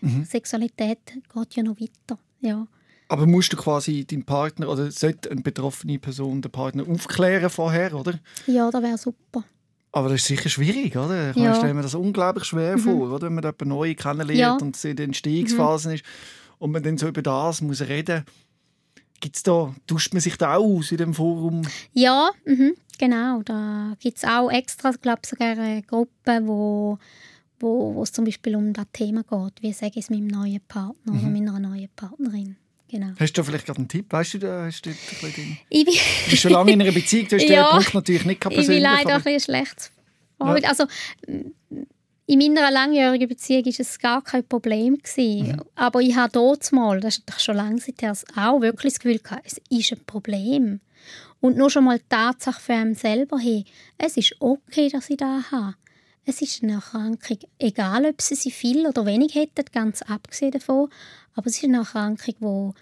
Mhm. 0.01 0.25
Sexualität 0.25 0.99
geht 1.33 1.55
ja 1.55 1.62
noch 1.62 1.81
weiter, 1.81 2.18
ja. 2.40 2.66
Aber 3.11 3.27
musst 3.27 3.53
du 3.53 3.57
quasi 3.57 4.05
deinen 4.05 4.25
Partner 4.25 4.68
oder 4.68 4.90
sollte 4.90 5.31
eine 5.31 5.40
betroffene 5.40 5.99
Person 5.99 6.42
den 6.42 6.51
Partner 6.51 6.87
aufklären 6.87 7.49
vorher, 7.49 7.94
oder? 7.94 8.18
Ja, 8.47 8.71
das 8.71 8.83
wäre 8.83 8.99
super. 8.99 9.44
Aber 9.92 10.11
das 10.11 10.21
ist 10.21 10.27
sicher 10.27 10.51
schwierig, 10.51 10.94
oder? 10.97 11.31
Ich 11.31 11.37
ja. 11.37 11.55
stelle 11.55 11.73
mir 11.73 11.83
das 11.83 11.94
unglaublich 11.94 12.44
schwer 12.44 12.77
mhm. 12.77 12.81
vor, 12.81 13.11
oder? 13.11 13.27
wenn 13.27 13.35
man 13.35 13.44
jemanden 13.44 13.68
neu 13.68 13.94
kennenlernt 13.94 14.38
ja. 14.38 14.57
und 14.57 14.77
es 14.77 14.85
in 14.85 14.97
der 14.97 15.07
Entstehungsphase 15.07 15.88
mhm. 15.88 15.94
ist 15.94 16.05
und 16.59 16.73
man 16.73 16.83
dann 16.83 16.99
so 16.99 17.09
über 17.09 17.23
das 17.23 17.62
muss 17.62 17.81
reden 17.81 18.25
Gibt's 19.20 19.42
da, 19.42 19.74
tauscht 19.87 20.12
man 20.12 20.20
sich 20.20 20.37
da 20.37 20.57
auch 20.57 20.78
aus 20.78 20.92
in 20.92 20.98
dem 20.98 21.14
Forum? 21.14 21.62
Ja, 21.92 22.31
mhm, 22.44 22.74
genau. 22.98 23.42
Da 23.42 23.94
gibt 24.00 24.18
es 24.18 24.24
auch 24.24 24.50
extra, 24.50 24.90
ich 24.90 25.00
glaube 25.00 25.22
sogar 25.26 25.59
eine 25.59 25.83
Gruppe, 25.83 26.40
wo, 26.44 26.98
wo, 27.59 28.02
es 28.02 28.12
zum 28.12 28.24
Beispiel 28.24 28.54
um 28.54 28.72
das 28.72 28.87
Thema 28.92 29.22
geht. 29.22 29.62
Wie 29.62 29.72
sage 29.72 29.92
ich 29.96 30.04
es 30.04 30.11
meinem 30.11 30.28
neuen 30.28 30.61
Partner 30.68 31.12
mhm. 31.12 31.20
oder 31.20 31.28
meiner 31.28 31.59
neuen 31.59 31.88
Partnerin? 31.96 32.57
Genau. 32.90 33.09
Hast 33.18 33.33
du 33.35 33.42
vielleicht 33.42 33.66
gerade 33.66 33.78
einen 33.78 33.88
Tipp? 33.88 34.07
Weißt 34.11 34.35
du, 34.35 34.38
da 34.38 34.64
hast 34.64 34.83
du 34.87 34.90
ein 34.90 34.96
bisschen 34.96 35.59
ich 35.68 35.85
bin 35.85 35.94
du 35.94 36.31
bist 36.31 36.42
schon 36.42 36.52
lange 36.52 36.72
in 36.72 36.81
einer 36.81 36.92
Beziehung, 36.92 37.28
du 37.28 37.37
hast 37.37 37.42
ja, 37.48 37.64
den 37.64 37.72
Punkt 37.72 37.94
natürlich 37.94 38.24
nicht 38.24 38.40
persönlich. 38.40 38.68
Ich 38.68 38.74
bin 38.74 38.83
leider 38.83 39.14
ein 39.16 39.22
bisschen 39.22 39.40
schlecht. 39.40 39.90
Ja. 40.40 40.46
Also, 40.46 40.87
in 42.29 42.38
meiner 42.38 42.71
langjährigen 42.71 43.27
Beziehung 43.27 43.64
war 43.64 43.73
es 43.79 43.99
gar 43.99 44.23
kein 44.23 44.47
Problem. 44.47 44.99
Mhm. 45.17 45.62
Aber 45.75 46.01
ich 46.03 46.14
habe 46.14 46.31
dort 46.31 46.71
mal, 46.73 47.01
das 47.01 47.19
ist 47.19 47.43
schon 47.43 47.57
lange 47.57 47.79
seither, 47.79 48.12
auch 48.37 48.61
wirklich 48.61 48.93
das 48.93 49.01
Gefühl 49.01 49.19
gehabt, 49.19 49.47
es 49.47 49.61
ist 49.71 49.93
ein 49.93 50.05
Problem. 50.05 50.81
Und 51.41 51.57
nur 51.57 51.71
schon 51.71 51.85
mal 51.85 51.99
die 51.99 52.05
Tatsache 52.09 52.61
für 52.61 52.75
einen 52.75 52.95
selber, 52.95 53.38
hey, 53.38 53.64
es 53.97 54.19
ist 54.19 54.37
okay, 54.41 54.91
dass 54.91 55.09
ich 55.09 55.17
das 55.17 55.51
habe. 55.51 55.75
Es 56.27 56.43
ist 56.43 56.62
eine 56.62 56.75
Erkrankung, 56.75 57.38
egal 57.59 58.05
ob 58.05 58.21
sie 58.21 58.35
sie 58.35 58.51
viel 58.51 58.87
oder 58.87 59.07
wenig 59.07 59.35
hätten, 59.35 59.64
ganz 59.73 60.03
abgesehen 60.03 60.53
davon. 60.53 60.91
Aber 61.35 61.47
es 61.47 61.57
ist 61.57 61.64
eine 61.64 61.79
Erkrankung, 61.79 62.35
wo 62.41 62.75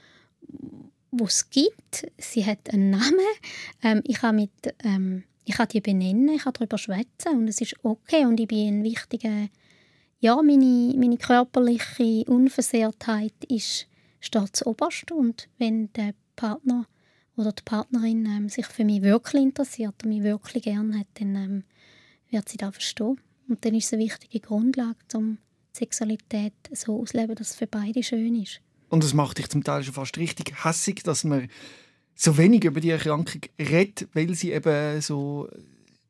wo 1.13 1.25
es 1.25 1.51
gibt. 1.51 2.07
Sie 2.19 2.45
hat 2.45 2.71
einen 2.73 2.91
Namen. 2.91 3.21
Ähm, 3.83 4.03
ich 4.05 4.19
kann 4.19 4.37
mit 4.37 4.51
ähm, 4.85 5.25
ich 5.47 5.55
kann 5.55 5.69
die 5.69 5.81
benennen, 5.81 6.29
ich 6.29 6.43
kann 6.43 6.53
darüber 6.53 6.77
schwätzen 6.77 7.39
und 7.39 7.49
es 7.49 7.61
ist 7.61 7.77
okay 7.83 8.27
und 8.27 8.39
ich 8.39 8.49
bin 8.49 8.81
ein 8.81 8.85
wichtiger 8.85 9.49
ja 10.19 10.43
meine, 10.43 10.95
meine 10.97 11.17
körperliche 11.17 12.25
Unversehrtheit 12.27 13.35
ist 13.49 13.87
steht 14.21 14.67
oberst 14.67 15.11
und 15.13 15.49
wenn 15.59 15.93
der 15.93 16.15
Partner 16.35 16.87
oder 17.37 17.53
die 17.53 17.63
Partnerin 17.63 18.27
ähm, 18.27 18.49
sich 18.49 18.67
für 18.67 18.85
mich 18.85 19.03
wirklich 19.03 19.43
interessiert 19.43 19.95
und 20.03 20.11
mich 20.11 20.23
wirklich 20.23 20.65
gerne 20.65 21.01
hat, 21.01 21.07
dann 21.15 21.37
ähm, 21.37 21.65
wird 22.31 22.49
sie 22.49 22.57
das 22.57 22.75
verstehen. 22.75 23.21
Und 23.49 23.65
dann 23.65 23.75
ist 23.75 23.87
es 23.87 23.93
eine 23.93 24.03
wichtige 24.03 24.41
Grundlage, 24.41 24.97
um 25.15 25.39
Sexualität 25.73 26.55
so 26.73 27.01
auszuleben, 27.01 27.37
dass 27.37 27.51
es 27.51 27.57
für 27.57 27.67
beide 27.67 28.03
schön 28.03 28.35
ist. 28.43 28.61
Und 28.89 29.05
es 29.05 29.15
macht 29.15 29.39
dich 29.39 29.49
zum 29.49 29.63
Teil 29.63 29.83
schon 29.83 29.95
fast 29.95 30.17
richtig 30.17 30.65
hässig, 30.65 31.03
dass 31.03 31.25
man 31.25 31.49
so 32.17 32.37
wenig 32.39 32.65
über 32.65 32.81
die 32.81 32.91
Erkrankung 32.91 33.43
redet, 33.59 34.09
weil 34.15 34.35
sie 34.35 34.53
eben 34.53 35.01
so 35.01 35.49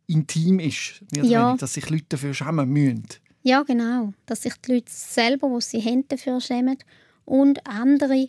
intim 0.07 0.61
ist, 0.61 1.03
ja. 1.13 1.51
wenig, 1.51 1.61
dass 1.61 1.75
sich 1.75 1.91
Leute 1.91 2.07
dafür 2.09 2.33
schämen 2.33 2.69
müssen. 2.71 3.07
Ja, 3.43 3.63
genau. 3.63 4.13
Dass 4.25 4.43
sich 4.43 4.55
die 4.65 4.75
Leute 4.75 4.91
selber, 4.91 5.49
die 5.55 5.63
sie 5.63 5.83
haben, 5.83 6.07
dafür 6.09 6.41
schämen 6.41 6.79
und 7.25 7.67
andere 7.67 8.29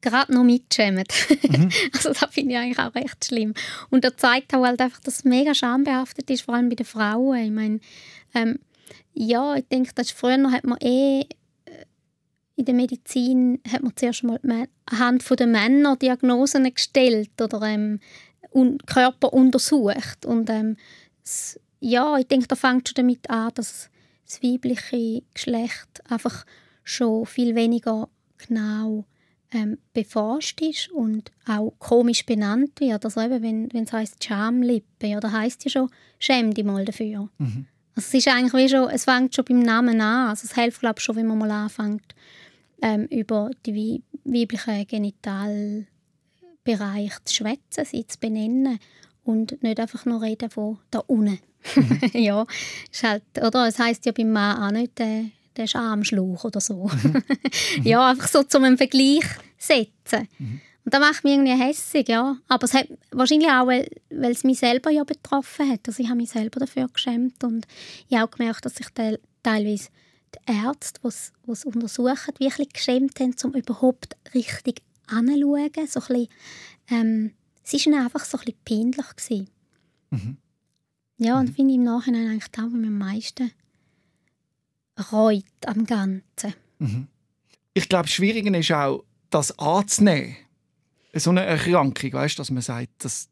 gerade 0.00 0.32
noch 0.32 0.44
mitschämen. 0.44 1.04
Mhm. 1.42 1.70
also 1.92 2.12
das 2.12 2.26
finde 2.30 2.52
ich 2.52 2.58
eigentlich 2.58 2.78
auch 2.78 2.94
recht 2.94 3.24
schlimm. 3.24 3.54
Und 3.90 4.04
das 4.04 4.16
zeigt 4.16 4.54
auch 4.54 4.64
halt 4.64 4.80
einfach, 4.80 5.00
dass 5.00 5.16
es 5.16 5.24
mega 5.24 5.54
schambehaftet 5.54 6.30
ist, 6.30 6.42
vor 6.42 6.54
allem 6.54 6.68
bei 6.68 6.76
den 6.76 6.86
Frauen. 6.86 7.38
Ich 7.38 7.50
meine, 7.50 7.80
ähm, 8.34 8.58
ja, 9.14 9.56
ich 9.56 9.66
denke, 9.68 9.92
dass 9.94 10.10
früher 10.10 10.50
hat 10.50 10.64
man 10.64 10.78
eh 10.80 11.24
in 12.58 12.64
der 12.64 12.74
Medizin 12.74 13.60
hat 13.70 13.84
man 13.84 13.92
zuerst 13.94 14.24
mal 14.24 14.40
anhand 14.86 15.38
der 15.38 15.46
Männer 15.46 15.96
Diagnosen 15.96 16.72
gestellt 16.74 17.30
oder 17.40 17.62
ähm, 17.62 18.00
Körper 18.84 19.32
untersucht. 19.32 20.26
Und 20.26 20.50
ähm, 20.50 20.76
das, 21.22 21.60
ja, 21.78 22.18
ich 22.18 22.26
denke, 22.26 22.48
da 22.48 22.56
fängt 22.56 22.88
schon 22.88 22.96
damit 22.96 23.30
an, 23.30 23.52
dass 23.54 23.90
das 24.26 24.42
weibliche 24.42 25.22
Geschlecht 25.32 26.02
einfach 26.08 26.44
schon 26.82 27.26
viel 27.26 27.54
weniger 27.54 28.08
genau 28.38 29.04
ähm, 29.52 29.78
beforscht 29.94 30.60
ist 30.60 30.90
und 30.90 31.30
auch 31.46 31.74
komisch 31.78 32.26
benannt 32.26 32.80
wird. 32.80 33.04
Also 33.04 33.20
eben, 33.20 33.40
wenn, 33.40 33.72
wenn 33.72 33.84
es 33.84 33.92
heisst 33.92 34.24
Schamlippe, 34.24 35.06
ja, 35.06 35.20
da 35.20 35.30
heisst 35.30 35.64
ja 35.64 35.70
schon, 35.70 35.90
schäm 36.18 36.52
dich 36.52 36.64
mal 36.64 36.84
dafür. 36.84 37.28
Mhm. 37.38 37.66
Also 37.94 38.08
es 38.08 38.14
ist 38.14 38.28
eigentlich 38.28 38.54
wie 38.54 38.68
schon, 38.68 38.90
es 38.90 39.04
fängt 39.04 39.34
schon 39.34 39.44
beim 39.44 39.60
Namen 39.60 40.00
an. 40.00 40.30
Also 40.30 40.44
es 40.44 40.54
hilft, 40.54 40.80
glaube 40.80 40.96
ich, 40.98 41.04
schon, 41.04 41.16
wenn 41.16 41.26
man 41.26 41.38
mal 41.38 41.50
anfängt, 41.50 42.14
ähm, 42.82 43.06
über 43.06 43.50
die 43.66 44.02
weiblichen 44.24 44.86
Genitalbereich 44.86 45.86
zu 47.24 47.34
schwätzen, 47.34 47.84
sie 47.84 48.06
zu 48.06 48.18
benennen 48.18 48.78
und 49.24 49.62
nicht 49.62 49.80
einfach 49.80 50.04
nur 50.04 50.22
reden 50.22 50.50
von 50.50 50.78
da 50.90 51.00
unten. 51.00 51.38
Mhm. 51.74 52.00
ja, 52.14 52.46
ist 52.90 53.02
halt, 53.02 53.22
oder 53.36 53.68
es 53.68 53.78
heißt 53.78 54.06
ja 54.06 54.12
beim 54.12 54.32
Mann 54.32 54.62
auch 54.62 54.70
nicht 54.70 54.98
der, 54.98 55.26
der 55.56 55.66
Schamschluch 55.66 56.44
oder 56.44 56.60
so. 56.60 56.90
Mhm. 57.76 57.84
ja, 57.84 58.10
einfach 58.10 58.28
so 58.28 58.42
zum 58.42 58.64
einen 58.64 58.78
Vergleich 58.78 59.24
setzen. 59.58 60.28
Mhm. 60.38 60.60
Und 60.84 60.94
das 60.94 61.00
macht 61.00 61.24
mich 61.24 61.34
irgendwie 61.34 61.62
hässig, 61.62 62.08
ja. 62.08 62.38
Aber 62.48 62.64
es 62.64 62.72
hat 62.72 62.88
wahrscheinlich 63.10 63.50
auch, 63.50 63.66
weil, 63.66 63.90
weil 64.08 64.30
es 64.30 64.42
mich 64.42 64.58
selber 64.58 64.90
ja 64.90 65.04
betroffen 65.04 65.70
hat. 65.70 65.80
Also 65.86 66.02
ich 66.02 66.08
habe 66.08 66.16
mich 66.16 66.30
selber 66.30 66.60
dafür 66.60 66.88
geschämt 66.88 67.44
und 67.44 67.66
ich 68.08 68.16
habe 68.16 68.26
auch 68.26 68.34
gemerkt, 68.34 68.64
dass 68.64 68.80
ich 68.80 68.86
teilweise 69.42 69.88
die 70.34 70.52
Ärzte, 70.52 71.00
die 71.02 71.50
es 71.50 71.64
untersuchen, 71.64 72.34
wirklich 72.38 72.72
geschämt 72.72 73.20
haben, 73.20 73.34
um 73.44 73.54
überhaupt 73.54 74.16
richtig 74.34 74.82
anzuschauen. 75.06 75.70
So 75.86 76.00
ein 76.00 76.06
bisschen, 76.06 76.28
ähm, 76.90 77.32
es 77.64 77.86
war 77.86 78.04
einfach 78.04 78.24
so 78.24 78.38
ein 78.38 78.44
bisschen 78.64 78.92
peinlich. 78.94 79.50
Mhm. 80.10 80.36
Ja, 81.18 81.38
und 81.38 81.50
mhm. 81.50 81.54
finde 81.54 81.72
ich 81.72 81.78
im 81.78 81.84
Nachhinein 81.84 82.28
eigentlich 82.28 82.50
das, 82.50 82.64
was 82.64 82.72
mir 82.72 82.86
am 82.86 82.98
meisten 82.98 83.50
reut 85.12 85.44
am 85.66 85.84
Ganzen. 85.84 86.54
Mhm. 86.78 87.08
Ich 87.74 87.88
glaube, 87.88 88.04
das 88.04 88.12
Schwierige 88.12 88.56
ist 88.56 88.72
auch, 88.72 89.04
das 89.30 89.58
anzunehmen. 89.58 90.36
So 91.14 91.30
eine 91.30 91.44
Erkrankung, 91.44 92.12
weißt, 92.12 92.38
dass 92.38 92.50
man 92.50 92.62
sagt, 92.62 93.04
dass 93.04 93.28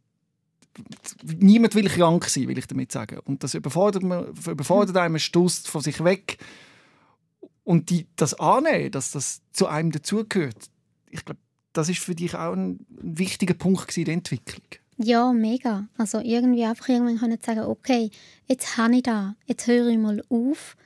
niemand 1.38 1.74
will 1.74 1.88
krank 1.88 2.24
sein, 2.26 2.48
will 2.48 2.58
ich 2.58 2.66
damit 2.66 2.92
sagen. 2.92 3.18
Und 3.20 3.42
das 3.42 3.54
überfordert, 3.54 4.02
man, 4.02 4.26
überfordert 4.46 4.94
mhm. 4.94 5.00
einem, 5.00 5.18
stößt 5.18 5.68
von 5.68 5.80
sich 5.80 6.02
weg 6.02 6.38
und 7.66 7.90
die, 7.90 8.06
das 8.14 8.34
annehmen, 8.34 8.92
dass 8.92 9.10
das 9.10 9.42
zu 9.52 9.66
einem 9.66 9.90
dazugehört, 9.90 10.70
ich 11.10 11.24
glaube, 11.24 11.40
das 11.72 11.88
ist 11.88 11.98
für 11.98 12.14
dich 12.14 12.34
auch 12.36 12.52
ein, 12.52 12.86
wichtiger 12.88 13.54
Punkt 13.54 13.96
in 13.98 14.04
der 14.04 14.14
Entwicklung. 14.14 14.64
Ja, 14.98 15.32
mega. 15.32 15.88
Also 15.98 16.20
irgendwie 16.20 16.64
einfach 16.64 16.88
irgendwann 16.88 17.18
können 17.18 17.38
sagen, 17.44 17.64
okay, 17.64 18.10
jetzt 18.46 18.76
habe 18.76 18.96
ich 18.96 19.02
da, 19.02 19.34
jetzt 19.46 19.66
höre 19.66 19.88
ich 19.88 19.98
mal 19.98 20.22
auf, 20.28 20.76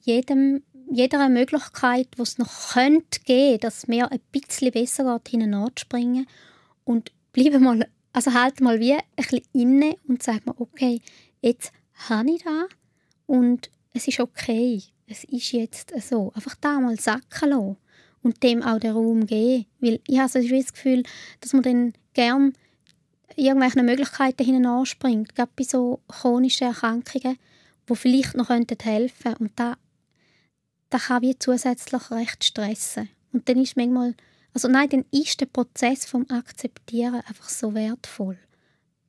jedem, 0.00 0.62
jeder 0.90 1.28
Möglichkeit, 1.30 2.08
die 2.16 2.22
es 2.22 2.36
noch 2.36 2.74
könnte 2.74 3.20
geben, 3.24 3.60
dass 3.60 3.78
es 3.78 3.88
mir 3.88 4.12
ein 4.12 4.20
bisschen 4.30 4.70
besser 4.70 5.18
geht, 5.18 5.28
hineinzuspringen 5.28 6.26
und 6.84 7.10
bleibe 7.32 7.58
mal, 7.58 7.88
also 8.12 8.34
halt 8.34 8.60
mal 8.60 8.80
wie 8.80 8.92
ein 8.92 9.00
bisschen 9.16 9.42
inne 9.54 9.96
und 10.06 10.22
sage 10.22 10.42
mir, 10.44 10.60
okay, 10.60 11.00
jetzt 11.40 11.72
habe 12.10 12.32
ich 12.32 12.44
da 12.44 12.66
und 13.26 13.70
es 13.94 14.06
ist 14.06 14.20
okay 14.20 14.82
es 15.08 15.24
ist 15.24 15.52
jetzt 15.52 15.92
so. 16.08 16.32
Einfach 16.34 16.54
da 16.60 16.80
mal 16.80 16.98
sacken 16.98 17.50
lassen 17.50 17.76
und 18.22 18.42
dem 18.42 18.62
auch 18.62 18.78
den 18.78 18.92
Raum 18.92 19.26
geben. 19.26 19.66
Weil 19.80 20.00
ich 20.06 20.18
habe 20.18 20.28
so 20.28 20.40
das 20.40 20.72
Gefühl, 20.72 21.02
dass 21.40 21.52
man 21.52 21.62
dann 21.62 21.92
gerne 22.12 22.52
irgendwelche 23.36 23.82
Möglichkeiten 23.82 24.44
hinein 24.44 24.66
anspringt, 24.66 25.34
gerade 25.34 25.50
bei 25.56 25.64
so 25.64 26.00
chronischen 26.08 26.68
Erkrankungen, 26.68 27.38
die 27.88 27.96
vielleicht 27.96 28.36
noch 28.36 28.50
helfen 28.50 29.14
könnten. 29.22 29.42
Und 29.42 29.52
da, 29.56 29.76
da 30.90 30.98
kann 30.98 31.22
wie 31.22 31.38
zusätzlich 31.38 32.10
recht 32.10 32.44
stressen. 32.44 33.08
Und 33.32 33.48
dann 33.48 33.58
ist 33.58 33.76
manchmal, 33.76 34.14
also 34.52 34.68
nein, 34.68 34.88
dann 34.88 35.04
ist 35.10 35.40
der 35.40 35.46
Prozess 35.46 36.04
vom 36.04 36.26
Akzeptieren 36.30 37.22
einfach 37.26 37.48
so 37.48 37.74
wertvoll. 37.74 38.38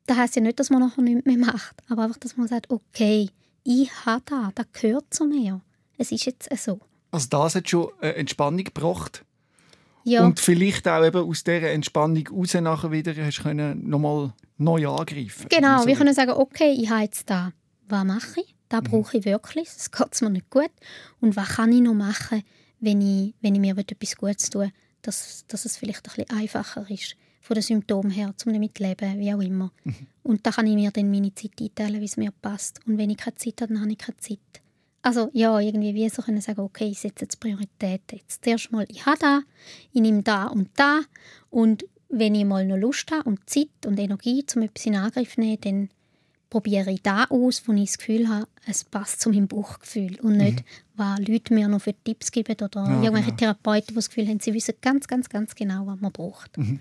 Das 0.06 0.16
heisst 0.16 0.36
ja 0.36 0.42
nicht, 0.42 0.58
dass 0.58 0.70
man 0.70 0.80
nachher 0.80 1.02
nichts 1.02 1.26
mehr 1.26 1.38
macht, 1.38 1.76
aber 1.88 2.04
einfach, 2.04 2.18
dass 2.18 2.36
man 2.36 2.48
sagt, 2.48 2.70
okay, 2.70 3.30
ich 3.64 3.90
habe 4.06 4.22
das, 4.26 4.54
das 4.54 4.66
gehört 4.72 5.12
zu 5.12 5.24
mir 5.24 5.60
es 6.00 6.12
ist 6.12 6.24
jetzt 6.24 6.48
so. 6.58 6.80
Also 7.10 7.28
das 7.28 7.54
hat 7.54 7.68
schon 7.68 7.90
eine 8.00 8.14
Entspannung 8.16 8.64
gebracht? 8.64 9.24
Ja. 10.04 10.24
Und 10.24 10.40
vielleicht 10.40 10.88
auch 10.88 11.04
eben 11.04 11.28
aus 11.28 11.44
dieser 11.44 11.70
Entspannung 11.70 12.26
raus 12.28 12.54
nachher 12.54 12.90
wieder 12.90 13.14
hast 13.14 13.42
können 13.42 13.88
nochmal 13.88 14.32
neu 14.56 14.88
angreifen. 14.88 15.46
Genau, 15.50 15.82
so 15.82 15.86
wir 15.86 15.96
können 15.96 16.14
sagen, 16.14 16.32
okay, 16.32 16.72
ich 16.72 16.88
habe 16.88 17.02
jetzt 17.02 17.28
da, 17.28 17.52
was 17.88 18.04
mache 18.04 18.40
ich? 18.40 18.54
Da 18.70 18.80
mhm. 18.80 18.84
brauche 18.84 19.18
ich 19.18 19.24
wirklich, 19.26 19.68
es 19.68 19.90
geht 19.90 20.22
mir 20.22 20.30
nicht 20.30 20.48
gut. 20.48 20.70
Und 21.20 21.36
was 21.36 21.48
kann 21.48 21.72
ich 21.72 21.82
noch 21.82 21.94
machen, 21.94 22.42
wenn 22.78 23.00
ich, 23.02 23.34
wenn 23.42 23.54
ich 23.54 23.60
mir 23.60 23.76
etwas 23.76 24.16
Gutes 24.16 24.48
tue, 24.48 24.72
dass, 25.02 25.44
dass 25.48 25.66
es 25.66 25.76
vielleicht 25.76 26.08
ein 26.08 26.14
bisschen 26.14 26.38
einfacher 26.38 26.88
ist 26.88 27.16
von 27.42 27.54
den 27.54 27.62
Symptomen 27.62 28.10
her, 28.10 28.32
um 28.46 28.52
damit 28.52 28.78
zu 28.78 28.84
leben, 28.84 29.18
wie 29.18 29.34
auch 29.34 29.40
immer. 29.40 29.70
Mhm. 29.84 30.06
Und 30.22 30.46
da 30.46 30.50
kann 30.50 30.66
ich 30.66 30.74
mir 30.74 30.90
dann 30.92 31.10
meine 31.10 31.34
Zeit 31.34 31.60
einteilen, 31.60 32.00
wie 32.00 32.06
es 32.06 32.16
mir 32.16 32.30
passt. 32.30 32.80
Und 32.86 32.96
wenn 32.96 33.10
ich 33.10 33.18
keine 33.18 33.34
Zeit 33.34 33.60
habe, 33.60 33.74
dann 33.74 33.82
habe 33.82 33.92
ich 33.92 33.98
keine 33.98 34.16
Zeit. 34.16 34.38
Also 35.02 35.30
ja, 35.32 35.58
irgendwie 35.58 35.94
wie 35.94 36.08
so 36.08 36.22
können 36.22 36.40
sagen, 36.40 36.60
okay, 36.60 36.88
ich 36.88 37.00
setze 37.00 37.24
jetzt 37.24 37.40
Prioritäten. 37.40 38.18
Jetzt 38.18 38.44
zuerst 38.44 38.70
mal, 38.72 38.84
ich 38.88 39.06
habe 39.06 39.18
da, 39.18 39.42
ich 39.92 40.00
nehme 40.00 40.22
da 40.22 40.46
und 40.46 40.68
da 40.76 41.00
und 41.48 41.84
wenn 42.08 42.34
ich 42.34 42.44
mal 42.44 42.66
noch 42.66 42.76
Lust 42.76 43.10
habe 43.12 43.28
und 43.28 43.48
Zeit 43.48 43.68
und 43.86 43.98
Energie, 43.98 44.44
um 44.54 44.62
etwas 44.62 44.86
in 44.86 44.96
Angriff 44.96 45.34
zu 45.34 45.40
nehmen, 45.40 45.60
dann 45.60 45.88
probiere 46.50 46.90
ich 46.90 47.02
da 47.02 47.24
aus, 47.30 47.62
wo 47.66 47.72
ich 47.72 47.90
das 47.90 47.98
Gefühl 47.98 48.28
habe, 48.28 48.48
es 48.66 48.82
passt 48.82 49.20
zu 49.20 49.30
meinem 49.30 49.46
Bauchgefühl 49.46 50.18
und 50.20 50.36
nicht, 50.36 50.58
mhm. 50.58 50.64
was 50.96 51.18
Leute 51.20 51.54
mir 51.54 51.68
noch 51.68 51.80
für 51.80 51.94
Tipps 52.04 52.32
geben 52.32 52.56
oder 52.60 52.84
ja, 52.84 53.02
irgendwelche 53.02 53.26
genau. 53.26 53.36
Therapeuten, 53.36 53.88
die 53.90 53.94
das 53.94 54.08
Gefühl 54.08 54.28
haben, 54.28 54.40
sie 54.40 54.52
wissen 54.52 54.74
ganz, 54.82 55.06
ganz, 55.06 55.28
ganz 55.28 55.54
genau, 55.54 55.86
was 55.86 56.00
man 56.00 56.10
braucht. 56.10 56.58
Mhm. 56.58 56.80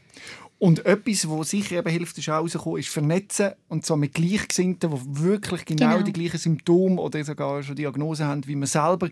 Und 0.59 0.85
etwas, 0.85 1.27
was 1.29 1.51
sicher 1.51 1.77
eben 1.77 1.89
hilft, 1.89 2.17
ist 2.17 2.27
rauszukommen, 2.27 2.79
ist 2.79 2.89
vernetzen 2.89 3.51
und 3.69 3.85
zwar 3.85 3.95
mit 3.95 4.13
Gleichgesinnten, 4.13 4.91
die 4.91 5.23
wirklich 5.23 5.63
genau, 5.63 5.93
genau, 5.93 6.01
die 6.03 6.11
gleichen 6.11 6.37
Symptome 6.37 7.01
oder 7.01 7.23
sogar 7.23 7.63
schon 7.63 7.77
Diagnosen 7.77 8.25
haben 8.25 8.45
wie 8.45 8.57
man 8.57 8.67
selber. 8.67 9.09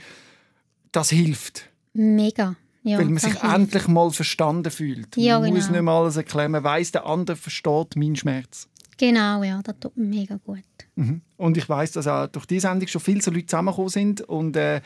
Das 0.91 1.09
hilft. 1.09 1.69
Mega. 1.93 2.55
Ja, 2.83 2.99
weil 2.99 3.05
man 3.05 3.17
sich 3.17 3.31
hilft. 3.31 3.55
endlich 3.55 3.87
mal 3.87 4.11
verstanden 4.11 4.71
fühlt. 4.71 5.15
Ja, 5.15 5.39
man 5.39 5.49
genau. 5.49 5.55
muss 5.55 5.69
nicht 5.69 5.81
mal 5.81 6.01
alles 6.01 6.17
erklären, 6.17 6.51
man 6.51 6.65
weiss, 6.65 6.91
der 6.91 7.05
andere 7.05 7.37
versteht 7.37 7.95
meinen 7.95 8.17
Schmerz. 8.17 8.67
Genau, 8.97 9.43
ja, 9.43 9.61
das 9.61 9.75
tut 9.79 9.95
mega 9.95 10.37
gut. 10.43 10.63
Mhm. 10.95 11.21
Und 11.37 11.55
ich 11.55 11.69
weiß, 11.69 11.93
dass 11.93 12.07
auch 12.07 12.27
durch 12.27 12.45
diese 12.45 12.67
Sendung 12.67 12.87
schon 12.87 13.01
viele 13.01 13.21
so 13.21 13.31
Leute 13.31 13.45
zusammengekommen 13.45 13.89
sind 13.89 14.21
und 14.21 14.57
äh, 14.57 14.81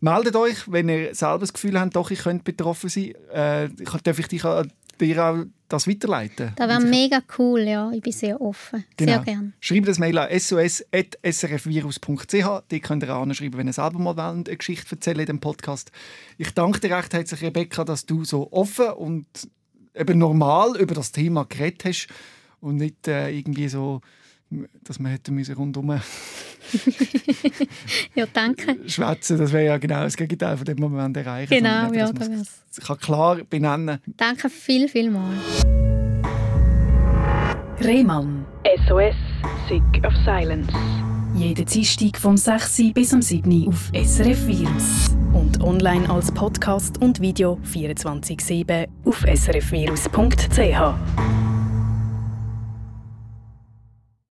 meldet 0.00 0.36
euch, 0.36 0.70
wenn 0.70 0.88
ihr 0.88 1.14
selber 1.14 1.40
das 1.40 1.52
Gefühl 1.52 1.78
habt, 1.78 1.96
doch, 1.96 2.10
ich 2.10 2.20
könnte 2.20 2.44
betroffen 2.44 2.88
sein. 2.88 3.14
Äh, 3.32 3.68
darf 4.04 4.18
ich 4.18 4.28
dich 4.28 4.44
dir 4.98 5.24
auch 5.24 5.44
das 5.68 5.86
weiterleiten? 5.86 6.52
Das 6.56 6.68
wäre 6.68 6.80
mega 6.80 7.22
cool, 7.38 7.60
ja. 7.60 7.90
Ich 7.92 8.02
bin 8.02 8.12
sehr 8.12 8.40
offen. 8.40 8.84
Genau. 8.96 9.12
Sehr 9.12 9.22
gerne. 9.22 9.52
Schreibt 9.60 9.88
das 9.88 9.98
Mail 9.98 10.18
an 10.18 10.38
sos.srfvirus.ch. 10.38 12.62
Die 12.70 12.80
könnt 12.80 13.04
ihr 13.04 13.14
anschreiben, 13.14 13.58
wenn 13.58 13.66
ihr 13.66 13.72
selber 13.72 13.98
mal 13.98 14.18
eine 14.18 14.44
Geschichte 14.44 14.96
erzählen 14.96 15.20
in 15.20 15.26
dem 15.26 15.40
Podcast. 15.40 15.92
Ich 16.38 16.54
danke 16.54 16.80
dir 16.80 16.96
recht 16.96 17.12
herzlich, 17.12 17.42
Rebecca, 17.42 17.84
dass 17.84 18.06
du 18.06 18.24
so 18.24 18.50
offen 18.52 18.90
und 18.90 19.26
eben 19.94 20.18
normal 20.18 20.76
über 20.76 20.94
das 20.94 21.12
Thema 21.12 21.44
geredet 21.44 21.84
hast 21.84 22.08
und 22.60 22.76
nicht 22.76 23.08
äh, 23.08 23.30
irgendwie 23.30 23.68
so, 23.68 24.00
dass 24.84 24.98
man 24.98 25.12
hätte 25.12 25.32
müssen 25.32 25.54
rundum 25.54 25.90
ja, 28.14 28.26
danke. 28.32 28.78
schwätzen. 28.88 29.36
Das 29.38 29.52
wäre 29.52 29.66
ja 29.66 29.76
genau 29.78 30.02
das 30.02 30.16
Gegenteil 30.16 30.56
von 30.56 30.64
dem, 30.64 30.78
was 30.80 30.90
wir 30.90 31.20
erreichen 31.20 31.50
Genau, 31.50 31.92
ja, 31.92 32.12
das 32.12 32.30
wär's. 32.30 32.62
Ich 32.76 32.84
kann 32.84 32.98
klar 32.98 33.36
benennen. 33.48 34.00
Danke 34.16 34.50
viel, 34.50 34.88
viel 34.88 35.10
mal. 35.10 35.34
Rehmann. 37.80 38.44
SOS, 38.86 39.14
Sick 39.68 40.04
of 40.04 40.12
Silence. 40.24 40.72
Jeden 41.34 41.66
Dienstag 41.66 42.16
vom 42.16 42.36
6 42.36 42.92
bis 42.94 43.14
am 43.14 43.22
7 43.22 43.68
auf 43.68 43.90
SRF 43.94 44.46
Virus. 44.46 45.14
Und 45.32 45.62
online 45.62 46.08
als 46.10 46.32
Podcast 46.32 47.00
und 47.00 47.20
Video 47.20 47.60
24-7 47.64 48.88
auf 49.04 49.20
srfvirus.ch. 49.20 51.47